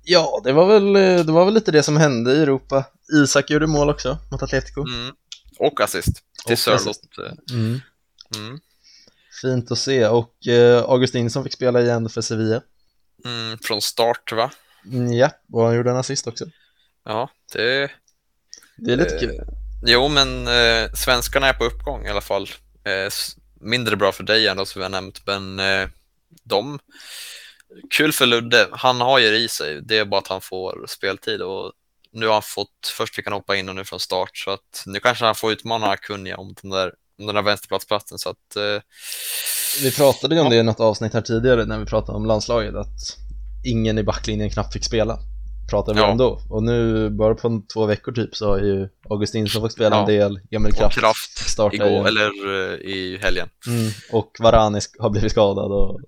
Ja, 0.03 0.41
det 0.43 0.51
var 0.53 0.65
väl, 0.65 0.93
det 1.25 1.31
var 1.31 1.45
väl 1.45 1.53
lite 1.53 1.71
det 1.71 1.83
som 1.83 1.97
hände 1.97 2.31
i 2.33 2.41
Europa. 2.41 2.83
Isak 3.23 3.49
gjorde 3.49 3.67
mål 3.67 3.89
också 3.89 4.17
mot 4.31 4.43
Atletico. 4.43 4.81
Mm. 4.87 5.15
Och 5.59 5.81
assist 5.81 6.17
till 6.47 6.57
Sörlott. 6.57 7.17
eh, 7.27 7.55
Mm. 7.55 7.81
Mm. 8.37 8.59
Fint 9.41 9.71
att 9.71 9.77
se 9.77 10.07
och 10.07 10.47
eh, 10.47 10.83
Augustinsson 10.83 11.43
fick 11.43 11.53
spela 11.53 11.81
igen 11.81 12.09
för 12.09 12.21
Sevilla. 12.21 12.61
Mm. 13.25 13.57
Från 13.57 13.81
start 13.81 14.31
va? 14.31 14.51
Mm, 14.91 15.13
ja, 15.13 15.31
och 15.51 15.65
han 15.65 15.75
gjorde 15.75 15.91
en 15.91 15.97
assist 15.97 16.27
också. 16.27 16.45
Ja, 17.05 17.29
det... 17.53 17.91
Det 18.77 18.91
är 18.91 18.97
lite 18.97 19.15
Eh, 19.15 19.19
kul. 19.19 19.41
Jo, 19.85 20.07
men 20.07 20.47
eh, 20.47 20.91
svenskarna 20.93 21.47
är 21.47 21.53
på 21.53 21.65
uppgång 21.65 22.05
i 22.05 22.09
alla 22.09 22.21
fall. 22.21 22.49
Eh, 22.83 23.11
mindre 23.61 23.95
bra 23.95 24.11
för 24.11 24.23
dig 24.23 24.47
ändå 24.47 24.65
som 24.65 24.79
vi 24.79 24.83
har 24.83 24.89
nämnt, 24.89 25.21
men 25.25 25.59
eh, 25.59 25.87
de... 26.43 26.79
Kul 27.89 28.13
för 28.13 28.25
Ludde, 28.25 28.67
han 28.71 29.01
har 29.01 29.19
ju 29.19 29.31
det 29.31 29.37
i 29.37 29.47
sig. 29.47 29.81
Det 29.81 29.97
är 29.97 30.05
bara 30.05 30.21
att 30.21 30.27
han 30.27 30.41
får 30.41 30.85
speltid 30.87 31.41
och 31.41 31.73
nu 32.11 32.25
har 32.25 32.33
han 32.33 32.41
fått, 32.41 32.93
först 32.97 33.15
fick 33.15 33.25
han 33.25 33.33
hoppa 33.33 33.55
in 33.55 33.69
och 33.69 33.75
nu 33.75 33.85
från 33.85 33.99
start 33.99 34.37
så 34.37 34.51
att 34.51 34.83
nu 34.85 34.99
kanske 34.99 35.25
han 35.25 35.35
får 35.35 35.51
utmana 35.51 35.97
Kunja 35.97 36.37
om 36.37 36.55
den 36.61 36.71
där, 36.71 36.93
om 37.19 37.25
den 37.25 37.35
där 37.35 37.41
vänsterplatsplatsen 37.41 38.17
så 38.17 38.29
att 38.29 38.55
eh, 38.55 38.81
Vi 39.83 39.91
pratade 39.91 40.35
ju 40.35 40.41
om 40.41 40.47
ja. 40.47 40.51
det 40.53 40.57
i 40.59 40.63
något 40.63 40.79
avsnitt 40.79 41.13
här 41.13 41.21
tidigare 41.21 41.65
när 41.65 41.79
vi 41.79 41.85
pratade 41.85 42.17
om 42.17 42.25
landslaget 42.25 42.75
att 42.75 43.17
ingen 43.65 43.97
i 43.97 44.03
backlinjen 44.03 44.49
knappt 44.49 44.73
fick 44.73 44.83
spela. 44.85 45.19
Pratade 45.69 45.95
vi 45.95 46.01
Ja. 46.05 46.11
om 46.11 46.17
då. 46.17 46.41
Och 46.49 46.63
nu, 46.63 47.09
bara 47.09 47.35
på 47.35 47.61
två 47.73 47.85
veckor 47.85 48.11
typ, 48.11 48.35
så 48.35 48.47
har 48.49 48.57
ju 48.57 48.89
Augustinsson 49.09 49.61
fått 49.61 49.71
spela 49.71 49.95
Ja. 49.95 49.99
en 50.01 50.07
del, 50.07 50.39
Emil 50.51 50.73
Kraft, 50.73 50.99
kraft 50.99 51.49
starta 51.49 51.75
igår, 51.75 52.07
eller 52.07 52.31
eh, 52.73 52.73
i 52.79 53.19
helgen. 53.21 53.49
Mm, 53.67 53.91
och 54.11 54.31
Varane 54.39 54.79
sk- 54.79 54.95
har 54.99 55.09
blivit 55.09 55.31
skadad 55.31 55.71
och 55.71 55.99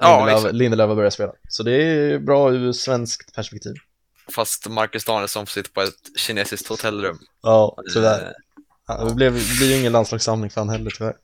Ja, 0.00 0.16
Lindelöf, 0.18 0.38
exakt. 0.38 0.54
Lindelöf 0.54 0.88
har 0.88 0.94
börjat 0.96 1.12
spela. 1.14 1.32
Så 1.48 1.62
det 1.62 1.72
är 1.82 2.18
bra 2.18 2.52
ur 2.52 2.72
svenskt 2.72 3.34
perspektiv. 3.34 3.74
Fast 4.34 4.68
Marcus 4.68 5.04
Danielsson 5.04 5.46
sitta 5.46 5.68
på 5.74 5.80
ett 5.82 6.18
kinesiskt 6.18 6.68
hotellrum. 6.68 7.18
Ja, 7.42 7.76
tyvärr. 7.94 8.32
Ja, 8.86 9.04
det 9.04 9.14
blev, 9.14 9.34
det 9.34 9.56
blir 9.58 9.70
ju 9.70 9.80
ingen 9.80 9.92
landslagssamling 9.92 10.50
för 10.50 10.60
han 10.60 10.68
heller 10.70 10.90
tyvärr. 10.90 11.16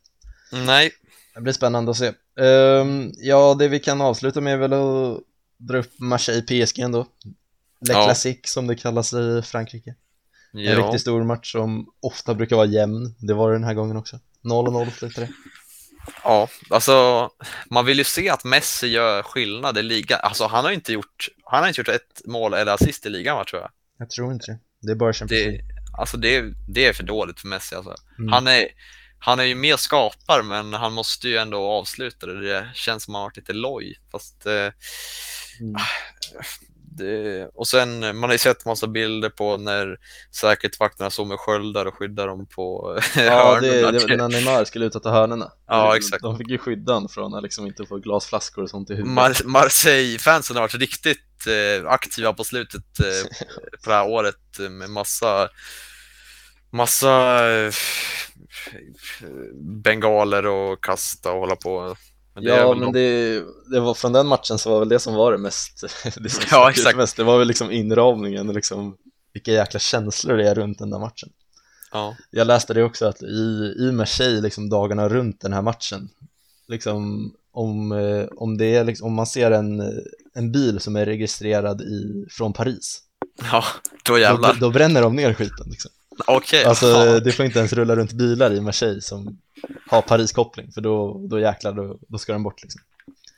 nej, 0.52 0.90
Det 1.34 1.40
blir 1.40 1.52
spännande 1.52 1.90
att 1.90 1.96
se. 1.96 2.12
Ehm, 2.40 3.12
ja, 3.16 3.54
det 3.58 3.68
vi 3.68 3.80
kan 3.80 4.00
avsluta 4.00 4.40
med 4.40 4.52
är 4.52 4.56
väl 4.56 4.72
att 4.72 5.20
dra 5.56 5.78
upp 5.78 5.92
Marseille-PSG 5.98 6.78
ändå. 6.78 7.06
Le 7.86 7.92
Ja. 7.92 8.04
Classique 8.04 8.48
som 8.48 8.66
det 8.66 8.76
kallas 8.76 9.12
i 9.12 9.42
Frankrike. 9.44 9.94
En 10.52 10.60
ja. 10.60 10.78
riktigt 10.78 11.00
stor 11.00 11.24
match 11.24 11.52
som 11.52 11.86
ofta 12.02 12.34
brukar 12.34 12.56
vara 12.56 12.66
jämn. 12.66 13.14
Det 13.18 13.34
var 13.34 13.48
det 13.50 13.54
den 13.54 13.64
här 13.64 13.74
gången 13.74 13.96
också. 13.96 14.18
0-0 14.44 14.90
slutade 14.90 15.26
det. 15.26 15.32
Ja, 16.24 16.48
alltså 16.70 17.28
man 17.70 17.86
vill 17.86 17.98
ju 17.98 18.04
se 18.04 18.28
att 18.28 18.44
Messi 18.44 18.86
gör 18.86 19.22
skillnad 19.22 19.78
i 19.78 19.82
ligan. 19.82 20.20
Alltså 20.22 20.46
han 20.46 20.64
har 20.64 20.72
inte 20.72 20.92
gjort, 20.92 21.28
han 21.44 21.60
har 21.60 21.68
inte 21.68 21.80
gjort 21.80 21.88
ett 21.88 22.22
mål 22.24 22.54
eller 22.54 22.72
assist 22.72 23.06
i 23.06 23.10
ligan 23.10 23.36
va, 23.36 23.44
tror 23.44 23.62
jag. 23.62 23.70
Jag 23.98 24.10
tror 24.10 24.32
inte 24.32 24.52
det. 24.52 24.58
Det 24.80 24.92
är 24.92 24.96
bara 24.96 25.12
Champions 25.12 25.46
League. 25.46 25.60
Alltså 25.98 26.16
det, 26.16 26.54
det 26.68 26.86
är 26.86 26.92
för 26.92 27.02
dåligt 27.02 27.40
för 27.40 27.48
Messi 27.48 27.74
alltså. 27.74 27.94
Mm. 28.18 28.32
Han 28.32 28.46
är, 28.46 28.68
han 29.18 29.40
är 29.40 29.44
ju 29.44 29.72
och 29.72 29.80
skapar 29.80 30.42
men 30.42 30.74
han 30.74 30.92
måste 30.92 31.28
ju 31.28 31.36
ändå 31.36 31.58
avsluta 31.58 32.26
det. 32.26 32.48
Det 32.48 32.70
känns 32.74 33.04
som 33.04 33.14
att 33.14 33.18
han 33.18 33.22
har 33.22 33.28
varit 33.28 33.36
lite 33.36 33.52
loj. 33.52 34.00
Fast 34.12 34.46
eh, 34.46 34.68
Mm. 35.60 35.74
det, 36.96 37.48
och 37.54 37.68
sen, 37.68 38.00
man 38.00 38.22
har 38.22 38.32
ju 38.32 38.38
sett 38.38 38.64
massa 38.64 38.86
bilder 38.86 39.30
på 39.30 39.56
när 39.56 39.98
säkerhetsvakterna 40.30 41.10
står 41.10 41.24
med 41.24 41.38
sköldar 41.38 41.86
och 41.86 41.94
skyddar 41.94 42.26
dem 42.26 42.46
på 42.46 42.98
Ja, 43.16 43.60
det, 43.60 43.90
det 43.90 44.16
när 44.16 44.28
Neymar 44.28 44.64
skulle 44.64 44.86
ut 44.86 44.94
och 44.94 45.02
ta 45.02 45.10
hörnorna. 45.10 45.52
Ja, 45.66 45.96
exakt. 45.96 46.22
De 46.22 46.38
fick 46.38 46.48
ju 46.48 46.58
skydda 46.58 46.92
honom 46.92 47.08
från 47.08 47.34
att 47.34 47.42
liksom 47.42 47.66
inte 47.66 47.86
få 47.86 47.98
glasflaskor 47.98 48.62
och 48.62 48.70
sånt 48.70 48.90
i 48.90 48.94
huvudet. 48.94 49.14
Mar 49.14 49.44
Marseille-fansen 49.44 50.56
har 50.56 50.62
varit 50.62 50.74
riktigt 50.74 51.18
aktiva 51.86 52.32
på 52.32 52.44
slutet 52.44 53.00
eh, 53.00 53.46
på 53.84 53.90
det 53.90 53.96
här 53.96 54.08
året 54.08 54.58
med 54.70 54.90
massa 54.90 55.48
massa 56.72 57.44
eh, 57.50 57.72
bengaler 59.84 60.46
och 60.46 60.84
kasta 60.84 61.32
och 61.32 61.40
hålla 61.40 61.56
på. 61.56 61.96
Men 62.34 62.44
ja, 62.44 62.74
men 62.74 62.92
det, 62.92 63.44
det, 63.70 63.80
var 63.80 63.94
från 63.94 64.12
den 64.12 64.26
matchen 64.26 64.58
så 64.58 64.70
var 64.70 64.78
väl 64.78 64.88
det 64.88 64.98
som 64.98 65.14
var 65.14 65.32
det 65.32 65.38
mest, 65.38 65.84
det 66.16 66.30
som 66.30 66.44
ja, 66.50 66.70
exakt. 66.70 66.96
mest, 66.96 67.16
det 67.16 67.24
var 67.24 67.38
väl 67.38 67.48
liksom 67.48 67.70
inramningen 67.70 68.48
och 68.48 68.54
liksom 68.54 68.96
vilka 69.32 69.52
jäkla 69.52 69.80
känslor 69.80 70.36
det 70.36 70.48
är 70.48 70.54
runt 70.54 70.78
den 70.78 70.90
där 70.90 70.98
matchen. 70.98 71.28
Ja. 71.92 72.16
Jag 72.30 72.46
läste 72.46 72.74
det 72.74 72.84
också 72.84 73.06
att 73.06 73.22
i, 73.22 73.74
i 73.78 73.92
Marseille, 73.92 74.40
liksom 74.40 74.68
dagarna 74.68 75.08
runt 75.08 75.40
den 75.40 75.52
här 75.52 75.62
matchen, 75.62 76.08
liksom 76.68 77.32
om, 77.52 77.92
eh, 77.92 78.26
om, 78.36 78.58
det 78.58 78.74
är 78.74 78.84
liksom, 78.84 79.06
om 79.06 79.14
man 79.14 79.26
ser 79.26 79.50
en, 79.50 79.82
en 80.34 80.52
bil 80.52 80.80
som 80.80 80.96
är 80.96 81.06
registrerad 81.06 81.80
i, 81.80 82.26
från 82.30 82.52
Paris, 82.52 83.02
ja, 83.52 83.64
då 84.04 84.18
jävlar. 84.18 84.54
Då, 84.54 84.60
då 84.60 84.70
bränner 84.70 85.02
de 85.02 85.16
ner 85.16 85.34
skiten 85.34 85.66
liksom. 85.70 85.90
Okej. 86.26 86.60
Okay. 86.60 86.68
Alltså 86.68 87.20
det 87.20 87.32
får 87.32 87.44
inte 87.44 87.58
ens 87.58 87.72
rulla 87.72 87.96
runt 87.96 88.12
bilar 88.12 88.52
i 88.52 88.60
Marseille 88.60 89.00
som 89.00 89.38
har 89.86 90.02
Paris-koppling 90.02 90.72
för 90.72 90.80
då, 90.80 91.26
då 91.30 91.40
jäklar, 91.40 91.72
då, 91.72 91.98
då 92.08 92.18
ska 92.18 92.32
den 92.32 92.42
bort 92.42 92.62
liksom. 92.62 92.80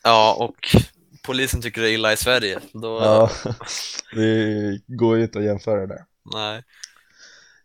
Ja, 0.03 0.37
och 0.39 0.77
polisen 1.23 1.63
tycker 1.63 1.83
det 1.83 1.91
är 1.91 1.93
illa 1.93 2.13
i 2.13 2.17
Sverige. 2.17 2.59
Då... 2.73 3.01
Ja, 3.03 3.31
det 4.15 4.81
går 4.87 5.17
ju 5.17 5.23
inte 5.23 5.39
att 5.39 5.45
jämföra 5.45 5.87
där. 5.87 6.05
Nej. 6.33 6.63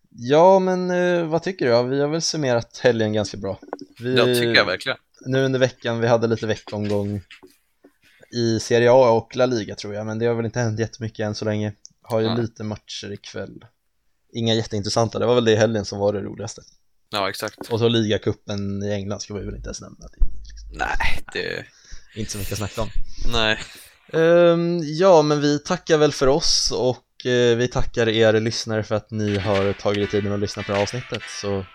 Ja, 0.09 0.59
men 0.59 0.91
eh, 0.91 1.25
vad 1.25 1.43
tycker 1.43 1.65
du? 1.65 1.89
Vi 1.89 2.01
har 2.01 2.07
väl 2.07 2.21
summerat 2.21 2.77
helgen 2.83 3.13
ganska 3.13 3.37
bra. 3.37 3.59
Vi, 3.99 4.15
det 4.15 4.35
tycker 4.35 4.55
jag 4.55 4.65
verkligen. 4.65 4.97
Nu 5.21 5.45
under 5.45 5.59
veckan, 5.59 5.99
vi 5.99 6.07
hade 6.07 6.27
lite 6.27 6.47
veckomgång 6.47 7.21
i 8.31 8.59
Serie 8.59 8.91
A 8.91 9.09
och 9.09 9.35
La 9.35 9.45
Liga 9.45 9.75
tror 9.75 9.93
jag, 9.93 10.05
men 10.05 10.19
det 10.19 10.25
har 10.25 10.35
väl 10.35 10.45
inte 10.45 10.59
hänt 10.59 10.79
jättemycket 10.79 11.25
än 11.25 11.35
så 11.35 11.45
länge. 11.45 11.73
Har 12.01 12.19
ju 12.19 12.27
Nej. 12.27 12.37
lite 12.37 12.63
matcher 12.63 13.11
ikväll 13.11 13.65
inga 14.33 14.53
jätteintressanta, 14.53 15.19
det 15.19 15.25
var 15.25 15.35
väl 15.35 15.45
det 15.45 15.51
i 15.51 15.55
helgen 15.55 15.85
som 15.85 15.99
var 15.99 16.13
det 16.13 16.21
roligaste. 16.21 16.61
Ja, 17.09 17.29
exakt. 17.29 17.57
Och 17.69 17.79
så 17.79 17.87
ligacupen 17.87 18.83
i 18.83 18.91
England 18.91 19.19
ska 19.19 19.33
vi 19.33 19.45
väl 19.45 19.55
inte 19.55 19.67
ens 19.67 19.81
nämna. 19.81 20.05
Nej, 20.71 21.23
det... 21.33 21.65
Inte 22.15 22.31
så 22.31 22.37
mycket 22.37 22.51
att 22.51 22.57
snacka 22.57 22.81
om. 22.81 22.89
Nej. 23.33 23.59
Um, 24.13 24.79
ja, 24.83 25.21
men 25.21 25.41
vi 25.41 25.59
tackar 25.59 25.97
väl 25.97 26.11
för 26.11 26.27
oss 26.27 26.71
och 26.75 27.25
uh, 27.25 27.57
vi 27.57 27.67
tackar 27.67 28.09
er 28.09 28.39
lyssnare 28.39 28.83
för 28.83 28.95
att 28.95 29.11
ni 29.11 29.37
har 29.37 29.73
tagit 29.73 30.11
tiden 30.11 30.33
att 30.33 30.39
lyssna 30.39 30.63
på 30.63 30.71
det 30.71 30.75
här 30.75 30.83
avsnittet 30.83 31.21
så 31.41 31.65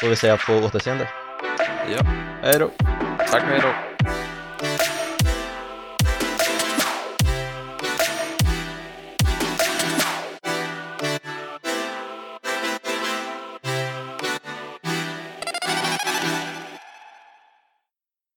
får 0.00 0.08
vi 0.08 0.16
säga 0.16 0.36
på 0.36 0.52
återseende. 0.52 1.08
Ja. 1.92 2.00
Hej 2.42 2.58
då. 2.58 2.70
Tack, 3.30 3.42
hej 3.42 3.60
då. 3.62 3.68